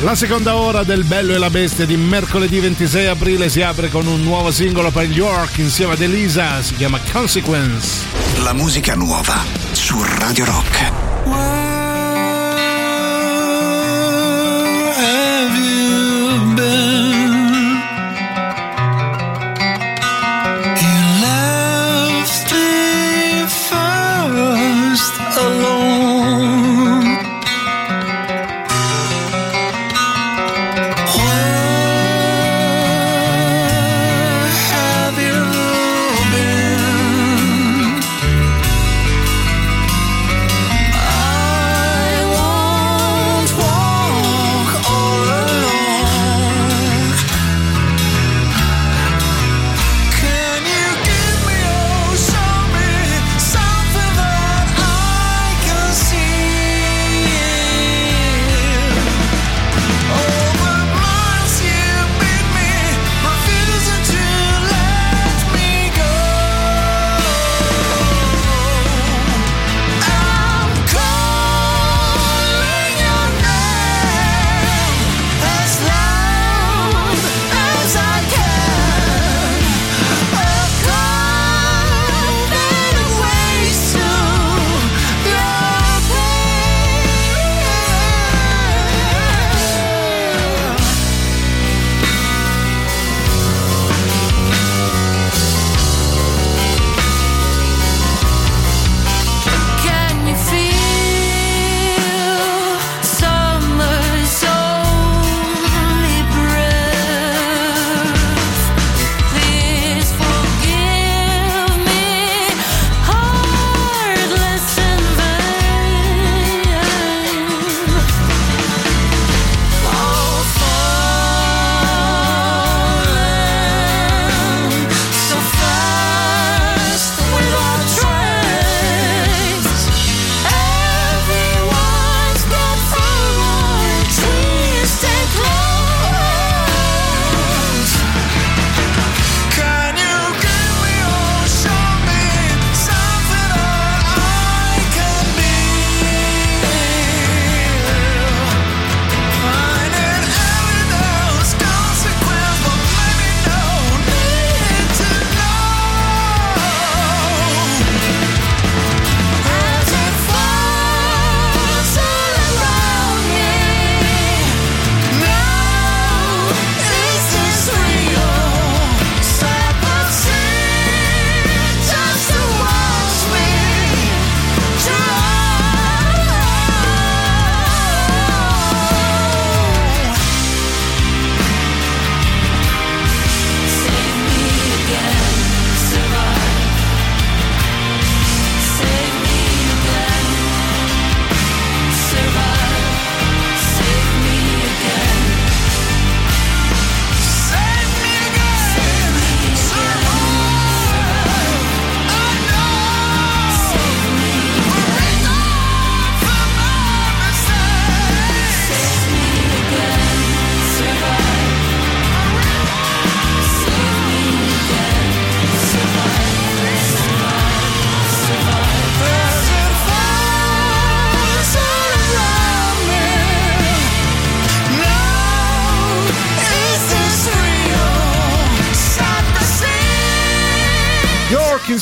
La 0.00 0.14
seconda 0.14 0.56
ora 0.56 0.84
del 0.84 1.04
Bello 1.04 1.34
e 1.34 1.38
la 1.38 1.50
Bestia 1.50 1.84
di 1.84 1.98
mercoledì 1.98 2.60
26 2.60 3.08
aprile 3.08 3.50
si 3.50 3.60
apre 3.60 3.90
con 3.90 4.06
un 4.06 4.22
nuovo 4.22 4.50
singolo 4.50 4.90
per 4.90 5.06
New 5.06 5.16
York 5.16 5.58
insieme 5.58 5.92
ad 5.92 6.00
Elisa, 6.00 6.62
si 6.62 6.76
chiama 6.76 6.98
Consequence. 7.12 8.06
La 8.38 8.54
musica 8.54 8.94
nuova 8.94 9.44
su 9.72 10.02
Radio 10.18 10.46
Rock. 10.46 11.61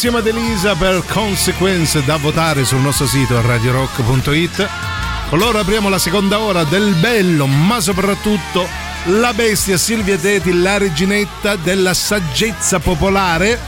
Insieme 0.03 0.21
ad 0.21 0.35
Elisa 0.35 0.75
per 0.77 1.05
Consequence 1.05 2.03
da 2.07 2.17
votare 2.17 2.65
sul 2.65 2.81
nostro 2.81 3.07
sito 3.07 3.39
radiorock.it. 3.43 4.69
Con 5.29 5.39
loro 5.39 5.59
apriamo 5.59 5.91
la 5.91 5.99
seconda 5.99 6.41
ora 6.41 6.65
del 6.65 6.95
bello, 6.95 7.45
ma 7.47 7.81
soprattutto 7.81 8.67
la 9.09 9.35
bestia 9.35 9.77
Silvia 9.77 10.17
Teti, 10.17 10.59
la 10.59 10.79
reginetta 10.79 11.57
della 11.57 11.93
saggezza 11.93 12.79
popolare, 12.79 13.59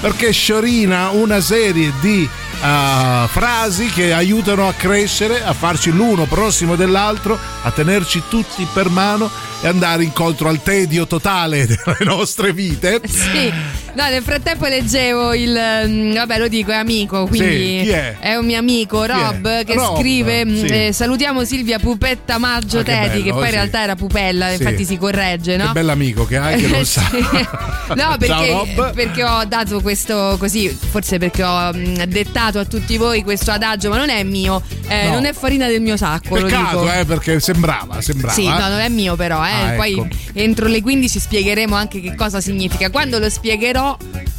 perché 0.00 0.32
sciorina 0.32 1.10
una 1.10 1.42
serie 1.42 1.92
di 2.00 2.22
eh, 2.22 3.26
frasi 3.28 3.90
che 3.90 4.14
aiutano 4.14 4.66
a 4.68 4.72
crescere, 4.72 5.44
a 5.44 5.52
farci 5.52 5.90
l'uno 5.90 6.24
prossimo 6.24 6.74
dell'altro, 6.74 7.38
a 7.64 7.70
tenerci 7.70 8.22
tutti 8.30 8.66
per 8.72 8.88
mano 8.88 9.30
e 9.60 9.68
andare 9.68 10.04
incontro 10.04 10.48
al 10.48 10.62
tedio 10.62 11.06
totale 11.06 11.66
delle 11.68 11.98
nostre 12.00 12.54
vite. 12.54 13.02
Sì. 13.04 13.52
No, 13.94 14.08
nel 14.08 14.22
frattempo 14.22 14.66
leggevo 14.66 15.34
il. 15.34 15.58
mm, 15.86 16.14
Vabbè, 16.14 16.38
lo 16.38 16.48
dico, 16.48 16.70
è 16.70 16.76
amico. 16.76 17.26
Quindi 17.26 17.80
Sì, 17.80 17.84
chi 17.84 17.90
è? 18.20 18.34
un 18.36 18.46
mio 18.46 18.58
amico, 18.58 19.04
Rob, 19.04 19.46
è? 19.46 19.64
che 19.64 19.74
Rob, 19.74 19.98
scrive: 19.98 20.46
mm, 20.46 20.56
sì. 20.56 20.66
eh, 20.86 20.92
Salutiamo 20.92 21.44
Silvia 21.44 21.78
Pupetta 21.78 22.38
Maggio 22.38 22.78
Ah, 22.78 22.82
che 22.84 22.92
Teti, 22.92 23.08
bello, 23.08 23.22
che 23.24 23.30
poi 23.32 23.40
in 23.40 23.46
sì. 23.48 23.52
realtà 23.52 23.82
era 23.82 23.94
Pupella, 23.94 24.50
infatti 24.50 24.84
si 24.86 24.96
corregge, 24.96 25.56
no? 25.58 25.66
Che 25.66 25.72
bell'amico 25.72 26.24
che 26.24 26.36
hai 26.38 26.60
che 26.60 26.68
lo 26.68 26.82
sa. 26.84 27.02
No, 27.94 28.16
perché, 28.18 28.92
perché 28.94 29.22
ho 29.24 29.44
dato 29.44 29.82
questo 29.82 30.36
così, 30.38 30.68
forse 30.68 31.18
perché 31.18 31.42
ho 31.42 31.70
mm, 31.74 31.96
dettato 32.06 32.58
a 32.58 32.64
tutti 32.64 32.96
voi 32.96 33.22
questo 33.22 33.50
adagio, 33.50 33.90
ma 33.90 33.98
non 33.98 34.08
è 34.08 34.22
mio, 34.22 34.62
eh, 34.88 35.04
No. 35.08 35.14
non 35.14 35.26
è 35.26 35.32
farina 35.34 35.66
del 35.68 35.82
mio 35.82 35.98
sacco. 35.98 36.36
lo 36.38 36.46
Peccato, 36.46 36.80
dico. 36.80 36.92
eh, 36.92 37.04
perché 37.04 37.40
sembrava, 37.40 38.00
sembrava. 38.00 38.32
Sì, 38.32 38.46
no, 38.46 38.56
non 38.68 38.78
è 38.80 38.88
mio 38.88 39.16
però, 39.16 39.44
eh. 39.44 39.50
Ah, 39.50 39.72
poi 39.76 39.92
ecco. 39.92 40.08
entro 40.32 40.66
le 40.68 40.80
15 40.80 41.18
spiegheremo 41.18 41.74
anche 41.74 42.00
che 42.00 42.14
cosa 42.14 42.40
significa. 42.40 42.88
Quando 42.90 43.18
lo 43.18 43.28
spiegherò, 43.28 43.81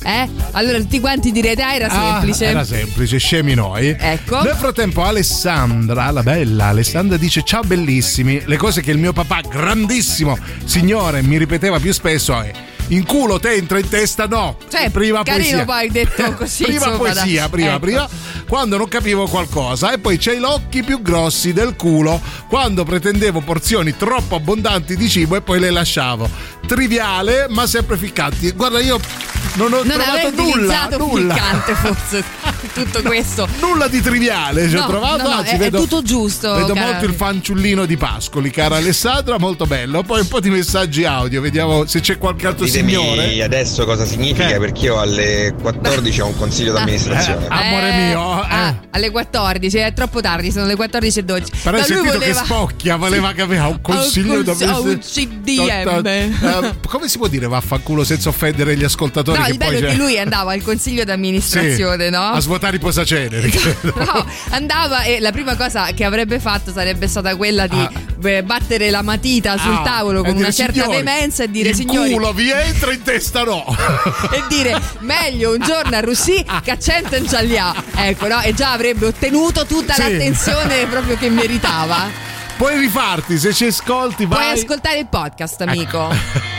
eh, 0.04 0.30
allora 0.52 0.78
tutti 0.80 1.00
quanti 1.00 1.32
direte, 1.32 1.62
ah, 1.62 1.74
era 1.74 1.88
Ah, 1.88 2.20
semplice. 2.20 2.46
Era 2.46 2.64
semplice, 2.64 3.18
scemi 3.18 3.54
noi. 3.54 3.96
Ecco. 3.98 4.42
Nel 4.42 4.56
frattempo, 4.56 5.04
Alessandra, 5.04 6.12
la 6.12 6.24
bella 6.24 6.66
Alessandra, 6.68 7.18
dice: 7.18 7.44
Ciao 7.44 7.62
bellissimi. 7.64 8.42
Le 8.46 8.58
cose 8.58 8.82
che 8.82 8.92
il 8.92 8.98
mio 8.98 9.14
papà, 9.14 9.42
grandissimo 9.48 10.38
signore, 10.66 11.22
mi 11.22 11.38
ripeteva 11.38 11.80
più 11.80 11.92
spesso 11.94 12.40
è. 12.42 12.52
In 12.90 13.06
culo 13.06 13.40
te 13.40 13.54
entra 13.54 13.80
in 13.80 13.88
testa 13.90 14.28
no. 14.28 14.58
Cioè, 14.70 14.90
prima 14.92 15.24
carino 15.24 15.64
poesia. 15.64 15.66
poi 15.66 15.90
detto 15.90 16.34
così, 16.38 16.64
prima 16.64 16.78
insomma, 16.88 16.98
poesia, 16.98 17.50
prima, 17.50 17.70
Ecco. 17.72 17.80
prima. 17.80 18.10
Quando 18.48 18.78
non 18.78 18.88
capivo 18.88 19.26
qualcosa. 19.28 19.92
E 19.94 19.98
poi 19.98 20.18
c'hai 20.18 20.38
gli 20.40 20.44
occhi 20.44 20.84
più 20.84 21.02
grossi 21.02 21.54
del 21.54 21.76
culo. 21.76 22.22
Quando 22.48 22.84
pretendevo 22.84 23.40
porzioni 23.42 23.96
troppo 23.98 24.36
abbondanti 24.36 24.96
di 24.96 25.10
cibo 25.10 25.36
e 25.36 25.42
poi 25.42 25.60
le 25.60 25.72
lasciavo. 25.72 26.30
Triviale, 26.68 27.48
ma 27.50 27.66
sempre 27.68 27.98
ficcanti. 27.98 28.52
Guarda, 28.52 28.80
io 28.80 29.00
non 29.56 29.72
ho 29.74 29.84
Non 29.84 29.88
trovato 29.88 30.32
nulla. 30.36 30.88
nulla. 30.98 31.34
piccante 31.34 31.76
forse 31.76 32.24
tutto 32.74 33.02
questo. 33.02 33.48
Nulla 33.60 33.88
di 33.88 34.02
triviale 34.02 34.70
ci 34.70 34.76
ho 34.76 34.82
No, 34.82 34.88
trovato, 34.88 35.24
no, 35.24 35.30
no, 35.30 35.36
anzi 35.36 35.52
è- 35.52 35.56
è 35.56 35.58
vedo, 35.58 35.82
tutto 35.82 36.02
giusto, 36.02 36.54
Vedo 36.54 36.74
cara. 36.74 36.86
molto 36.92 37.06
il 37.06 37.14
fanciullino 37.14 37.86
di 37.86 37.98
Pascoli, 37.98 38.50
cara 38.50 38.78
Alessandra, 38.78 39.38
molto 39.38 39.66
bello. 39.66 40.04
Poi 40.04 40.22
un 40.22 40.28
po' 40.28 40.40
di 40.40 40.50
messaggi 40.50 41.04
audio, 41.06 41.42
vediamo 41.42 41.86
se 41.86 42.00
c'è 42.00 42.18
qualche 42.18 42.48
altro 42.48 42.66
Ditemi 42.86 43.04
signore. 43.10 43.44
adesso 43.44 43.86
cosa 43.86 44.06
significa 44.06 44.58
perché 44.60 44.86
io 44.86 45.00
alle 45.00 45.54
14 45.62 46.22
ho 46.22 46.28
un 46.28 46.38
consiglio 46.38 46.74
d'amministrazione. 46.74 47.46
Amore 47.48 47.90
Eh, 47.90 48.08
mio, 48.08 48.44
eh. 48.44 48.48
ah, 48.50 48.76
alle 48.92 49.10
14, 49.12 49.78
è 49.78 49.94
troppo 49.94 50.22
tardi, 50.22 50.52
sono 50.52 50.66
le 50.66 50.76
14 50.76 51.20
e 51.20 51.24
12. 51.24 51.52
Però 51.64 51.78
hai 51.78 51.84
sentito 51.84 52.14
voleva- 52.18 52.26
che 52.40 52.46
spocchia, 52.46 52.96
voleva 52.98 53.34
capire 53.34 53.60
un 53.62 53.82
consiglio 53.82 54.34
un 54.40 54.44
da 54.44 54.54
cons- 54.54 54.80
un 54.80 55.00
CDM. 55.00 56.06
Eh, 56.06 56.32
Come 56.88 57.08
si 57.08 57.18
può 57.18 57.28
dire 57.28 57.48
vaffanculo 57.48 58.04
senza 58.04 58.30
offendere 58.30 58.76
gli 58.78 58.84
ascoltatori? 58.84 59.38
No, 59.40 59.46
che 59.46 59.52
il 59.52 59.58
bello 59.58 59.72
poi 59.72 59.80
è 59.80 59.86
che 59.86 59.92
c'è- 59.94 59.98
lui 59.98 60.20
andava 60.20 60.52
al 60.52 60.62
consiglio 60.62 61.04
d'amministrazione, 61.04 62.06
Sì, 62.06 62.12
no? 62.12 62.22
A 62.32 62.40
svuotare 62.40 62.76
i 62.76 62.80
posaceneri. 62.80 63.52
No, 64.04 64.26
andava 64.50 65.04
e 65.04 65.20
la 65.20 65.32
prima 65.32 65.56
cosa 65.56 65.92
che 65.94 66.04
avrebbe 66.04 66.40
fatto 66.40 66.72
sarebbe 66.72 67.08
stata 67.08 67.36
quella 67.36 67.68
di 67.68 67.80
eh, 67.80 67.90
battere 68.44 68.90
la 68.90 69.02
matita 69.02 69.58
sul 69.58 69.74
Ah, 69.74 69.82
tavolo 69.84 70.24
con 70.24 70.36
una 70.36 70.52
certa 70.52 70.74
"Signori, 70.84 70.92
veemenza 71.04 71.44
e 71.44 71.52
dire 71.52 71.70
il 71.70 71.76
signori 71.76 72.12
culo 72.12 72.32
vi 72.34 72.50
entra 72.52 72.92
in 72.94 73.02
testa 73.02 73.44
no. 73.44 73.66
e 74.32 74.44
dire 74.50 74.80
meglio 75.00 75.52
un 75.52 75.60
giorno 75.60 75.96
a 75.96 76.00
Russi 76.00 76.44
che 76.64 76.72
a 76.72 76.80
cento 76.80 77.16
in. 77.16 77.74
Ecco, 77.96 78.28
no? 78.28 78.42
E 78.42 78.54
già 78.54 78.72
avrebbe 78.72 79.08
ottenuto 79.08 79.66
tutta 79.66 79.94
Sì. 79.94 80.02
l'attenzione 80.02 80.86
proprio 80.88 81.18
che 81.18 81.30
meritava. 81.30 82.10
Puoi 82.56 82.78
rifarti, 82.80 83.38
se 83.38 83.52
ci 83.54 83.66
ascolti 83.66 84.26
vai. 84.26 84.38
Puoi 84.52 84.60
ascoltare 84.62 85.00
il 85.00 85.08
podcast, 85.08 85.60
amico. 85.62 86.10
I 86.12 86.42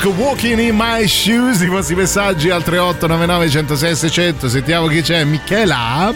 Rock 0.00 0.16
Walking 0.16 0.60
in 0.60 0.76
My 0.76 1.08
Shoes 1.08 1.60
i 1.60 1.66
vostri 1.66 1.96
messaggi 1.96 2.50
al 2.50 2.62
3899 2.62 3.50
106 3.50 3.96
600 3.96 4.48
sentiamo 4.48 4.86
chi 4.86 5.02
c'è 5.02 5.24
Michela 5.24 6.14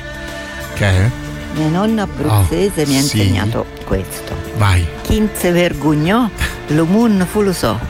che 0.75 0.87
è? 0.87 1.11
Mia 1.55 1.69
nonna 1.69 2.03
abruzzese 2.03 2.83
Oh, 2.83 2.87
mi 2.87 2.97
ha 2.97 3.03
sì. 3.03 3.19
insegnato 3.19 3.67
questo. 3.85 4.37
vai 4.57 4.87
Chi 5.01 5.29
se 5.33 5.51
vergognò, 5.51 6.31
lo 6.69 6.85
mun 6.85 7.27
fu 7.29 7.43
lo 7.43 7.53
so. 7.53 7.77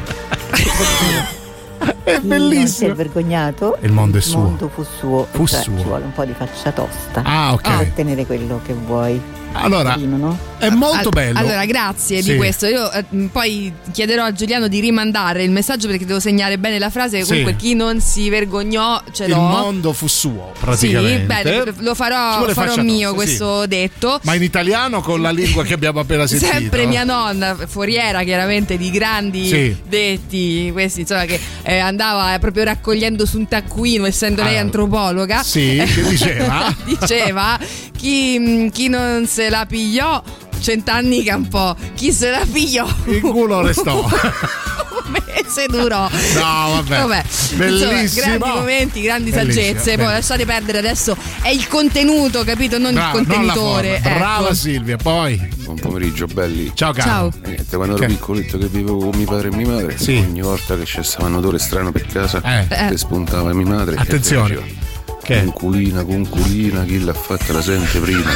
è 2.04 2.20
Chi 2.20 2.26
non 2.26 2.66
si 2.66 2.86
è 2.86 2.94
vergognato, 2.94 3.76
Il 3.82 3.92
mondo 3.92 4.16
è 4.16 4.22
suo. 4.22 4.38
Il 4.38 4.44
mondo 4.44 4.68
fu 4.70 4.84
suo. 4.84 5.26
Fu 5.30 5.46
cioè, 5.46 5.60
suo. 5.60 5.76
Ci 5.76 5.84
vuole 5.84 6.04
un 6.04 6.12
po' 6.12 6.24
di 6.24 6.32
faccia 6.32 6.72
tosta. 6.72 7.20
Ah, 7.22 7.52
ok. 7.52 7.60
Per 7.60 7.88
ottenere 7.88 8.24
quello 8.24 8.62
che 8.64 8.72
vuoi. 8.72 9.20
Allora, 9.52 9.90
Carino, 9.90 10.16
no? 10.16 10.38
È 10.66 10.70
molto 10.70 11.08
bello 11.10 11.38
Allora, 11.38 11.64
grazie 11.64 12.22
Sì. 12.22 12.30
di 12.32 12.36
questo. 12.36 12.66
Io 12.66 12.90
eh, 12.92 13.04
poi 13.30 13.72
chiederò 13.92 14.24
a 14.24 14.32
Giuliano 14.32 14.68
di 14.68 14.80
rimandare 14.80 15.42
il 15.42 15.50
messaggio 15.50 15.88
perché 15.88 16.04
devo 16.06 16.20
segnare 16.20 16.58
bene 16.58 16.78
la 16.78 16.90
frase. 16.90 17.22
Sì. 17.22 17.28
Comunque, 17.28 17.56
chi 17.56 17.74
non 17.74 18.00
si 18.00 18.28
vergognò 18.28 19.02
ce 19.12 19.24
il 19.24 19.30
l'ho. 19.30 19.36
mondo 19.40 19.92
fu 19.92 20.06
suo 20.06 20.52
Sì, 20.54 20.60
praticamente 20.60 21.26
bene, 21.26 21.74
lo 21.78 21.94
farò, 21.94 22.46
farò 22.52 22.80
mio 22.82 23.10
sì. 23.10 23.14
questo 23.14 23.66
detto. 23.66 24.20
ma 24.24 24.34
in 24.34 24.42
italiano 24.42 25.00
con 25.00 25.20
la 25.20 25.30
lingua 25.30 25.64
che 25.64 25.74
abbiamo 25.74 26.00
appena 26.00 26.26
sentito 26.28 26.50
Sempre 26.52 26.86
mia 26.86 27.04
nonna, 27.04 27.56
foriera 27.66 28.22
chiaramente 28.22 28.76
di 28.76 28.90
grandi 28.90 29.46
Sì. 29.48 29.76
detti, 29.88 30.70
questi 30.72 31.00
insomma 31.00 31.24
che 31.24 31.38
eh, 31.62 31.78
andava 31.78 32.38
proprio 32.38 32.64
raccogliendo 32.64 33.26
su 33.26 33.38
un 33.38 33.48
taccuino, 33.48 34.06
essendo 34.06 34.42
lei 34.42 34.56
Ah, 34.56 34.60
antropologa. 34.60 35.42
sì, 35.42 35.82
che 35.94 36.02
diceva? 36.08 36.74
diceva 36.84 37.58
chi, 37.96 38.38
mh, 38.38 38.70
chi 38.70 38.88
non 38.88 39.26
se 39.26 39.48
la 39.48 39.64
pigliò 39.66 40.22
cent'anni 40.62 41.22
campò, 41.22 41.74
chi 41.94 42.12
se 42.12 42.30
la 42.30 42.44
pigliò 42.50 42.86
il 43.06 43.20
culo 43.20 43.60
restò 43.62 44.02
un 44.04 45.10
mese 45.10 45.66
durò. 45.68 46.08
No, 46.34 46.82
vabbè. 46.82 47.22
Bellissimo. 47.56 47.90
Insomma, 48.00 48.36
grandi 48.36 48.58
momenti, 48.58 49.00
grandi 49.02 49.30
Bellissimo, 49.30 49.64
saggezze. 49.66 49.96
Poi 49.96 50.06
lasciate 50.06 50.44
perdere 50.46 50.78
adesso 50.78 51.16
è 51.42 51.48
il 51.48 51.66
contenuto, 51.68 52.44
capito? 52.44 52.78
Non 52.78 52.92
Brava, 52.94 53.18
il 53.18 53.26
non 53.26 53.36
contenitore. 53.36 54.00
Brava 54.02 54.44
ecco. 54.46 54.54
Silvia 54.54 54.96
poi 54.96 55.50
Buon 55.64 55.76
pomeriggio, 55.78 56.26
belli. 56.26 56.70
Ciao, 56.74 56.92
caro. 56.92 57.08
Ciao. 57.08 57.32
E 57.44 57.48
niente, 57.48 57.76
quando 57.76 57.96
ero 57.96 58.06
Che? 58.06 58.12
piccoletto 58.12 58.58
che 58.58 58.66
vivevo 58.66 58.98
con 58.98 59.10
mio 59.16 59.26
padre 59.26 59.48
e 59.48 59.54
mia 59.56 59.66
madre, 59.68 59.96
ogni 60.08 60.40
volta 60.40 60.76
che 60.76 60.84
c'è 60.84 61.02
stato 61.02 61.24
un 61.26 61.34
odore 61.34 61.58
strano 61.58 61.92
per 61.92 62.06
casa, 62.06 62.40
Eh. 62.42 62.88
che 62.88 62.96
spuntava 62.96 63.52
mia 63.52 63.66
madre. 63.66 63.96
Attenzione. 63.96 64.54
E 64.54 64.74
che? 65.22 65.44
Conculina, 65.44 66.02
conculina, 66.04 66.82
chi 66.84 67.02
l'ha 67.02 67.14
fatta 67.14 67.52
la 67.52 67.62
sente 67.62 67.98
prima. 68.00 68.30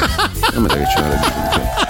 Non 0.54 0.62
mi 0.62 0.68
sa 0.68 0.76
che 0.76 0.84
c'è 0.84 1.00
la 1.00 1.08
ragione. 1.08 1.85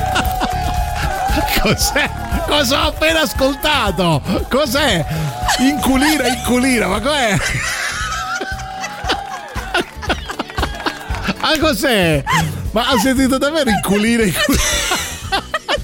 Cos'è? 1.63 2.11
Cosa 2.47 2.85
ho 2.85 2.89
appena 2.89 3.21
ascoltato? 3.23 4.23
Cos'è? 4.49 5.05
Inculina, 5.61 6.27
inculina, 6.29 6.87
ma 6.87 7.01
cos'è? 7.01 7.37
Ah, 11.39 11.57
cos'è? 11.61 12.25
Ma 12.73 12.89
ha 12.89 12.99
sentito 12.99 13.39
davvero 13.39 13.71
inculina, 13.71 14.25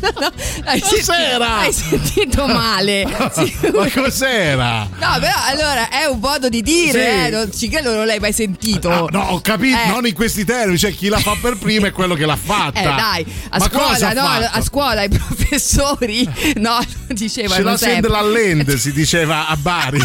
inculina? 0.03 0.33
Hai 0.65 0.81
Cos'era? 0.81 1.57
Hai 1.59 1.73
sentito 1.73 2.47
male. 2.47 3.05
Ma 3.73 3.89
cos'era? 3.93 4.89
No, 4.99 5.19
però 5.21 5.35
allora 5.47 5.89
è 5.89 6.05
un 6.07 6.19
modo 6.19 6.49
di 6.49 6.63
dire, 6.63 6.91
Sì. 6.93 7.27
eh, 7.27 7.31
non 7.31 7.51
ci 7.53 7.69
credo 7.69 7.95
non 7.95 8.07
l'hai 8.07 8.19
mai 8.19 8.33
sentito. 8.33 8.91
Ah, 8.91 9.07
no, 9.11 9.21
ho 9.31 9.41
capito, 9.41 9.79
Eh. 9.79 9.89
non 9.89 10.07
in 10.07 10.15
questi 10.15 10.45
termini, 10.45 10.79
cioè 10.79 10.93
chi 10.95 11.09
la 11.09 11.19
fa 11.19 11.37
per 11.41 11.57
prima 11.57 11.87
è 11.89 11.93
quello 11.93 12.15
che 12.15 12.27
l'ha 12.27 12.37
fatta. 12.37 12.81
Eh 12.83 12.85
dai, 12.85 13.27
a 13.51 13.59
Ma 13.59 13.65
scuola, 13.69 14.13
no, 14.13 14.27
a 14.51 14.61
scuola 14.63 15.03
i 15.05 15.09
professori 15.11 16.29
no, 16.57 16.79
dicevano 17.09 17.55
Ce 17.55 17.63
la 17.63 17.77
sempre. 17.77 17.93
sente 17.95 18.09
la 18.09 18.23
Lende, 18.23 18.79
si 18.79 18.93
diceva 18.93 19.47
a 19.47 19.57
Bari. 19.57 20.01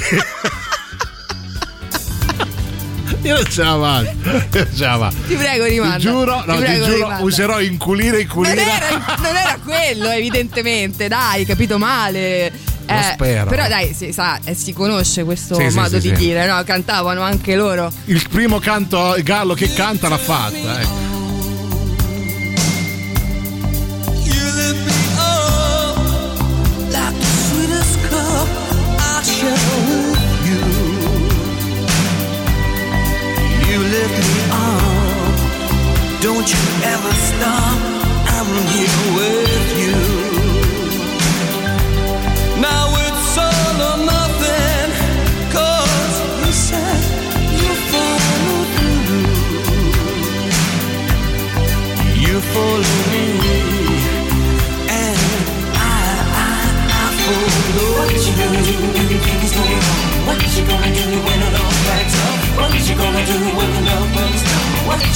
Io 3.21 3.33
non 3.35 3.45
ce 3.49 3.63
la 3.63 3.77
faccio. 3.79 4.57
Io 4.57 4.67
ce 4.75 4.83
la 4.85 4.97
faccio. 4.97 5.17
Ti 5.27 5.35
prego, 5.35 5.65
rimanda. 5.65 5.95
Ti 5.97 6.01
giuro, 6.01 6.43
no, 6.45 6.53
ti, 6.55 6.59
prego, 6.59 6.85
giuro, 6.85 6.97
rimanda. 6.97 7.23
userò 7.23 7.59
inculire, 7.61 8.21
inculire. 8.21 8.55
Non 8.55 8.67
era, 8.67 9.15
non 9.17 9.35
era 9.35 9.57
quello, 9.63 10.09
evidentemente, 10.11 11.07
dai, 11.07 11.45
capito 11.45 11.77
male. 11.77 12.51
Eh, 12.89 13.01
spero. 13.13 13.49
Però 13.49 13.67
dai, 13.67 13.93
si, 13.93 14.13
sa, 14.13 14.39
eh, 14.45 14.53
si 14.55 14.71
conosce 14.71 15.25
questo 15.25 15.55
Sì, 15.55 15.75
modo 15.75 15.99
sì, 15.99 16.09
di 16.09 16.15
sì. 16.15 16.25
dire, 16.27 16.45
no? 16.47 16.63
Cantavano 16.63 17.21
anche 17.21 17.55
loro. 17.55 17.91
Il 18.05 18.25
primo 18.29 18.59
canto, 18.59 19.15
il 19.17 19.23
gallo 19.23 19.53
che 19.55 19.73
canta 19.73 20.07
l'ha 20.07 20.17
fatta. 20.17 20.81
ecco. 20.81 21.06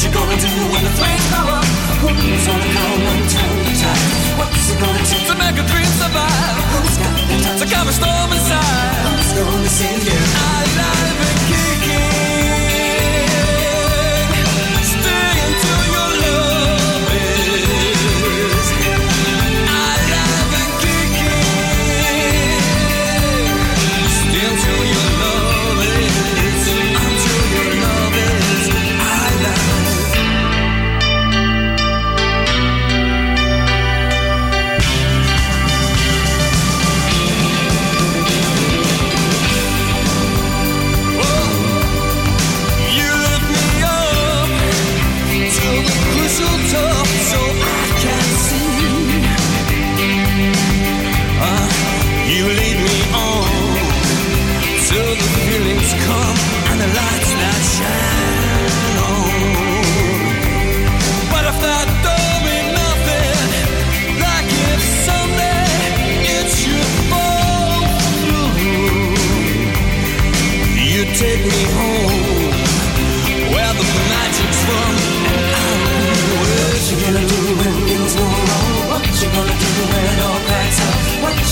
You 0.03 0.09
gonna 0.09 0.35
do 0.35 0.49
when 0.73 0.83
the 0.83 0.89
flames 0.97 1.27
go 1.29 1.41
up? 1.45 1.65
Who's 2.01 2.47
gonna 2.47 2.69
come 2.73 3.01
and 3.05 3.29
turn 3.29 3.57
the 3.61 3.73
tide? 3.77 4.37
What's 4.39 4.71
it 4.71 4.79
gonna 4.81 5.05
take 5.05 5.27
to 5.29 5.35
make 5.37 5.57
a 5.61 5.65
dream 5.69 5.91
survive? 6.01 6.57
Who's 6.73 6.97
got 6.97 7.13
the 7.29 7.37
touch 7.43 7.59
to 7.61 7.65
calm 7.69 7.87
a 7.87 7.93
storm 7.93 8.31
inside? 8.33 8.97
Who's 9.05 9.31
gonna 9.37 9.69
save 9.69 10.01
you? 10.01 10.17
Alive 10.17 10.80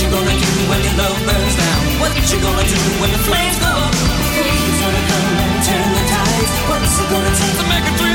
you 0.01 0.09
gonna 0.09 0.31
do 0.31 0.69
when 0.69 0.81
your 0.81 0.95
love 0.95 1.17
burns 1.25 1.55
down? 1.55 1.99
What 1.99 2.15
you 2.15 2.39
gonna 2.39 2.63
do 2.63 2.79
when 3.01 3.11
the 3.11 3.19
flames 3.19 3.59
go 3.59 3.67
up? 3.67 3.93
Who's 3.93 4.79
gonna 4.79 5.03
come 5.11 5.37
and 5.43 5.63
turn 5.65 5.87
the 5.91 6.03
tide? 6.07 6.47
What's 6.69 6.99
it 6.99 7.09
gonna 7.09 7.35
take 7.35 7.57
to 7.59 7.65
make 7.67 7.83
it 7.83 7.99
through? 7.99 8.08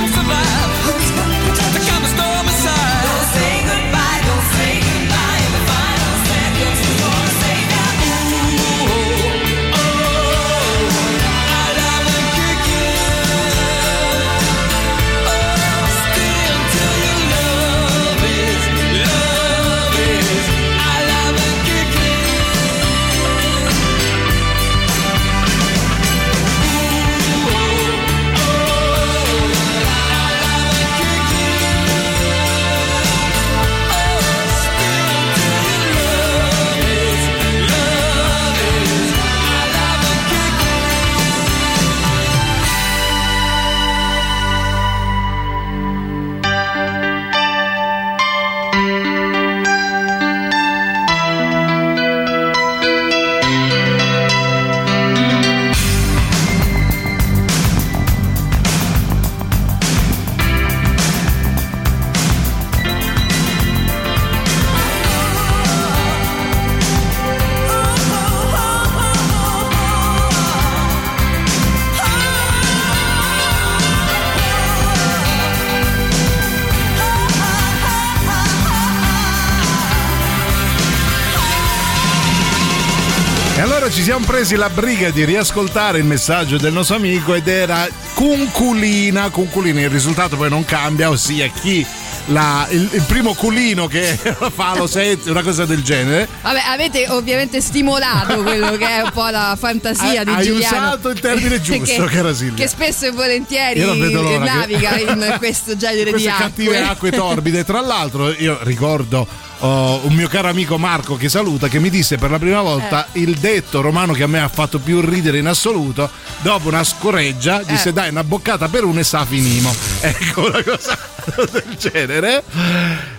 Presi 84.35 84.57
la 84.57 84.69
briga 84.69 85.11
di 85.11 85.25
riascoltare 85.25 85.99
il 85.99 86.05
messaggio 86.05 86.57
del 86.57 86.73
nostro 86.73 86.97
amico 86.97 87.35
ed 87.35 87.47
era 87.47 87.87
cunculina, 88.15 89.31
cunculina, 89.31 89.81
il 89.81 89.91
risultato 89.91 90.37
poi 90.37 90.49
non 90.49 90.65
cambia, 90.65 91.09
ossia 91.09 91.47
chi 91.47 91.87
la- 92.27 92.67
il, 92.71 92.89
il 92.93 93.03
primo 93.07 93.35
culino 93.35 93.87
che 93.87 94.19
fa 94.55 94.75
lo 94.77 94.87
sente, 94.87 95.31
una 95.31 95.43
cosa 95.43 95.65
del 95.65 95.83
genere. 95.83 96.29
Vabbè, 96.43 96.61
avete 96.67 97.09
ovviamente 97.11 97.61
stimolato 97.61 98.43
quello 98.43 98.77
che 98.77 98.87
è 98.87 99.01
un 99.03 99.11
po' 99.13 99.29
la 99.29 99.57
fantasia 99.59 100.21
Hai- 100.21 100.25
di 100.25 100.31
hai 100.31 100.45
Giuliano. 100.47 100.77
usato 100.89 101.09
il 101.11 101.21
termine 101.21 101.61
giusto, 101.63 102.05
cara 102.05 102.35
Silvia. 102.35 102.65
Che 102.65 102.69
spesso 102.71 103.07
e 103.07 103.11
volentieri 103.11 103.81
l'ora 103.83 104.29
che- 104.29 104.39
naviga 104.39 104.99
in 104.99 105.35
questo 105.39 105.77
genere 105.77 106.11
queste 106.11 106.29
di 106.29 106.35
acque. 106.35 106.45
cattive 106.65 106.83
acque 106.83 107.11
torbide. 107.11 107.65
Tra 107.65 107.81
l'altro, 107.81 108.31
io 108.33 108.59
ricordo 108.63 109.27
oh, 109.61 110.01
un 110.05 110.13
mio 110.15 110.29
caro 110.29 110.49
amico 110.49 110.79
Marco 110.79 111.17
che 111.17 111.29
saluta 111.29 111.69
che 111.69 111.79
mi 111.79 111.91
disse 111.91 112.17
per 112.17 112.31
la 112.31 112.39
prima 112.39 112.61
volta 112.61 113.07
Eh. 113.13 113.21
il 113.21 113.37
detto 113.37 113.81
romano 113.81 114.13
che 114.13 114.23
a 114.23 114.27
me 114.27 114.41
ha 114.41 114.49
fatto 114.49 114.79
più 114.79 115.01
ridere 115.01 115.39
in 115.39 115.47
assoluto. 115.47 116.11
Dopo 116.41 116.69
una 116.69 116.85
scoreggia, 116.85 117.63
disse 117.63 117.91
Eh. 117.91 117.93
dai 117.93 118.09
una 118.11 118.25
boccata 118.25 118.69
per 118.69 118.85
uno 118.85 119.01
e 119.01 119.05
sa 119.05 119.25
finimo. 119.25 119.75
Ecco 120.01 120.47
una 120.47 120.63
cosa 120.63 120.99
del 121.51 121.77
genere. 121.79 122.43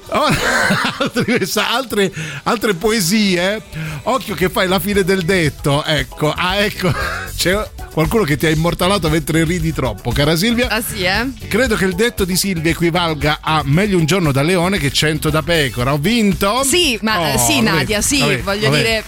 Oh, 0.10 0.27
altre, 1.68 2.11
altre 2.44 2.73
poesie. 2.76 3.61
Occhio 4.03 4.36
che 4.36 4.49
fai 4.49 4.68
la 4.68 4.80
fine 4.80 5.03
del 5.03 5.23
detto. 5.23 5.84
Ecco, 5.84 6.32
ah, 6.32 6.57
ecco. 6.57 6.94
C'è 7.36 7.69
qualcuno 7.91 8.23
che 8.23 8.38
ti 8.38 8.45
ha 8.45 8.49
immortalato 8.49 9.10
mentre 9.10 9.44
ridi 9.44 9.73
troppo, 9.73 10.11
cara 10.11 10.36
Silvia. 10.36 10.68
Ah 10.69 10.82
sì, 10.82 11.03
eh? 11.03 11.27
Credo 11.48 11.76
che 11.76 11.86
il 11.86 11.95
detto 11.95 12.26
di 12.26 12.36
Silvia 12.36 12.72
equivalga 12.72 13.40
a 13.41 13.61
meglio 13.65 13.98
un 13.98 14.06
giorno 14.06 14.32
da 14.32 14.41
leone 14.41 14.77
che 14.77 14.91
cento 14.91 15.30
da 15.30 15.41
pecora. 15.41 15.94
Ho 15.94 15.98
vinto? 15.98 16.64
Sì, 16.64 16.98
ma 17.02 17.32
eh, 17.32 17.34
Oh, 17.36 17.38
sì, 17.38 17.61
Nadia, 17.61 18.02
sì, 18.02 18.19
vabbè, 18.19 18.41
voglio 18.41 18.69
vabbè. 18.69 18.77
dire. 18.82 19.03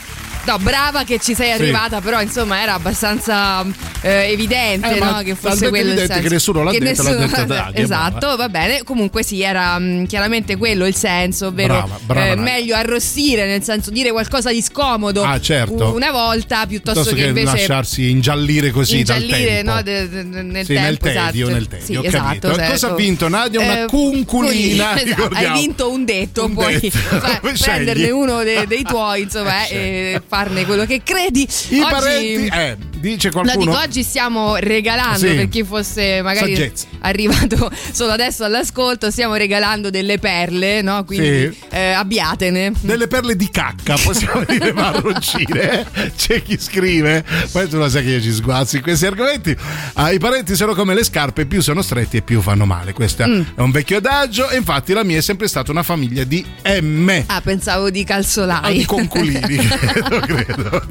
No, 0.48 0.58
brava 0.60 1.04
che 1.04 1.20
ci 1.20 1.36
sei 1.36 1.48
Sì. 1.56 1.62
arrivata, 1.62 2.00
però 2.00 2.22
insomma 2.22 2.62
era 2.62 2.74
abbastanza 2.76 3.66
eh, 4.02 4.32
evidente 4.32 4.96
Eh, 4.96 5.00
no, 5.00 5.22
che 5.24 5.36
fosse 5.36 5.68
quello 5.68 5.92
il 5.92 5.98
senso. 6.00 6.22
che 6.22 6.30
nessuno 6.30 6.64
l'ha 6.64 6.72
detto, 6.72 6.84
l'ha 6.84 6.90
nessuno- 6.90 7.16
detto 7.28 7.44
Draghi, 7.54 7.82
Esatto, 7.82 8.36
va 8.38 8.48
bene. 8.48 8.84
Comunque 8.84 9.24
sì, 9.24 9.42
era 9.42 9.78
mh, 9.78 10.06
chiaramente 10.06 10.56
quello 10.56 10.86
il 10.86 10.96
senso, 10.96 11.48
ovvero 11.48 11.74
Brava, 11.74 12.00
brava, 12.06 12.26
eh, 12.32 12.36
meglio 12.38 12.76
arrossire, 12.76 13.46
nel 13.46 13.62
senso 13.64 13.92
dire 13.92 14.12
qualcosa 14.12 14.52
di 14.52 14.62
scomodo 14.62 15.22
Ah, 15.24 15.40
certo. 15.42 15.94
una 15.94 16.12
volta 16.12 16.66
piuttosto, 16.66 17.02
Piuttosto 17.02 17.16
che, 17.16 17.28
invece 17.28 17.46
lasciarsi 17.52 18.10
ingiallire 18.10 18.72
così 18.72 19.00
ingiallire 19.00 19.46
tempo. 19.64 19.72
no, 19.74 19.82
de- 19.82 20.10
de- 20.10 20.30
de- 20.30 20.42
nel 20.44 20.66
Sì, 20.66 20.74
tempo 20.74 20.82
nel 20.88 20.98
tedio, 20.98 21.48
esatto. 21.48 21.52
nel 21.60 21.68
tedio, 21.68 22.02
Sì, 22.02 22.08
esatto, 22.08 22.54
certo. 22.56 22.72
cosa 22.72 22.88
ha 22.88 22.94
vinto, 22.96 23.28
Nadia? 23.28 23.60
Una 23.60 23.84
Eh, 23.84 23.86
cunculina, 23.88 24.96
esatto. 25.02 25.30
Hai 25.34 25.52
vinto 25.52 25.92
un 25.92 26.06
detto, 26.06 26.46
Un 26.46 26.54
puoi 26.54 26.80
detto. 26.80 26.98
fa- 27.20 27.40
prenderne 27.42 28.10
uno 28.12 28.44
de- 28.44 28.66
dei 28.68 28.84
tuoi, 28.84 29.24
insomma, 29.24 29.66
eh, 29.68 29.76
e 30.16 30.22
farne 30.38 30.66
quello 30.66 30.86
che 30.86 31.02
credi. 31.04 31.48
I 31.70 31.80
Oggi- 31.80 31.90
parenti, 31.92 32.46
eh, 32.46 32.78
dice 33.00 33.30
No, 33.30 33.42
qualcuno. 33.42 33.66
dico, 33.72 33.78
oggi 33.84 34.04
stiamo 34.04 34.56
regalando 34.56 35.20
Sì. 35.28 35.34
per 35.36 35.50
chi 35.50 35.64
fosse 35.64 36.22
magari 36.22 36.56
Saggezza. 36.56 36.86
arrivato 37.00 37.72
solo 37.92 38.12
adesso 38.12 38.44
all'ascolto, 38.44 39.10
stiamo 39.12 39.36
regalando 39.36 39.90
delle 39.90 40.18
perle, 40.20 40.82
no? 40.82 41.04
Quindi 41.04 41.52
Sì. 41.52 41.58
eh, 41.72 41.92
abbiatene. 41.92 42.72
Delle 42.82 43.08
perle 43.08 43.36
di 43.36 43.50
cacca, 43.50 43.96
possiamo 44.02 44.44
dire 44.50 44.74
marroncine. 44.74 45.86
eh? 45.94 46.12
C'è 46.16 46.42
chi 46.44 46.58
scrive, 46.60 47.24
poi 47.52 47.68
tu 47.68 47.78
lo 47.78 47.90
sai 47.90 48.04
che 48.04 48.10
io 48.12 48.22
ci 48.22 48.32
sguazzo 48.32 48.76
in 48.78 48.82
questi 48.82 49.06
argomenti. 49.06 49.56
Ah, 49.94 50.12
I 50.12 50.20
parenti 50.20 50.56
sono 50.56 50.74
come 50.74 50.94
le 50.94 51.04
scarpe, 51.04 51.46
più 51.46 51.62
sono 51.62 51.82
stretti 51.82 52.18
e 52.18 52.22
più 52.22 52.42
fanno 52.42 52.66
male. 52.66 52.94
Questo 52.94 53.26
Mm. 53.28 53.42
è 53.56 53.62
un 53.62 53.72
vecchio 53.72 53.98
adagio, 53.98 54.50
e 54.50 54.58
infatti 54.58 54.94
la 54.94 55.04
mia 55.04 55.18
è 55.18 55.22
sempre 55.22 55.48
stata 55.48 55.72
una 55.72 55.84
famiglia 55.84 56.24
di 56.24 56.46
M. 56.82 57.24
Ah, 57.28 57.42
pensavo 57.42 57.90
di 57.90 58.04
calzolai. 58.04 58.60
Ah, 58.64 58.72
di 58.72 58.86
conculini, 58.86 59.40
credo, 59.58 60.20
credo. 60.20 60.86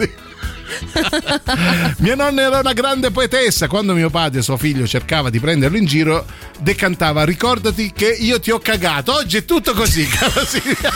Mia 1.99 2.15
nonna 2.15 2.43
era 2.43 2.59
una 2.59 2.73
grande 2.73 3.11
poetessa. 3.11 3.69
Quando 3.69 3.95
mio 3.95 4.11
padre 4.11 4.43
suo 4.43 4.57
figlio 4.57 4.87
cercava 4.87 5.31
di 5.31 5.41
prenderlo 5.41 5.77
in 5.77 5.85
giro, 5.85 6.27
decantava: 6.59 7.25
Ricordati 7.25 7.93
che 7.93 8.09
io 8.09 8.41
ti 8.41 8.51
ho 8.51 8.59
cagato. 8.59 9.15
Oggi 9.15 9.39
è 9.39 9.45
tutto 9.45 9.75
così, 9.75 10.07
Silvia. 10.47 10.93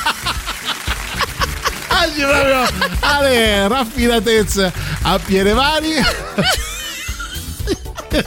Oggi 2.02 2.20
proprio 2.20 2.66
Ale, 3.00 3.68
raffinatezza 3.68 4.72
a 5.02 5.18
piede 5.18 5.52
mani. 5.52 5.94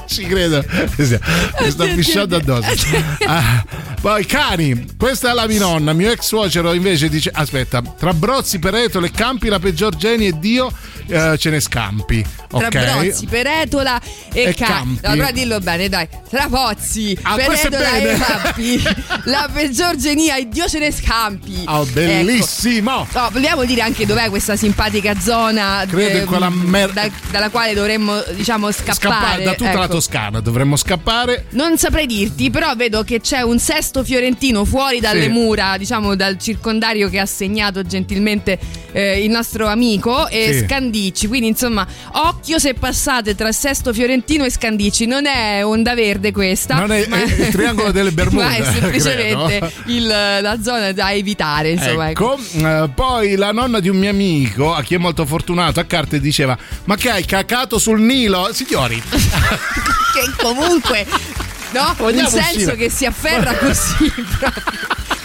Ci 0.07 0.25
credo, 0.25 0.63
mi 0.97 1.69
sto 1.69 1.83
pisciando 1.93 2.37
addosso. 2.37 2.87
Ah, 3.25 3.65
poi 3.99 4.25
cani, 4.25 4.87
questa 4.97 5.31
è 5.31 5.33
la 5.33 5.45
mia 5.45 5.59
nonna. 5.59 5.91
Mio 5.91 6.09
ex 6.09 6.21
suocero 6.21 6.71
invece 6.71 7.09
dice: 7.09 7.29
Aspetta, 7.33 7.81
tra 7.81 8.13
Brozzi, 8.13 8.59
Peretole, 8.59 9.11
Campi, 9.11 9.49
la 9.49 9.59
peggior 9.59 9.93
geni 9.95 10.27
e 10.27 10.39
Dio 10.39 10.71
eh, 11.07 11.37
ce 11.37 11.49
ne 11.49 11.59
scampi. 11.59 12.25
Tra 12.47 12.67
ok? 12.67 12.69
Brozzi, 13.01 13.25
Peretola 13.25 13.99
e, 14.31 14.43
E 14.43 14.53
Ca- 14.53 14.65
Campi. 14.65 14.99
Però 15.01 15.31
dillo 15.31 15.59
bene, 15.59 15.89
dai. 15.89 16.07
Tra 16.29 16.47
Pozzi, 16.49 17.17
Ah, 17.23 17.35
Peretola 17.35 17.95
e. 17.95 18.17
Campi. 18.17 18.83
la 19.25 19.49
peggior 19.51 19.95
genia 19.95 20.35
e 20.37 20.47
Dio 20.47 20.67
ce 20.67 20.79
ne 20.79 20.91
scampi. 20.91 21.63
Oh, 21.65 21.85
bellissimo! 21.85 23.03
Ecco. 23.09 23.19
No, 23.19 23.29
vogliamo 23.31 23.63
dire 23.65 23.81
anche 23.81 24.05
dov'è 24.05 24.29
questa 24.29 24.55
simpatica 24.55 25.19
zona 25.19 25.83
Credo 25.87 26.17
in 26.19 26.25
quella 26.25 26.49
mer- 26.49 26.91
da- 26.93 27.09
dalla 27.31 27.49
quale 27.49 27.73
dovremmo, 27.73 28.21
diciamo, 28.35 28.71
scappare. 28.71 28.93
Scappare 28.95 29.43
da 29.43 29.53
tutta 29.53 29.73
la 29.73 29.83
ecco. 29.85 29.93
Toscana, 29.93 30.39
dovremmo 30.39 30.75
scappare. 30.75 31.45
Non 31.51 31.77
saprei 31.77 32.05
dirti, 32.05 32.49
però 32.49 32.75
vedo 32.75 33.03
che 33.03 33.19
c'è 33.21 33.41
un 33.41 33.59
sesto 33.59 34.03
fiorentino 34.03 34.65
fuori 34.65 34.99
dalle 34.99 35.23
Sì. 35.23 35.29
mura, 35.29 35.77
diciamo 35.77 36.15
dal 36.15 36.37
circondario 36.39 37.09
che 37.09 37.19
ha 37.19 37.25
segnato 37.25 37.83
gentilmente 37.83 38.59
eh, 38.91 39.23
il 39.23 39.29
nostro 39.31 39.67
amico 39.67 40.27
e 40.27 40.57
Sì. 40.59 40.65
Scandicci. 40.93 41.27
Quindi, 41.27 41.47
insomma, 41.47 41.85
occhio 42.11 42.59
se 42.59 42.75
passate 42.75 43.33
tra 43.35 43.51
sesto 43.51 43.91
fiorentino 43.93 44.43
e 44.45 44.51
Scandicci. 44.51 45.05
Non 45.07 45.25
è 45.25 45.65
onda 45.65 45.95
verde 45.95 46.31
questa. 46.31 46.75
Non 46.75 46.91
è- 46.91 47.07
ma- 47.07 47.23
è 47.23 47.23
il 47.23 47.49
triangolo 47.49 47.91
delle 47.91 48.11
Bermude, 48.11 48.43
Ma 48.45 48.55
è 48.55 48.63
semplicemente 48.79 49.71
il- 49.87 50.05
la 50.07 50.57
zona 50.61 50.91
da 50.91 51.11
evitare. 51.11 51.71
Insomma, 51.71 52.09
ecco. 52.11 52.37
Ecco, 52.53 52.89
poi 52.93 53.35
la 53.35 53.51
nonna 53.51 53.79
di 53.79 53.89
un 53.89 53.97
mio 53.97 54.09
amico, 54.11 54.73
a 54.73 54.83
chi 54.83 54.93
è 54.93 54.97
molto 54.97 55.25
fortunato 55.25 55.79
a 55.79 55.83
carte, 55.85 56.19
diceva: 56.19 56.55
Ma 56.85 56.95
che 56.95 57.09
hai 57.09 57.25
cacato 57.25 57.79
sul 57.79 57.99
Nilo? 57.99 58.49
Signori, 58.53 59.01
Che 59.09 60.31
comunque. 60.37 61.05
No, 61.71 61.95
un 61.97 62.13
senso 62.27 62.37
uscire? 62.37 62.75
che 62.75 62.89
si 62.91 63.03
afferra 63.05 63.55
così 63.55 64.11
proprio. 64.37 64.61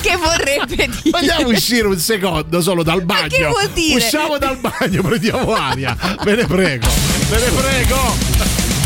Che 0.00 0.16
vorrebbe 0.16 0.76
dire? 0.76 1.10
vogliamo 1.10 1.48
uscire 1.48 1.86
un 1.86 1.98
secondo 1.98 2.60
solo 2.60 2.82
dal 2.82 3.02
bagno. 3.02 3.28
che 3.28 3.46
vuol 3.46 3.68
dire? 3.70 3.96
Usciamo 3.96 4.38
dal 4.38 4.56
bagno, 4.58 5.02
prendiamo 5.02 5.52
aria. 5.54 5.96
Ve 6.22 6.34
ne 6.36 6.46
prego, 6.46 6.86
ve 7.28 7.38
ne 7.38 7.50
prego. 7.50 8.77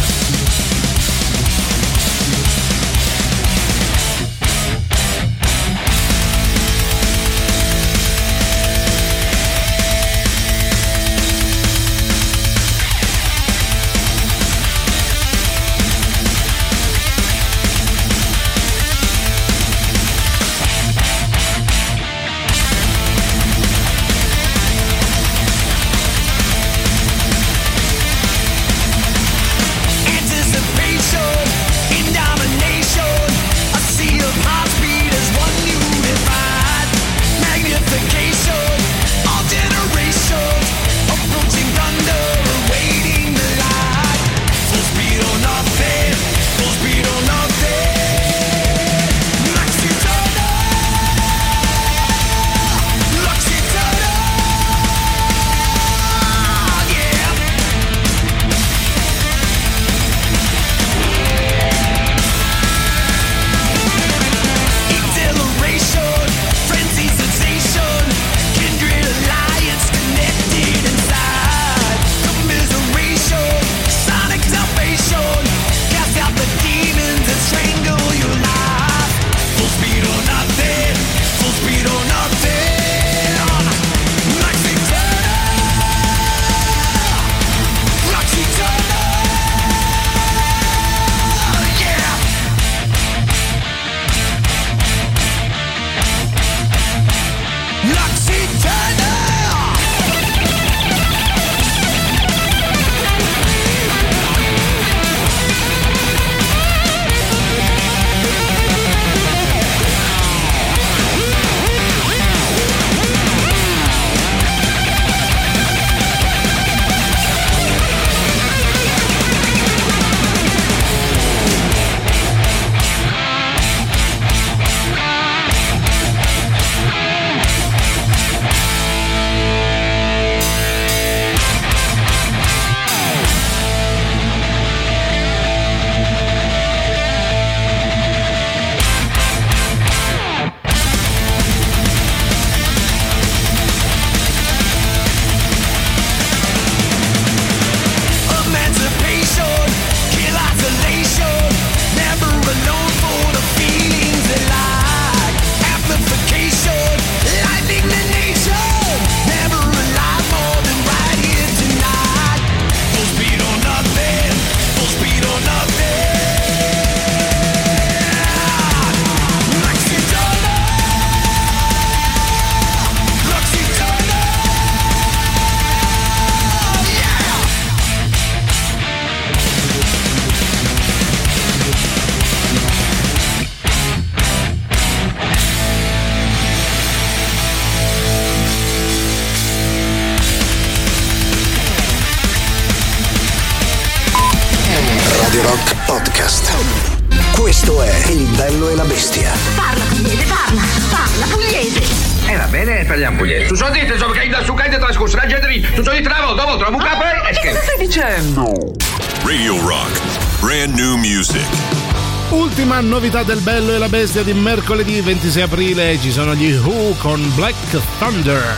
Novità 213.02 213.24
del 213.24 213.40
bello 213.40 213.72
e 213.72 213.78
la 213.78 213.88
bestia 213.88 214.22
di 214.22 214.32
mercoledì 214.32 215.00
26 215.00 215.42
aprile 215.42 215.98
ci 215.98 216.12
sono 216.12 216.36
gli 216.36 216.52
Who 216.52 216.94
con 216.98 217.34
Black 217.34 217.80
Thunder. 217.98 218.56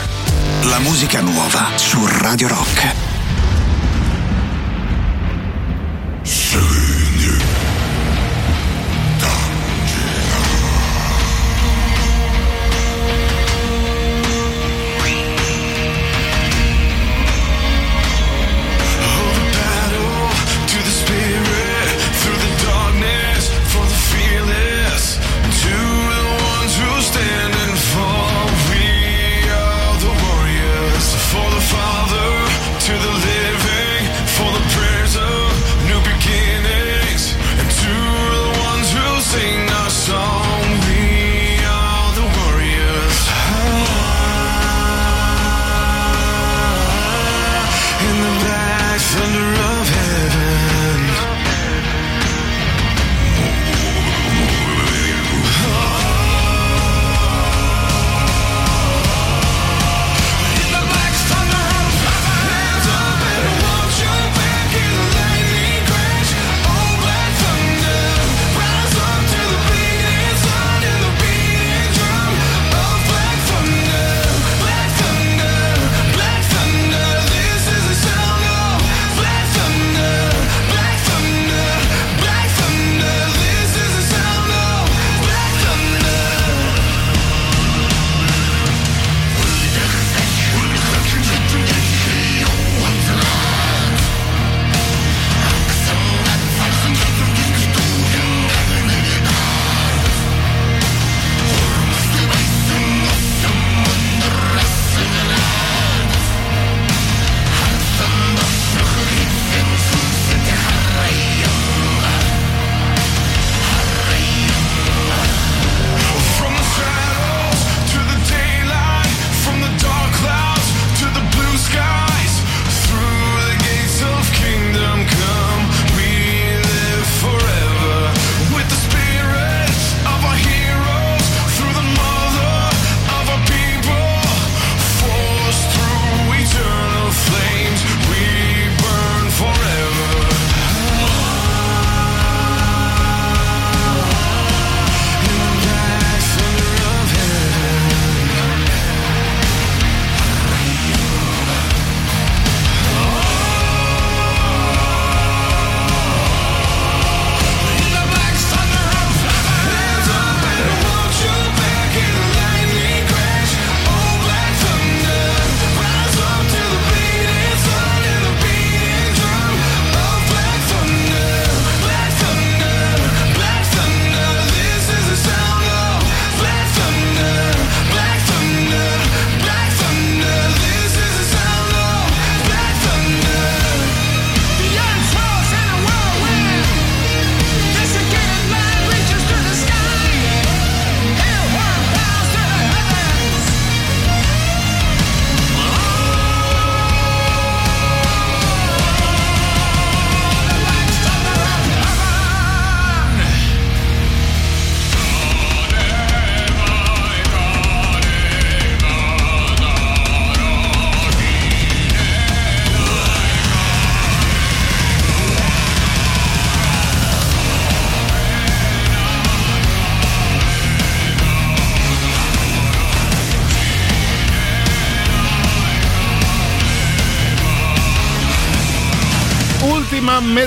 La 0.65 0.77
musica 0.81 1.19
nuova 1.19 1.71
su 1.75 2.05
Radio 2.05 2.49
Rock. 2.49 3.04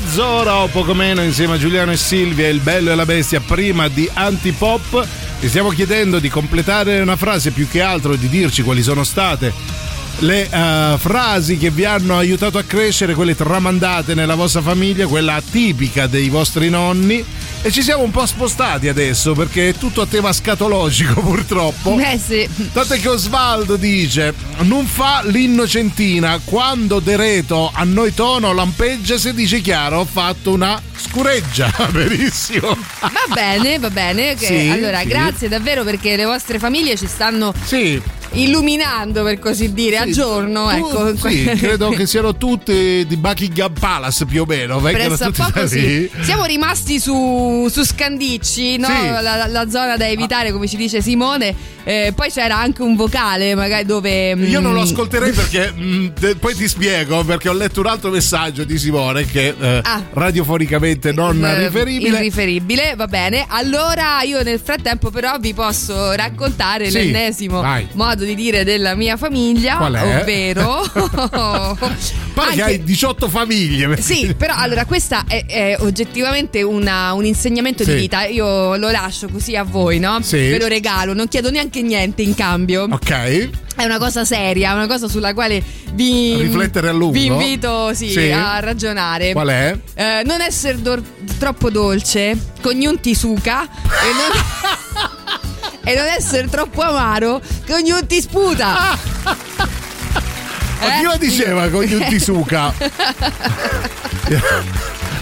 Mezz'ora 0.00 0.58
o 0.58 0.68
poco 0.68 0.94
meno 0.94 1.22
insieme 1.22 1.54
a 1.54 1.58
Giuliano 1.58 1.90
e 1.90 1.96
Silvia, 1.96 2.48
il 2.48 2.60
bello 2.60 2.92
e 2.92 2.94
la 2.94 3.04
bestia, 3.04 3.40
prima 3.40 3.88
di 3.88 4.08
Antipop. 4.12 5.06
Ti 5.40 5.48
stiamo 5.48 5.70
chiedendo 5.70 6.20
di 6.20 6.28
completare 6.28 7.00
una 7.00 7.16
frase 7.16 7.50
più 7.50 7.66
che 7.68 7.80
altro 7.80 8.14
di 8.14 8.28
dirci 8.28 8.62
quali 8.62 8.82
sono 8.82 9.02
state 9.02 9.52
le 10.20 10.48
eh, 10.48 10.94
frasi 10.98 11.56
che 11.58 11.70
vi 11.70 11.84
hanno 11.84 12.16
aiutato 12.16 12.58
a 12.58 12.62
crescere, 12.62 13.14
quelle 13.14 13.34
tramandate 13.34 14.14
nella 14.14 14.34
vostra 14.36 14.62
famiglia, 14.62 15.06
quella 15.06 15.40
tipica 15.40 16.06
dei 16.06 16.28
vostri 16.28 16.68
nonni. 16.68 17.24
E 17.60 17.72
ci 17.72 17.82
siamo 17.82 18.04
un 18.04 18.10
po' 18.12 18.24
spostati 18.24 18.88
adesso 18.88 19.34
perché 19.34 19.70
è 19.70 19.74
tutto 19.74 20.00
a 20.02 20.06
tema 20.06 20.32
scatologico 20.32 21.20
purtroppo. 21.20 21.98
Eh 21.98 22.18
sì. 22.18 22.48
Tant'è 22.72 22.98
che 23.00 23.08
Osvaldo 23.08 23.76
dice: 23.76 24.32
Non 24.60 24.86
fa 24.86 25.22
l'innocentina. 25.24 26.40
Quando 26.44 27.00
Dereto 27.00 27.70
a 27.74 27.82
noi 27.84 28.14
tono 28.14 28.52
lampeggia, 28.52 29.18
se 29.18 29.34
dice 29.34 29.60
chiaro, 29.60 30.00
ho 30.00 30.04
fatto 30.04 30.52
una 30.52 30.80
scureggia. 30.96 31.70
Verissimo. 31.90 32.76
Va 33.00 33.10
bene, 33.34 33.78
va 33.78 33.90
bene. 33.90 34.34
che- 34.36 34.46
Sì, 34.46 34.68
allora, 34.72 35.00
sì. 35.00 35.06
grazie 35.08 35.48
davvero 35.48 35.82
perché 35.84 36.14
le 36.16 36.24
vostre 36.24 36.58
famiglie 36.60 36.96
ci 36.96 37.06
stanno 37.08 37.52
illuminando 38.32 39.22
per 39.22 39.38
così 39.38 39.72
dire 39.72 39.96
a 39.98 40.10
giorno. 40.10 40.70
ecco. 40.70 41.16
Sì, 41.16 41.44
credo 41.56 41.90
che 41.90 42.06
siano 42.06 42.36
tutti 42.36 43.04
di 43.06 43.16
Buckingham 43.16 43.72
Palace 43.78 44.24
più 44.26 44.42
o 44.42 44.46
meno. 44.46 44.78
Presso 44.80 45.30
poco 45.30 45.66
sì. 45.66 46.10
Siamo 46.22 46.44
rimasti 46.44 46.98
su, 47.00 47.68
su 47.70 47.84
Scandicci, 47.84 48.76
no? 48.78 48.86
Sì. 48.88 49.08
la, 49.22 49.46
la 49.46 49.68
zona 49.70 49.96
da 49.96 50.06
evitare, 50.08 50.52
come 50.52 50.66
ci 50.66 50.76
dice 50.76 51.00
Simone. 51.02 51.76
Eh, 51.84 52.12
poi 52.14 52.30
c'era 52.30 52.58
anche 52.58 52.82
un 52.82 52.96
vocale, 52.96 53.54
magari 53.54 53.86
dove. 53.86 54.32
Io 54.32 54.60
non 54.60 54.74
lo 54.74 54.80
mm, 54.80 54.82
ascolterei 54.82 55.32
perché 55.32 55.70
mh, 55.72 56.12
te- 56.20 56.34
poi 56.36 56.54
ti 56.54 56.68
spiego 56.68 57.24
perché 57.24 57.48
ho 57.48 57.54
letto 57.54 57.80
un 57.80 57.86
altro 57.86 58.10
messaggio 58.10 58.64
di 58.64 58.76
Simone 58.78 59.24
che 59.24 59.54
eh, 59.58 59.80
Ah. 59.82 60.02
radiofonicamente 60.12 61.12
non 61.12 61.42
eh, 61.42 61.66
riferibile. 61.66 62.18
Irriferibile, 62.18 62.94
va 62.94 63.06
bene. 63.06 63.46
Allora 63.48 64.20
io 64.22 64.42
nel 64.42 64.60
frattempo 64.62 65.10
però 65.10 65.38
vi 65.38 65.54
posso 65.54 66.12
raccontare 66.12 66.90
Sì, 66.90 66.98
l'ennesimo 67.10 67.60
vai. 67.62 67.86
modo 67.92 68.17
di 68.24 68.34
dire 68.34 68.64
della 68.64 68.94
mia 68.94 69.16
famiglia, 69.16 69.76
Qual 69.76 69.94
è? 69.94 70.20
ovvero 70.20 70.82
Pare 72.34 72.52
che 72.54 72.62
hai 72.62 72.82
18 72.84 73.28
famiglie. 73.28 74.00
Sì, 74.00 74.34
però 74.36 74.54
allora 74.56 74.84
questa 74.84 75.24
è, 75.26 75.44
è 75.46 75.76
oggettivamente 75.80 76.62
una- 76.62 77.12
un 77.12 77.24
insegnamento 77.24 77.82
Sì. 77.82 77.90
di 77.90 77.96
vita. 77.96 78.24
Io 78.26 78.76
lo 78.76 78.90
lascio 78.90 79.28
così 79.28 79.56
a 79.56 79.64
voi, 79.64 79.98
no? 79.98 80.20
Sì. 80.22 80.36
Ve 80.36 80.58
lo 80.58 80.66
regalo, 80.68 81.14
non 81.14 81.26
chiedo 81.28 81.50
neanche 81.50 81.82
niente 81.82 82.22
in 82.22 82.34
cambio. 82.34 82.86
Ok. 82.90 83.48
È 83.74 83.84
una 83.84 83.98
cosa 83.98 84.24
seria, 84.24 84.72
una 84.74 84.86
cosa 84.86 85.08
sulla 85.08 85.34
quale 85.34 85.62
vi, 85.92 86.36
Riflettere 86.40 86.88
a 86.88 86.92
lungo. 86.92 87.12
vi 87.12 87.26
invito 87.26 87.92
sì, 87.94 88.10
Sì. 88.10 88.30
a 88.30 88.58
ragionare. 88.60 89.32
Qual 89.32 89.48
è? 89.48 89.76
Eh, 89.94 90.22
non 90.24 90.40
essere 90.40 90.80
dor- 90.80 91.02
troppo 91.38 91.70
dolce, 91.70 92.36
cognunti 92.60 93.14
suca 93.14 93.62
e 93.64 93.68
non, 94.14 95.10
e 95.88 95.94
non 95.94 96.04
essere 96.06 96.46
troppo 96.48 96.82
amaro, 96.82 97.40
cognunti 97.66 98.20
sputa. 98.20 98.98
Ma 99.22 99.36
chi 100.98 101.02
lo 101.02 101.12
Eh? 101.12 101.18
diceva 101.18 101.68
con 101.70 101.82
gli 101.82 101.94
Untisuka? 101.94 102.72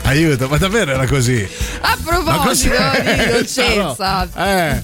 Aiuto, 0.02 0.48
ma 0.48 0.56
davvero 0.56 0.92
era 0.92 1.06
così? 1.06 1.48
A 1.80 1.96
proposito 2.02 2.74
di 3.00 3.26
dolcezza, 3.30 4.28
Eh. 4.36 4.82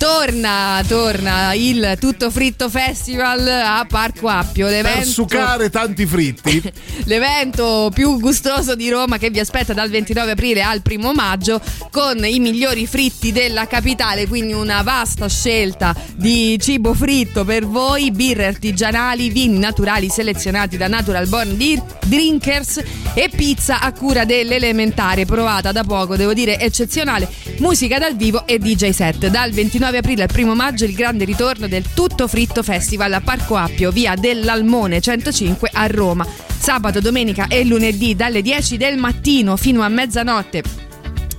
Torna, 0.00 0.82
torna 0.88 1.52
il 1.52 1.98
Tutto 2.00 2.30
Fritto 2.30 2.70
Festival 2.70 3.46
a 3.46 3.84
Parco 3.86 4.28
Appio. 4.28 4.64
Per 4.64 4.76
L'evento, 4.76 5.10
sucare 5.10 5.68
tanti 5.68 6.06
fritti. 6.06 6.72
l'evento 7.04 7.90
più 7.92 8.18
gustoso 8.18 8.74
di 8.74 8.88
Roma 8.88 9.18
che 9.18 9.28
vi 9.28 9.40
aspetta 9.40 9.74
dal 9.74 9.90
29 9.90 10.30
aprile 10.30 10.62
al 10.62 10.80
1 10.82 11.12
maggio 11.12 11.60
con 11.90 12.24
i 12.24 12.38
migliori 12.38 12.86
fritti 12.86 13.30
della 13.30 13.66
capitale, 13.66 14.26
quindi 14.26 14.54
una 14.54 14.80
vasta 14.80 15.28
scelta 15.28 15.94
di 16.14 16.58
cibo 16.58 16.94
fritto 16.94 17.44
per 17.44 17.66
voi, 17.66 18.10
birre 18.10 18.46
artigianali, 18.46 19.28
vini 19.28 19.58
naturali 19.58 20.08
selezionati 20.08 20.78
da 20.78 20.88
Natural 20.88 21.28
Born 21.28 21.58
Drinkers 22.06 22.82
e 23.12 23.28
pizza 23.28 23.80
a 23.80 23.92
cura 23.92 24.24
dell'elementare, 24.24 25.26
provata 25.26 25.72
da 25.72 25.84
poco, 25.84 26.16
devo 26.16 26.32
dire 26.32 26.58
eccezionale, 26.58 27.28
musica 27.58 27.98
dal 27.98 28.16
vivo 28.16 28.46
e 28.46 28.58
DJ 28.58 28.90
set. 28.90 29.26
Dal 29.26 29.50
29 29.50 29.89
aprile 29.98 30.22
al 30.24 30.30
1 30.34 30.54
maggio 30.54 30.84
il 30.84 30.94
grande 30.94 31.24
ritorno 31.24 31.68
del 31.68 31.84
Tutto 31.94 32.28
Fritto 32.28 32.62
Festival 32.62 33.12
a 33.12 33.20
Parco 33.20 33.56
Appio, 33.56 33.90
via 33.90 34.14
dell'Almone 34.14 35.00
105 35.00 35.70
a 35.72 35.86
Roma. 35.86 36.26
Sabato, 36.58 37.00
domenica 37.00 37.46
e 37.48 37.64
lunedì 37.64 38.14
dalle 38.14 38.42
10 38.42 38.76
del 38.76 38.98
mattino 38.98 39.56
fino 39.56 39.80
a 39.82 39.88
mezzanotte. 39.88 40.62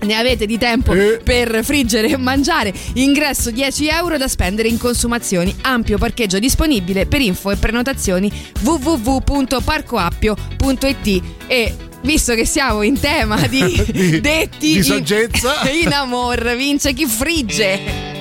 Ne 0.02 0.16
avete 0.16 0.48
di 0.48 0.58
tempo 0.58 0.94
per 1.24 1.60
friggere 1.64 2.08
e 2.08 2.18
mangiare. 2.18 2.74
Ingresso 2.94 3.52
10 3.52 3.88
euro 3.88 4.18
da 4.18 4.28
spendere 4.28 4.68
in 4.68 4.80
consumazioni. 4.80 5.56
Ampio 5.62 6.00
parcheggio 6.00 6.40
disponibile 6.40 7.06
per 7.06 7.22
info 7.22 7.52
e 7.52 7.58
prenotazioni 7.58 8.32
www.parcoappio.it 8.62 11.22
e 11.46 11.76
visto 12.02 12.34
che 12.34 12.46
siamo 12.46 12.82
in 12.82 13.00
tema 13.00 13.36
di, 13.48 13.62
Di- 13.92 14.20
detti 14.20 14.72
di 14.72 14.78
in- 14.78 14.84
saggezza. 14.84 15.54
in 15.72 15.94
amor 15.94 16.56
vince 16.56 16.94
chi 16.94 17.06
frigge. 17.06 18.21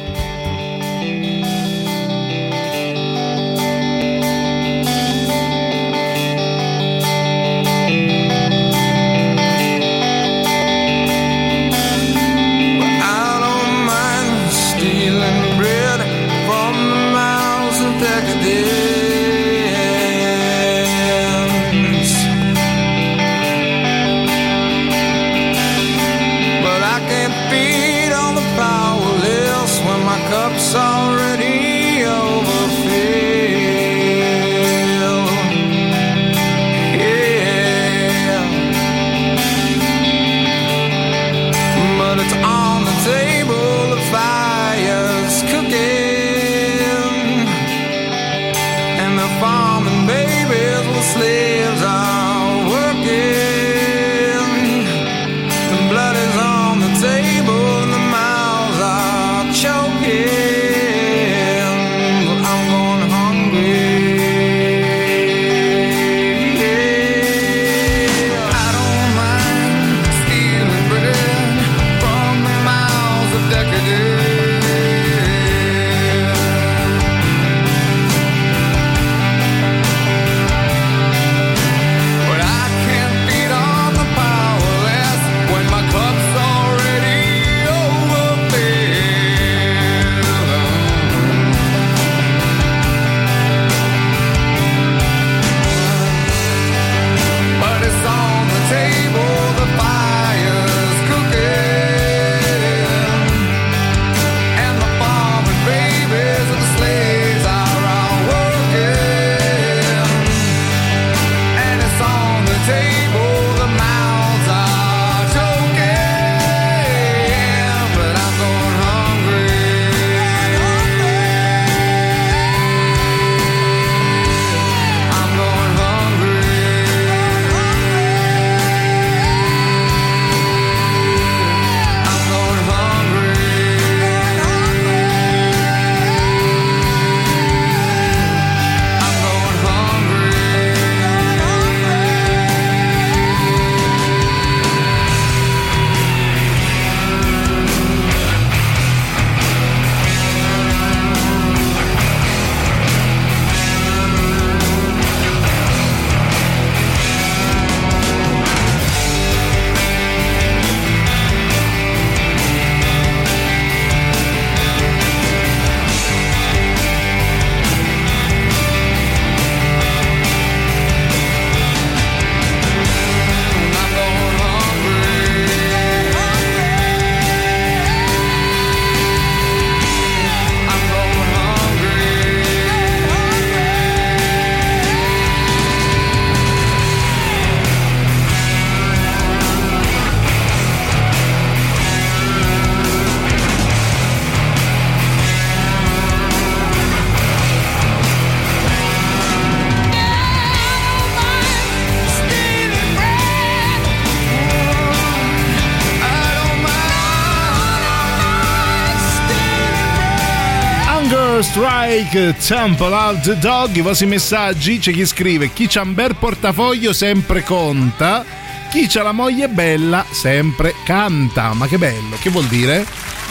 Strike, 211.55 212.36
Temple 212.47 213.18
the 213.24 213.36
Dog, 213.36 213.74
i 213.74 213.81
vostri 213.81 214.06
messaggi, 214.06 214.78
c'è 214.78 214.93
chi 214.93 215.05
scrive 215.05 215.52
chi 215.52 215.66
c'ha 215.66 215.82
un 215.82 215.94
bel 215.94 216.14
portafoglio 216.14 216.93
sempre 216.93 217.43
conta, 217.43 218.24
chi 218.70 218.86
c'ha 218.86 219.02
la 219.02 219.10
moglie 219.10 219.48
bella 219.48 220.06
sempre 220.12 220.77
canta. 220.85 221.52
Ma 221.55 221.66
che 221.66 221.77
bello, 221.77 222.16
che 222.20 222.31
vuol 222.31 222.47
dire? 222.47 222.86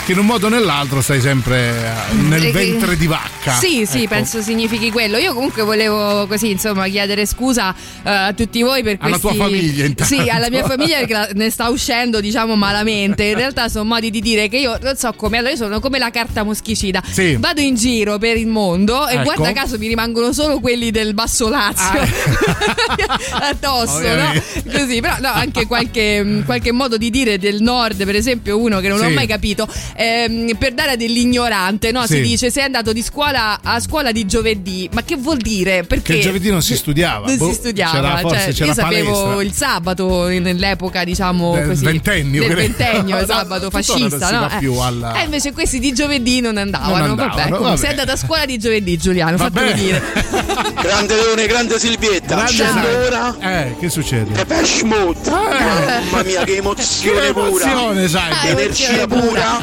Che 0.05 0.11
in 0.11 0.17
un 0.19 0.25
modo 0.25 0.47
o 0.47 0.49
nell'altro 0.49 1.01
stai 1.01 1.21
sempre 1.21 1.69
eh, 1.69 2.13
nel 2.15 2.43
Eh, 2.47 2.51
ventre 2.51 2.97
di 2.97 3.07
vacca. 3.07 3.53
Sì, 3.53 3.85
sì, 3.85 3.99
Ecco. 3.99 4.09
penso 4.15 4.41
significhi 4.41 4.91
quello. 4.91 5.17
Io 5.17 5.33
comunque 5.33 5.61
volevo 5.63 6.27
così, 6.27 6.49
insomma, 6.51 6.87
chiedere 6.87 7.25
scusa 7.25 7.73
a 8.09 8.33
tutti 8.33 8.61
voi 8.61 8.83
per 8.83 8.97
Alla 8.99 9.17
questi 9.17 9.35
tua 9.37 9.45
famiglia, 9.45 9.85
intanto. 9.85 10.13
Sì, 10.15 10.27
alla 10.29 10.49
mia 10.49 10.63
famiglia 10.63 10.97
perché 10.99 11.13
la- 11.13 11.29
ne 11.33 11.49
sta 11.49 11.69
uscendo, 11.69 12.19
diciamo, 12.19 12.55
malamente. 12.55 13.23
In 13.25 13.35
realtà 13.35 13.69
sono 13.69 13.85
modi 13.85 14.09
di 14.09 14.21
dire 14.21 14.47
che 14.49 14.57
io 14.57 14.77
non 14.81 14.95
so 14.95 15.13
come, 15.15 15.37
allora 15.37 15.51
io 15.51 15.57
sono 15.57 15.79
come 15.79 15.97
la 15.99 16.09
carta 16.09 16.43
moschicida. 16.43 17.01
Sì. 17.09 17.35
Vado 17.39 17.61
in 17.61 17.75
giro 17.75 18.17
per 18.17 18.37
il 18.37 18.47
mondo 18.47 19.07
e 19.07 19.13
Ecco. 19.15 19.23
guarda 19.23 19.51
caso 19.53 19.77
mi 19.77 19.87
rimangono 19.87 20.33
solo 20.33 20.59
quelli 20.59 20.91
del 20.91 21.13
Basso 21.13 21.49
Lazio 21.49 21.99
addosso, 23.41 23.99
no? 24.15 24.31
Così, 24.71 24.99
però 25.01 25.15
no, 25.19 25.29
anche 25.31 25.65
qualche, 25.65 26.23
mh, 26.23 26.45
qualche 26.45 26.71
modo 26.71 26.97
di 26.97 27.09
dire 27.09 27.37
del 27.37 27.61
nord, 27.61 28.03
per 28.05 28.15
esempio, 28.15 28.57
uno 28.59 28.79
che 28.79 28.87
non 28.87 28.99
ho 29.01 29.07
Sì. 29.07 29.13
mai 29.13 29.27
capito, 29.27 29.67
ehm, 29.95 30.55
per 30.57 30.73
dare 30.73 30.97
dell'ignorante, 30.97 31.91
no? 31.91 32.05
Si 32.05 32.15
Sì. 32.15 32.21
dice 32.21 32.51
sei 32.51 32.63
andato 32.63 32.93
di 32.93 33.01
scuola 33.01 33.59
a 33.61 33.79
scuola 33.79 34.11
di 34.11 34.25
giovedì, 34.25 34.89
ma 34.93 35.03
che 35.03 35.15
vuol 35.15 35.37
dire? 35.37 35.83
Perché 35.83 36.13
Che 36.13 36.17
il 36.19 36.23
giovedì 36.23 36.49
non 36.49 36.61
si 36.61 36.75
studiava. 36.75 37.27
Non 37.27 37.37
Boh, 37.37 37.47
si 37.49 37.53
studiava, 37.55 37.98
c'era- 38.01 38.17
forse 38.19 38.37
cioè, 38.39 38.53
c'era 38.53 38.65
io 38.67 38.73
sapevo 38.73 39.11
palestra. 39.11 39.43
il 39.43 39.53
sabato 39.53 40.27
nell'epoca, 40.27 41.03
diciamo 41.03 41.53
Del 41.55 41.67
così, 41.67 41.85
ventennio, 41.85 42.47
del 42.47 42.55
ventennio, 42.55 43.17
il 43.19 43.25
sabato 43.25 43.69
fascista, 43.69 44.29
no? 44.31 44.49
più 44.59 44.73
alla- 44.77 45.13
E 45.19 45.23
invece 45.25 45.51
questi 45.53 45.79
di 45.79 45.93
giovedì 45.93 46.39
non 46.41 46.57
andavano. 46.57 46.91
Non 47.07 47.19
andavano, 47.19 47.49
vabbè, 47.49 47.63
vabbè. 47.63 47.77
sei 47.77 47.89
andata 47.89 48.11
a 48.13 48.15
scuola 48.17 48.45
di 48.45 48.57
giovedì, 48.57 48.97
Giuliano, 48.97 49.37
fatemi 49.37 49.73
dire. 49.73 50.01
Grande 50.81 51.15
Leone, 51.15 51.45
grande 51.47 51.79
Silvietta. 51.79 52.35
Grande 52.35 52.51
Scendo 52.51 52.81
Sara. 52.81 53.35
ora. 53.39 53.61
Eh, 53.61 53.75
che 53.79 53.89
succede? 53.89 54.31
Depeche 54.33 54.83
Mode. 54.85 55.29
Mamma 55.29 56.23
mia, 56.23 56.43
che 56.43 56.55
emozione 56.57 57.19
Che 57.27 57.33
pura. 57.33 57.45
emozione, 57.47 58.07
sai. 58.07 58.31
Ah, 58.31 58.47
Energia 58.47 59.07
pura. 59.07 59.61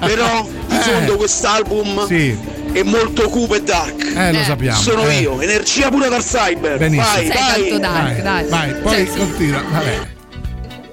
Però, 0.00 0.48
di 0.68 0.76
fondo, 0.76 1.16
quest'album 1.16 1.98
Eh. 2.00 2.06
Sì. 2.06 2.38
È 2.74 2.82
molto 2.82 3.28
cupo 3.28 3.54
e 3.54 3.62
dark. 3.62 4.12
Eh, 4.16 4.32
lo 4.32 4.42
sappiamo. 4.42 4.78
Sono 4.80 5.06
eh. 5.08 5.20
io, 5.20 5.40
energia 5.40 5.88
pura 5.90 6.08
dal 6.08 6.22
cyber. 6.24 6.76
Benissimo. 6.78 7.04
Vai, 7.14 7.26
Sei 7.26 7.36
vai. 7.36 7.68
tanto 7.68 7.78
dark, 7.78 8.22
dai. 8.22 8.48
Vai, 8.48 8.74
poi 8.74 8.92
Cioè, 8.92 9.06
sì. 9.06 9.18
continua. 9.18 9.62
Vabbè. 9.70 10.12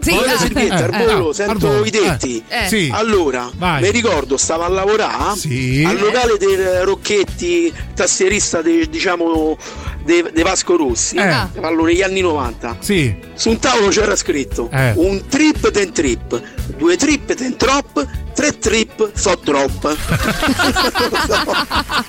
Sì, 0.02 0.10
Poi 0.16 0.30
ah, 0.30 0.38
Silvietta, 0.40 0.78
eh, 0.80 0.84
al 0.84 1.30
eh. 1.30 1.34
sento 1.34 1.52
al 1.52 1.58
volo, 1.60 1.86
i 1.86 1.90
detti. 1.92 2.44
eh. 2.48 2.68
Sì. 2.68 2.90
Allora, 2.92 3.52
Vai. 3.56 3.84
mi 3.84 3.92
ricordo, 3.92 4.36
stavo 4.36 4.64
a 4.64 4.68
lavorare 4.68 5.36
Sì. 5.38 5.84
al 5.86 6.00
locale 6.00 6.38
del 6.40 6.82
Rocchetti, 6.82 7.72
tastierista 7.94 8.64
de- 8.64 8.88
diciamo 8.90 9.56
dei 10.04 10.24
de 10.34 10.44
Vasco 10.44 10.76
Rossi. 10.78 11.16
Eh. 11.18 11.36
Allora, 11.62 11.92
negli 11.92 12.02
anni 12.02 12.22
90. 12.22 12.78
Sì. 12.80 13.14
Su 13.34 13.50
un 13.50 13.60
tavolo 13.60 13.90
c'era 13.90 14.16
scritto 14.16 14.70
Eh. 14.72 14.94
un 14.96 15.22
trip 15.28 15.70
ten 15.72 15.92
trip, 15.92 16.42
due 16.78 16.96
trip 16.98 17.34
ten 17.34 17.56
trop, 17.58 18.06
tre 18.34 18.58
trip 18.58 19.12
so 19.14 19.40
drop. 19.44 19.96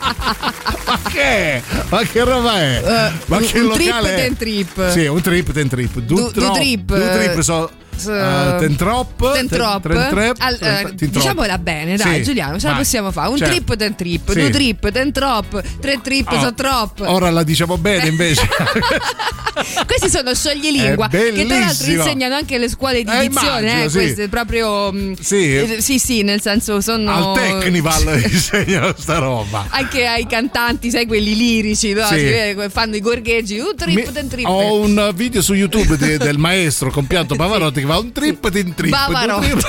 Ma 0.86 0.98
che? 1.10 1.62
Ma 1.88 2.02
che 2.02 2.24
roba 2.24 2.58
è? 2.60 2.82
Eh, 2.84 3.12
Ma 3.26 3.36
un- 3.36 3.46
che 3.46 3.58
un 3.60 3.66
locale 3.66 3.76
trip 3.76 4.04
è? 4.04 4.14
ten 4.16 4.36
trip. 4.36 4.90
Sì, 4.90 5.06
un 5.06 5.20
trip 5.20 5.52
ten 5.52 5.68
trip. 5.68 5.98
Du, 6.00 6.30
Du- 6.30 6.50
trip, 6.52 6.94
Du 6.94 7.10
trip 7.18 7.38
eh, 7.38 7.42
so. 7.42 7.70
Eh, 8.06 8.56
ten 8.58 8.76
trop. 8.76 9.32
Ten 9.32 9.48
trop. 9.48 9.82
ten 9.86 10.08
trep, 10.10 10.36
Al- 10.38 10.58
ten- 10.58 10.68
eh, 10.74 10.82
ten 10.82 10.96
trop. 10.96 11.10
diciamola 11.10 11.58
bene, 11.58 11.96
dai, 11.96 12.16
Sì, 12.16 12.22
Giuliano, 12.24 12.58
ce 12.58 12.68
la 12.68 12.74
possiamo 12.74 13.10
fare. 13.10 13.28
Un 13.30 13.36
Certo. 13.38 13.54
trip, 13.54 13.76
ten 13.76 13.94
trip, 13.96 14.30
Sì. 14.32 14.38
due 14.40 14.50
trip, 14.50 14.90
ten 14.90 15.12
trop, 15.12 15.62
tre 15.80 16.00
trip, 16.02 16.28
Oh, 16.30 16.40
so 16.40 16.54
trop. 16.54 17.00
Ora 17.06 17.30
la 17.30 17.42
diciamo 17.42 17.76
bene 17.78 18.08
invece. 18.08 18.46
Questi 19.86 20.08
sono 20.08 20.34
scioglilingua 20.34 21.08
che 21.08 21.44
tra 21.46 21.58
l'altro 21.58 21.90
insegnano 21.92 22.34
anche 22.36 22.56
le 22.58 22.68
scuole 22.68 23.02
di 23.04 23.10
Eh, 23.10 23.28
dizione, 23.28 23.58
immagino, 23.60 23.84
eh, 23.84 23.88
sì. 23.90 23.96
queste 23.98 24.28
proprio 24.28 24.90
mm, 24.92 25.12
Sì. 25.20 25.56
eh, 25.56 25.76
sì, 25.80 25.98
sì, 25.98 26.22
nel 26.22 26.40
senso 26.40 26.80
sono 26.80 27.10
Al 27.12 27.34
Technival 27.34 28.22
insegnano 28.30 28.94
sta 28.96 29.18
roba. 29.18 29.66
anche 29.68 30.06
ai 30.06 30.26
cantanti, 30.26 30.90
sai, 30.90 31.06
quelli 31.06 31.36
lirici, 31.36 31.92
no? 31.92 32.06
Sì. 32.06 32.14
Che 32.16 32.66
fanno 32.70 32.96
i 32.96 33.00
gorgheggi, 33.00 33.58
un 33.58 33.74
trip, 33.76 33.94
Mi- 34.06 34.12
ten 34.12 34.28
trip. 34.28 34.46
Ho 34.48 34.76
un 34.80 35.10
video 35.14 35.42
su 35.42 35.52
YouTube 35.52 35.96
di- 35.98 36.16
del 36.16 36.38
maestro 36.38 36.90
compianto 36.90 37.34
Pavarotti 37.42 37.80
che 37.80 37.86
fa 37.92 37.98
un 37.98 38.12
trip 38.12 38.48
ten 38.50 38.74
trip. 38.74 38.90
Bavarotti. 38.90 39.48
du 39.50 39.60
trip. 39.60 39.66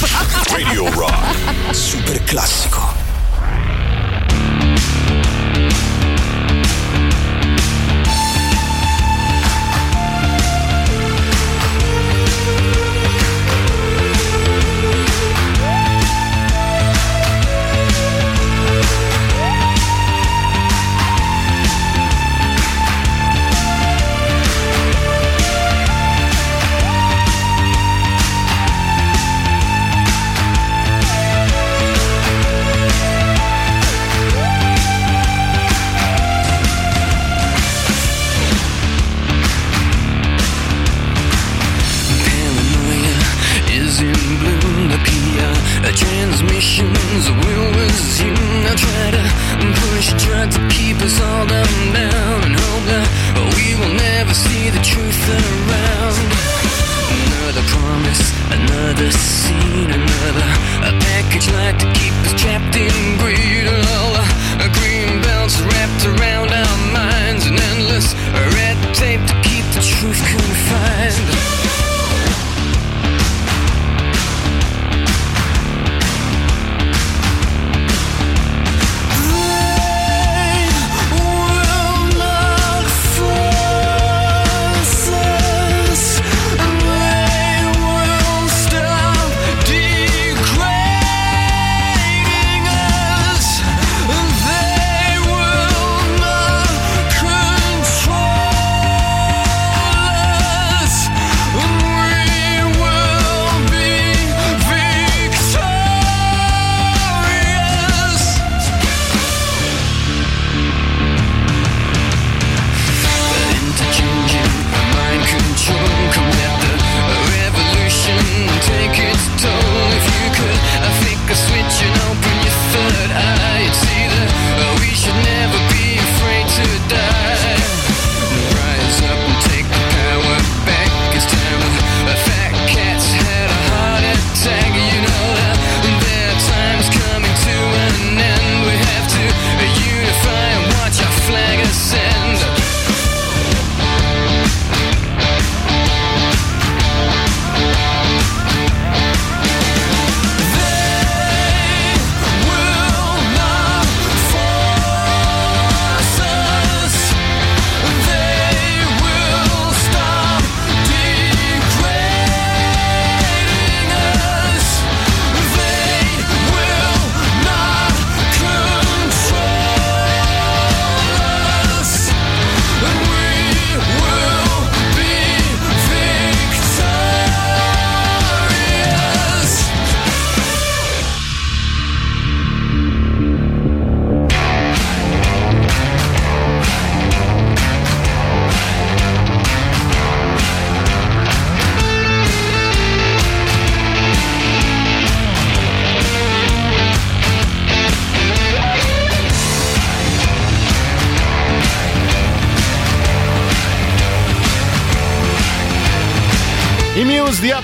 Radio 0.52 0.90
Rock. 0.92 1.72
Super 1.72 2.22
classico. 2.24 2.99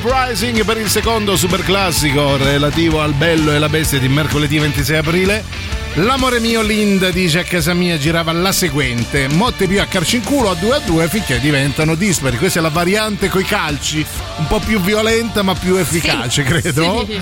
Uprising 0.06 0.64
per 0.64 0.78
il 0.78 0.88
secondo 0.88 1.36
super 1.36 1.64
classico 1.64 2.36
relativo 2.36 3.00
al 3.00 3.12
bello 3.12 3.50
e 3.50 3.58
la 3.58 3.68
bestia 3.68 3.98
di 3.98 4.08
mercoledì 4.08 4.56
26 4.56 4.96
aprile. 4.96 5.42
L'amore 5.94 6.38
mio 6.38 6.62
Lind 6.62 7.10
dice 7.10 7.40
a 7.40 7.42
casa 7.42 7.74
mia 7.74 7.98
girava 7.98 8.30
la 8.30 8.52
seguente: 8.52 9.26
Motte 9.26 9.66
più 9.66 9.80
a 9.80 9.86
carci 9.86 10.18
in 10.18 10.22
culo 10.22 10.50
a 10.50 10.54
2 10.54 10.76
a 10.76 10.78
2 10.78 11.08
finché 11.08 11.40
diventano 11.40 11.96
dispari. 11.96 12.36
Questa 12.36 12.60
è 12.60 12.62
la 12.62 12.68
variante 12.68 13.28
coi 13.28 13.42
calci, 13.42 14.06
un 14.36 14.46
po' 14.46 14.60
più 14.60 14.80
violenta 14.80 15.42
ma 15.42 15.54
più 15.54 15.74
efficace, 15.74 16.44
credo. 16.44 17.04
Sì. 17.08 17.20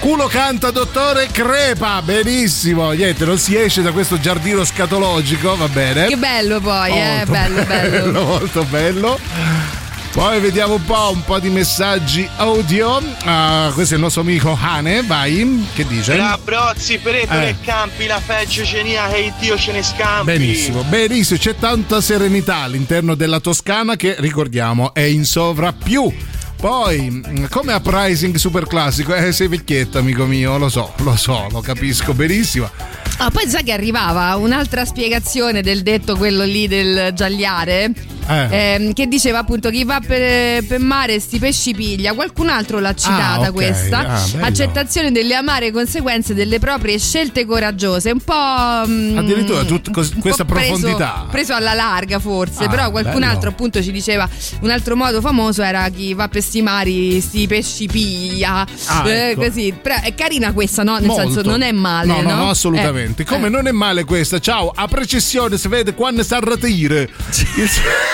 Culo 0.00 0.26
canta 0.26 0.70
dottore 0.70 1.28
crepa, 1.32 2.02
benissimo. 2.02 2.90
Niente, 2.90 3.24
non 3.24 3.38
si 3.38 3.56
esce 3.56 3.80
da 3.80 3.92
questo 3.92 4.20
giardino 4.20 4.62
scatologico, 4.62 5.56
va 5.56 5.68
bene. 5.68 6.08
Che 6.08 6.16
bello 6.18 6.60
poi, 6.60 6.92
eh, 6.92 7.24
Molto 7.24 7.32
bello, 7.32 7.64
bello. 7.64 8.20
molto 8.28 8.64
bello. 8.64 9.83
Poi 10.14 10.38
vediamo 10.38 10.74
un 10.74 10.84
po', 10.84 11.10
un 11.12 11.24
po' 11.24 11.40
di 11.40 11.50
messaggi 11.50 12.28
audio. 12.36 13.02
Ah, 13.24 13.72
questo 13.74 13.94
è 13.94 13.96
il 13.96 14.02
nostro 14.02 14.20
amico 14.22 14.56
Hane, 14.58 15.02
vai. 15.02 15.66
Che 15.74 15.84
dice? 15.88 16.12
Era 16.12 16.38
Brozzi, 16.42 16.98
per 16.98 17.16
Eh. 17.16 17.26
e 17.48 17.56
campi, 17.64 18.06
la 18.06 18.20
peggio 18.24 18.64
cenia 18.64 19.08
che 19.08 19.32
Dio 19.40 19.56
ce 19.58 19.72
ne 19.72 19.82
scampi. 19.82 20.26
Benissimo, 20.26 20.82
benissimo, 20.84 21.36
c'è 21.40 21.56
tanta 21.56 22.00
serenità 22.00 22.58
all'interno 22.58 23.16
della 23.16 23.40
Toscana 23.40 23.96
che 23.96 24.14
ricordiamo 24.20 24.94
è 24.94 25.00
in 25.00 25.24
sovrappiù. 25.24 26.12
Poi, 26.56 27.10
mh, 27.10 27.48
come 27.48 27.74
uprising 27.74 28.36
super 28.36 28.68
classico, 28.68 29.12
eh, 29.14 29.32
sei 29.32 29.48
vecchietto, 29.48 29.98
amico 29.98 30.26
mio, 30.26 30.56
lo 30.58 30.68
so, 30.68 30.92
lo 30.98 31.16
so, 31.16 31.48
lo 31.50 31.60
capisco 31.60 32.14
benissimo. 32.14 32.70
Ah, 33.18 33.30
poi 33.30 33.48
sai 33.48 33.64
che 33.64 33.72
arrivava 33.72 34.36
un'altra 34.36 34.84
spiegazione 34.84 35.60
del 35.60 35.82
detto 35.82 36.16
quello 36.16 36.44
lì 36.44 36.68
del 36.68 37.12
giagliare. 37.14 37.92
Eh. 38.26 38.48
ehm, 38.50 38.92
che 38.92 39.06
diceva 39.06 39.38
appunto 39.38 39.68
chi 39.70 39.84
va 39.84 40.00
per, 40.04 40.64
per 40.64 40.78
mare 40.80 41.20
sti 41.20 41.38
pesci 41.38 41.74
piglia 41.74 42.14
qualcun 42.14 42.48
altro 42.48 42.78
l'ha 42.80 42.94
citata 42.94 43.48
ok. 43.48 43.52
questa 43.52 43.98
Ah, 43.98 44.22
accettazione 44.40 45.12
delle 45.12 45.34
amare 45.34 45.70
conseguenze 45.70 46.32
delle 46.34 46.58
proprie 46.58 46.98
scelte 46.98 47.44
coraggiose 47.44 48.10
un 48.10 48.20
po' 48.20 48.82
mm, 48.88 49.18
Addirittura 49.18 49.64
tut- 49.64 49.90
cos- 49.90 50.12
questa 50.18 50.44
po' 50.44 50.54
preso- 50.54 50.72
profondità. 50.78 51.26
preso 51.30 51.54
alla 51.54 51.74
larga 51.74 52.18
forse 52.18 52.64
Ah, 52.64 52.68
però 52.68 52.90
qualcun 52.90 53.20
bello. 53.20 53.32
altro 53.32 53.50
appunto 53.50 53.82
ci 53.82 53.92
diceva 53.92 54.28
un 54.60 54.70
altro 54.70 54.96
modo 54.96 55.20
famoso 55.20 55.62
era 55.62 55.88
chi 55.90 56.14
va 56.14 56.28
per 56.28 56.42
sti 56.42 56.62
mari 56.62 57.20
sti 57.20 57.46
pesci 57.46 57.86
piglia 57.86 58.66
Ah, 58.86 59.08
Eh, 59.08 59.30
ecco. 59.30 59.42
così 59.44 59.74
Però 59.80 59.96
è 60.00 60.14
carina 60.14 60.52
questa 60.52 60.82
no 60.82 60.94
nel 60.98 61.06
Molto. 61.06 61.22
senso 61.30 61.42
non 61.42 61.62
è 61.62 61.72
male 61.72 62.06
No, 62.06 62.20
no, 62.22 62.34
no, 62.34 62.48
assolutamente. 62.50 63.22
Eh. 63.22 63.24
Come 63.24 63.48
non 63.48 63.66
è 63.66 63.72
male 63.72 64.04
questa? 64.04 64.38
Ciao, 64.38 64.70
a 64.74 64.86
precisione 64.88 65.56
si 65.58 65.68
vede 65.68 65.94
quando 65.94 66.22
sta 66.22 66.36
a 66.36 66.40
ratire. 66.40 67.08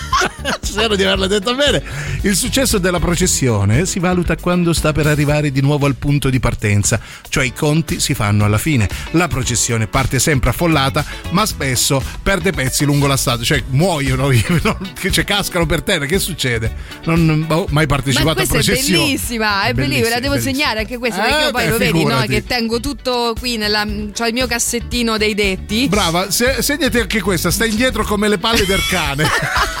Spero 0.61 0.95
di 0.95 1.03
averla 1.03 1.27
detta 1.27 1.53
bene. 1.53 1.83
Il 2.21 2.35
successo 2.35 2.77
della 2.77 2.99
processione 2.99 3.85
si 3.85 3.99
valuta 3.99 4.35
quando 4.37 4.73
sta 4.73 4.91
per 4.91 5.07
arrivare 5.07 5.51
di 5.51 5.61
nuovo 5.61 5.85
al 5.85 5.95
punto 5.95 6.29
di 6.29 6.39
partenza, 6.39 6.99
cioè 7.29 7.45
i 7.45 7.53
conti 7.53 7.99
si 7.99 8.13
fanno 8.13 8.45
alla 8.45 8.57
fine. 8.57 8.87
La 9.11 9.27
processione 9.27 9.87
parte 9.87 10.19
sempre 10.19 10.51
affollata, 10.51 11.03
ma 11.31 11.45
spesso 11.45 12.01
perde 12.21 12.51
pezzi 12.51 12.85
lungo 12.85 13.07
la 13.07 13.17
strada, 13.17 13.43
cioè 13.43 13.63
muoiono, 13.69 14.29
cioè, 15.11 15.23
cascano 15.23 15.65
per 15.65 15.81
terra. 15.81 16.05
Che 16.05 16.19
succede? 16.19 16.73
Non 17.05 17.45
ho 17.49 17.65
mai 17.69 17.85
Ma 17.85 17.95
partecipato 17.95 18.41
a 18.41 18.45
questa 18.47 18.57
è 18.71 18.75
bellissima, 18.75 19.63
è 19.63 19.73
bellissima, 19.73 20.09
la 20.09 20.19
devo 20.19 20.33
bellissima. 20.33 20.55
segnare 20.55 20.79
anche 20.79 20.97
questa 20.97 21.25
Eh, 21.25 21.29
perché 21.29 21.43
io 21.45 21.51
poi 21.51 21.63
beh, 21.63 21.69
lo 21.69 21.77
vedi, 21.77 21.91
no? 21.91 21.97
figurati. 21.99 22.27
Che 22.27 22.43
tengo 22.45 22.79
tutto 22.79 23.35
qui 23.37 23.57
nella. 23.57 23.85
c'ho 23.85 24.25
il 24.27 24.33
mio 24.33 24.47
cassettino 24.47 25.17
dei 25.17 25.33
detti. 25.33 25.87
Brava, 25.87 26.29
se- 26.31 26.61
segnati 26.61 26.99
anche 26.99 27.21
questa, 27.21 27.51
sta 27.51 27.65
indietro 27.65 28.03
come 28.03 28.27
le 28.27 28.37
palle 28.37 28.65
del 28.65 28.81
cane. 28.89 29.25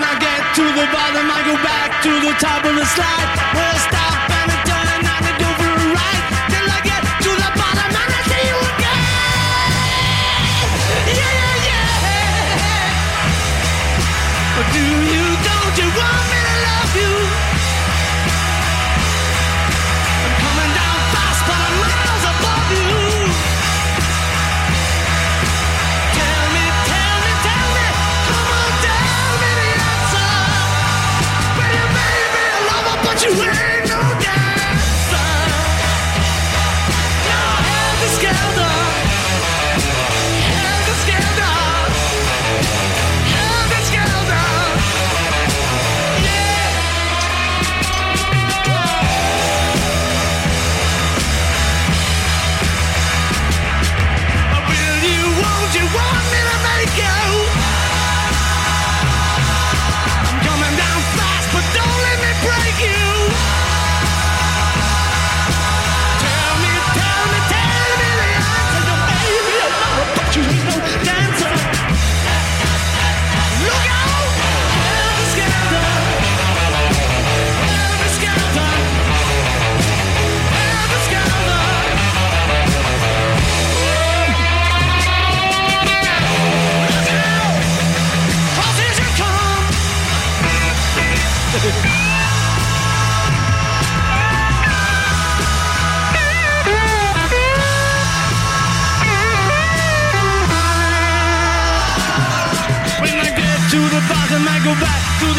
I 0.00 0.16
get 0.18 0.54
to 0.54 0.62
the 0.62 0.86
bottom, 0.90 1.28
I 1.28 1.42
go 1.44 1.56
back 1.62 2.00
to 2.00 2.20
the 2.20 2.34
top 2.38 2.64
of 2.64 2.74
the 2.74 2.86
slide. 2.86 3.36
Where 3.52 3.70
I 3.70 3.76
stop 3.76 4.07
do 14.72 14.80
you, 14.80 14.88
don't 15.08 15.22
you 15.22 15.27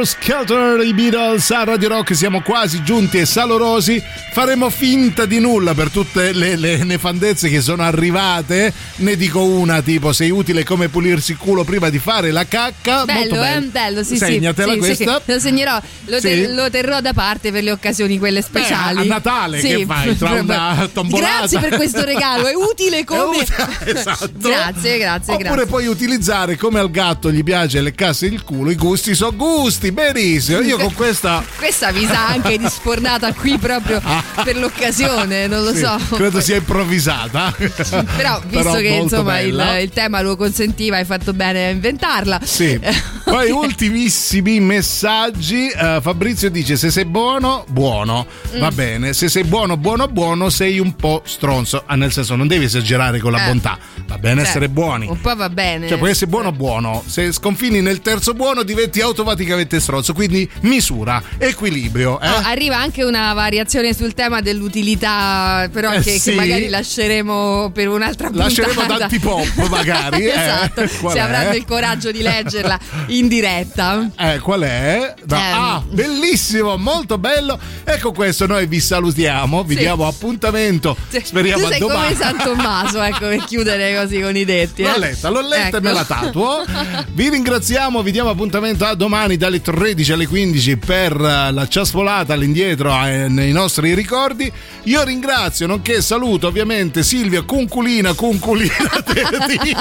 Cheers. 0.00 0.14
Skelter, 0.22 0.80
i 0.84 0.92
Beatles 0.92 1.50
a 1.50 1.64
Radio 1.64 1.88
Rock, 1.88 2.14
siamo 2.14 2.42
quasi 2.42 2.82
giunti 2.84 3.18
e 3.18 3.24
salorosi. 3.24 4.00
Faremo 4.32 4.70
finta 4.70 5.24
di 5.24 5.40
nulla 5.40 5.74
per 5.74 5.90
tutte 5.90 6.32
le, 6.32 6.54
le 6.56 6.84
nefandezze 6.84 7.48
che 7.48 7.60
sono 7.60 7.82
arrivate. 7.82 8.72
Ne 8.96 9.16
dico 9.16 9.42
una, 9.42 9.80
tipo 9.82 10.12
sei 10.12 10.30
utile 10.30 10.62
come 10.62 10.88
pulirsi 10.88 11.32
il 11.32 11.38
culo 11.38 11.64
prima 11.64 11.88
di 11.88 11.98
fare 11.98 12.30
la 12.30 12.46
cacca. 12.46 13.04
Molto 13.06 13.12
Bello, 13.12 13.34
eh? 13.34 13.38
bello. 13.38 13.66
Bello, 13.70 14.02
sì, 14.04 14.16
Segnatela 14.18 14.72
sì. 14.74 14.78
sì, 14.78 14.86
questa. 14.86 15.22
sì, 15.24 15.32
Lo 15.32 15.38
segnerò, 15.40 15.82
lo, 16.04 16.20
Sì. 16.20 16.46
lo 16.54 16.70
terrò 16.70 17.00
da 17.00 17.12
parte 17.12 17.50
per 17.50 17.64
le 17.64 17.72
occasioni 17.72 18.18
quelle 18.18 18.42
speciali. 18.42 19.00
a 19.00 19.04
Natale 19.04 19.58
che 19.60 19.84
fai? 19.84 20.16
Tra 20.16 20.30
una 20.40 20.88
tombolata? 20.92 21.38
Grazie 21.38 21.58
per 21.58 21.74
questo 21.76 22.04
regalo, 22.04 22.46
è 22.46 22.54
utile 22.54 23.04
come. 23.04 23.38
esatto. 23.84 24.30
Grazie, 24.38 24.98
grazie, 24.98 25.32
Oppure 25.32 25.48
grazie. 25.48 25.66
puoi 25.66 25.86
utilizzare 25.86 26.56
come 26.56 26.78
al 26.78 26.90
gatto 26.90 27.32
gli 27.32 27.42
piace 27.42 27.80
leccarsi 27.80 28.26
il 28.26 28.44
culo, 28.44 28.70
i 28.70 28.76
gusti 28.76 29.14
sono 29.16 29.34
gusti, 29.34 29.90
benissimo. 30.12 30.60
Io 30.60 30.78
con 30.78 30.92
questa 30.94 31.42
Questa 31.58 31.92
mi 31.92 32.04
sa 32.06 32.28
anche 32.28 32.58
di 32.58 32.66
sfornata 32.68 33.32
qui 33.32 33.58
proprio 33.58 34.00
per 34.42 34.56
l'occasione, 34.56 35.46
non 35.46 35.62
lo 35.64 35.72
sì, 35.74 35.80
so. 35.80 35.98
credo 36.16 36.40
sia 36.40 36.56
improvvisata. 36.56 37.54
Però 37.56 38.40
visto 38.46 38.48
Però 38.48 38.74
che 38.76 38.88
insomma 38.88 39.40
il, 39.40 39.78
il 39.82 39.90
tema 39.90 40.20
lo 40.20 40.36
consentiva, 40.36 40.96
hai 40.96 41.04
fatto 41.04 41.32
bene 41.32 41.66
a 41.66 41.70
inventarla. 41.70 42.40
Sì. 42.42 42.78
Poi 43.24 43.50
ultimissimi 43.50 44.60
messaggi. 44.60 45.68
Eh, 45.68 45.98
Fabrizio 46.00 46.50
dice: 46.50 46.76
Se 46.76 46.90
sei 46.90 47.04
buono, 47.04 47.64
buono. 47.68 48.26
Va 48.58 48.70
Mm. 48.70 48.74
bene. 48.74 49.12
Se 49.12 49.28
sei 49.28 49.44
buono, 49.44 49.76
buono, 49.76 50.08
buono, 50.08 50.48
sei 50.50 50.78
un 50.78 50.94
po' 50.96 51.22
stronzo. 51.24 51.82
Ah, 51.86 51.94
nel 51.96 52.12
senso, 52.12 52.34
non 52.36 52.46
devi 52.46 52.64
esagerare 52.64 53.18
con 53.20 53.32
la 53.32 53.44
Eh. 53.44 53.46
bontà. 53.48 53.78
Va 54.06 54.18
bene 54.18 54.40
Cioè, 54.40 54.48
essere 54.48 54.68
buoni. 54.68 55.06
Un 55.06 55.20
po' 55.20 55.34
va 55.36 55.48
bene. 55.48 55.88
Cioè, 55.88 55.98
puoi 55.98 56.10
essere 56.10 56.30
buono 56.30 56.52
buono. 56.52 57.02
Se 57.06 57.30
sconfini 57.32 57.80
nel 57.80 58.00
terzo 58.00 58.34
buono, 58.34 58.62
diventi 58.62 59.00
automaticamente 59.00 59.78
stronzo. 59.80 59.99
Quindi 60.14 60.48
misura, 60.62 61.22
equilibrio. 61.38 62.20
Eh? 62.20 62.28
Oh, 62.28 62.40
arriva 62.44 62.76
anche 62.78 63.04
una 63.04 63.32
variazione 63.32 63.94
sul 63.94 64.14
tema 64.14 64.40
dell'utilità, 64.40 65.68
però 65.72 65.92
Eh, 65.92 66.00
che, 66.00 66.12
che 66.12 66.18
sì. 66.18 66.34
magari 66.34 66.68
lasceremo 66.68 67.70
per 67.72 67.88
un'altra 67.88 68.28
puntata. 68.28 68.48
Lasceremo 68.48 68.80
ad 68.80 69.00
antipop, 69.02 69.68
magari. 69.68 70.24
eh. 70.26 70.30
esatto, 70.30 70.84
Qual 71.00 71.12
se 71.12 71.20
avranno 71.20 71.54
il 71.54 71.64
coraggio 71.64 72.10
di 72.10 72.22
leggerla 72.22 72.78
in 73.08 73.28
diretta. 73.28 74.10
Eh, 74.18 74.38
qual 74.40 74.60
è? 74.62 75.14
No, 75.26 75.36
Ehm. 75.36 75.42
Ah, 75.54 75.82
bellissimo, 75.88 76.76
molto 76.76 77.18
bello. 77.18 77.58
Ecco 77.84 78.12
questo, 78.12 78.46
noi 78.46 78.66
vi 78.66 78.80
salutiamo, 78.80 79.62
vi 79.64 79.74
Sì. 79.74 79.80
diamo 79.80 80.06
appuntamento. 80.06 80.96
Speriamo 81.22 81.60
tu 81.62 81.66
a 81.66 81.70
sei 81.70 81.78
domani. 81.80 82.14
come 82.14 82.16
San 82.16 82.36
Tommaso, 82.42 83.02
ecco, 83.02 83.28
per 83.28 83.44
chiudere 83.44 83.94
così 84.00 84.20
con 84.20 84.36
i 84.36 84.44
detti. 84.44 84.82
L'ho 84.82 84.94
eh. 84.94 84.98
letta, 84.98 85.28
l'ho 85.28 85.40
letta 85.40 85.66
Ecco. 85.68 85.76
e 85.76 85.80
me 85.80 85.92
la 85.92 86.04
tatuo. 86.04 86.64
Vi 87.12 87.28
ringraziamo, 87.28 88.02
vi 88.02 88.10
diamo 88.12 88.30
appuntamento 88.30 88.84
a 88.84 88.94
domani 88.94 89.36
dalle 89.36 89.60
13 89.90 90.12
alle 90.12 90.26
15 90.28 90.76
per 90.76 91.12
eh, 91.14 91.50
la 91.52 91.66
ciaspolata 91.66 92.34
all'indietro 92.34 92.92
eh, 93.04 93.26
nei 93.28 93.50
nostri 93.50 93.92
ricordi. 93.94 94.50
Io 94.84 95.02
ringrazio, 95.02 95.66
nonché 95.66 96.00
saluto 96.00 96.46
ovviamente 96.46 97.02
Silvia 97.02 97.42
Cunculina, 97.42 98.12
Cunculina 98.14 98.72
Teti. 99.04 99.74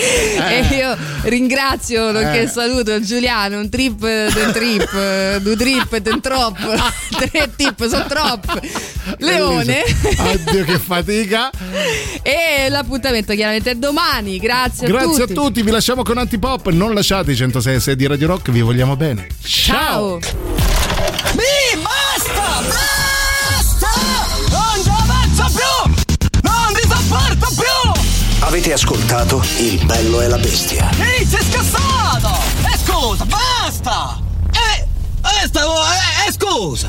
E 0.00 0.60
io 0.76 0.96
ringrazio, 1.24 2.12
nonché 2.12 2.42
Eh. 2.42 2.46
saluto 2.48 3.00
Giuliano, 3.00 3.58
un 3.58 3.68
trip 3.68 3.98
den 4.00 4.52
trip, 4.52 4.90
eh, 4.94 5.38
due 5.42 5.56
trip 5.56 5.96
den 5.98 6.20
trop, 6.20 6.56
tre 7.10 7.50
tip 7.56 7.86
sono 7.88 8.06
trop. 8.06 8.60
Leone. 9.18 9.82
Addio 10.18 10.64
che 10.64 10.78
fatica. 10.78 11.50
E 12.22 12.68
l'appuntamento 12.70 13.34
chiaramente 13.34 13.72
è 13.72 13.74
domani. 13.74 14.38
Grazie, 14.38 14.86
Grazie 14.86 15.22
a 15.22 15.24
a 15.24 15.26
tutti. 15.26 15.34
tutti, 15.34 15.62
vi 15.62 15.70
lasciamo 15.72 16.02
con 16.02 16.16
Antipop, 16.18 16.68
non 16.70 16.94
lasciate 16.94 17.32
i 17.32 17.36
106 17.36 17.74
e 17.74 17.80
6 17.80 17.96
di 17.96 18.06
Radio 18.06 18.26
Rock, 18.28 18.50
vi 18.50 18.60
vogliamo 18.60 18.76
bene. 18.96 19.26
Ciao. 19.42 20.18
Mi 21.32 21.82
basta! 21.82 22.62
Basta! 22.62 23.90
Non 24.50 24.82
ci 24.82 24.88
avanzo 24.88 25.46
più! 25.54 25.92
Non 26.42 26.72
ti 26.74 26.88
sopporto 26.88 27.54
più! 27.56 28.02
Avete 28.40 28.72
ascoltato 28.72 29.42
Il 29.58 29.84
bello 29.84 30.20
e 30.20 30.28
la 30.28 30.38
bestia. 30.38 30.90
Ehi, 30.98 31.26
sei 31.26 31.42
scassato! 31.50 32.30
E 32.72 32.78
scusa, 32.78 33.24
basta! 33.24 34.20
Eh, 34.52 34.86
eh, 35.42 35.46
stavo, 35.46 35.74
eh, 35.82 36.28
eh, 36.28 36.32
scusa! 36.32 36.88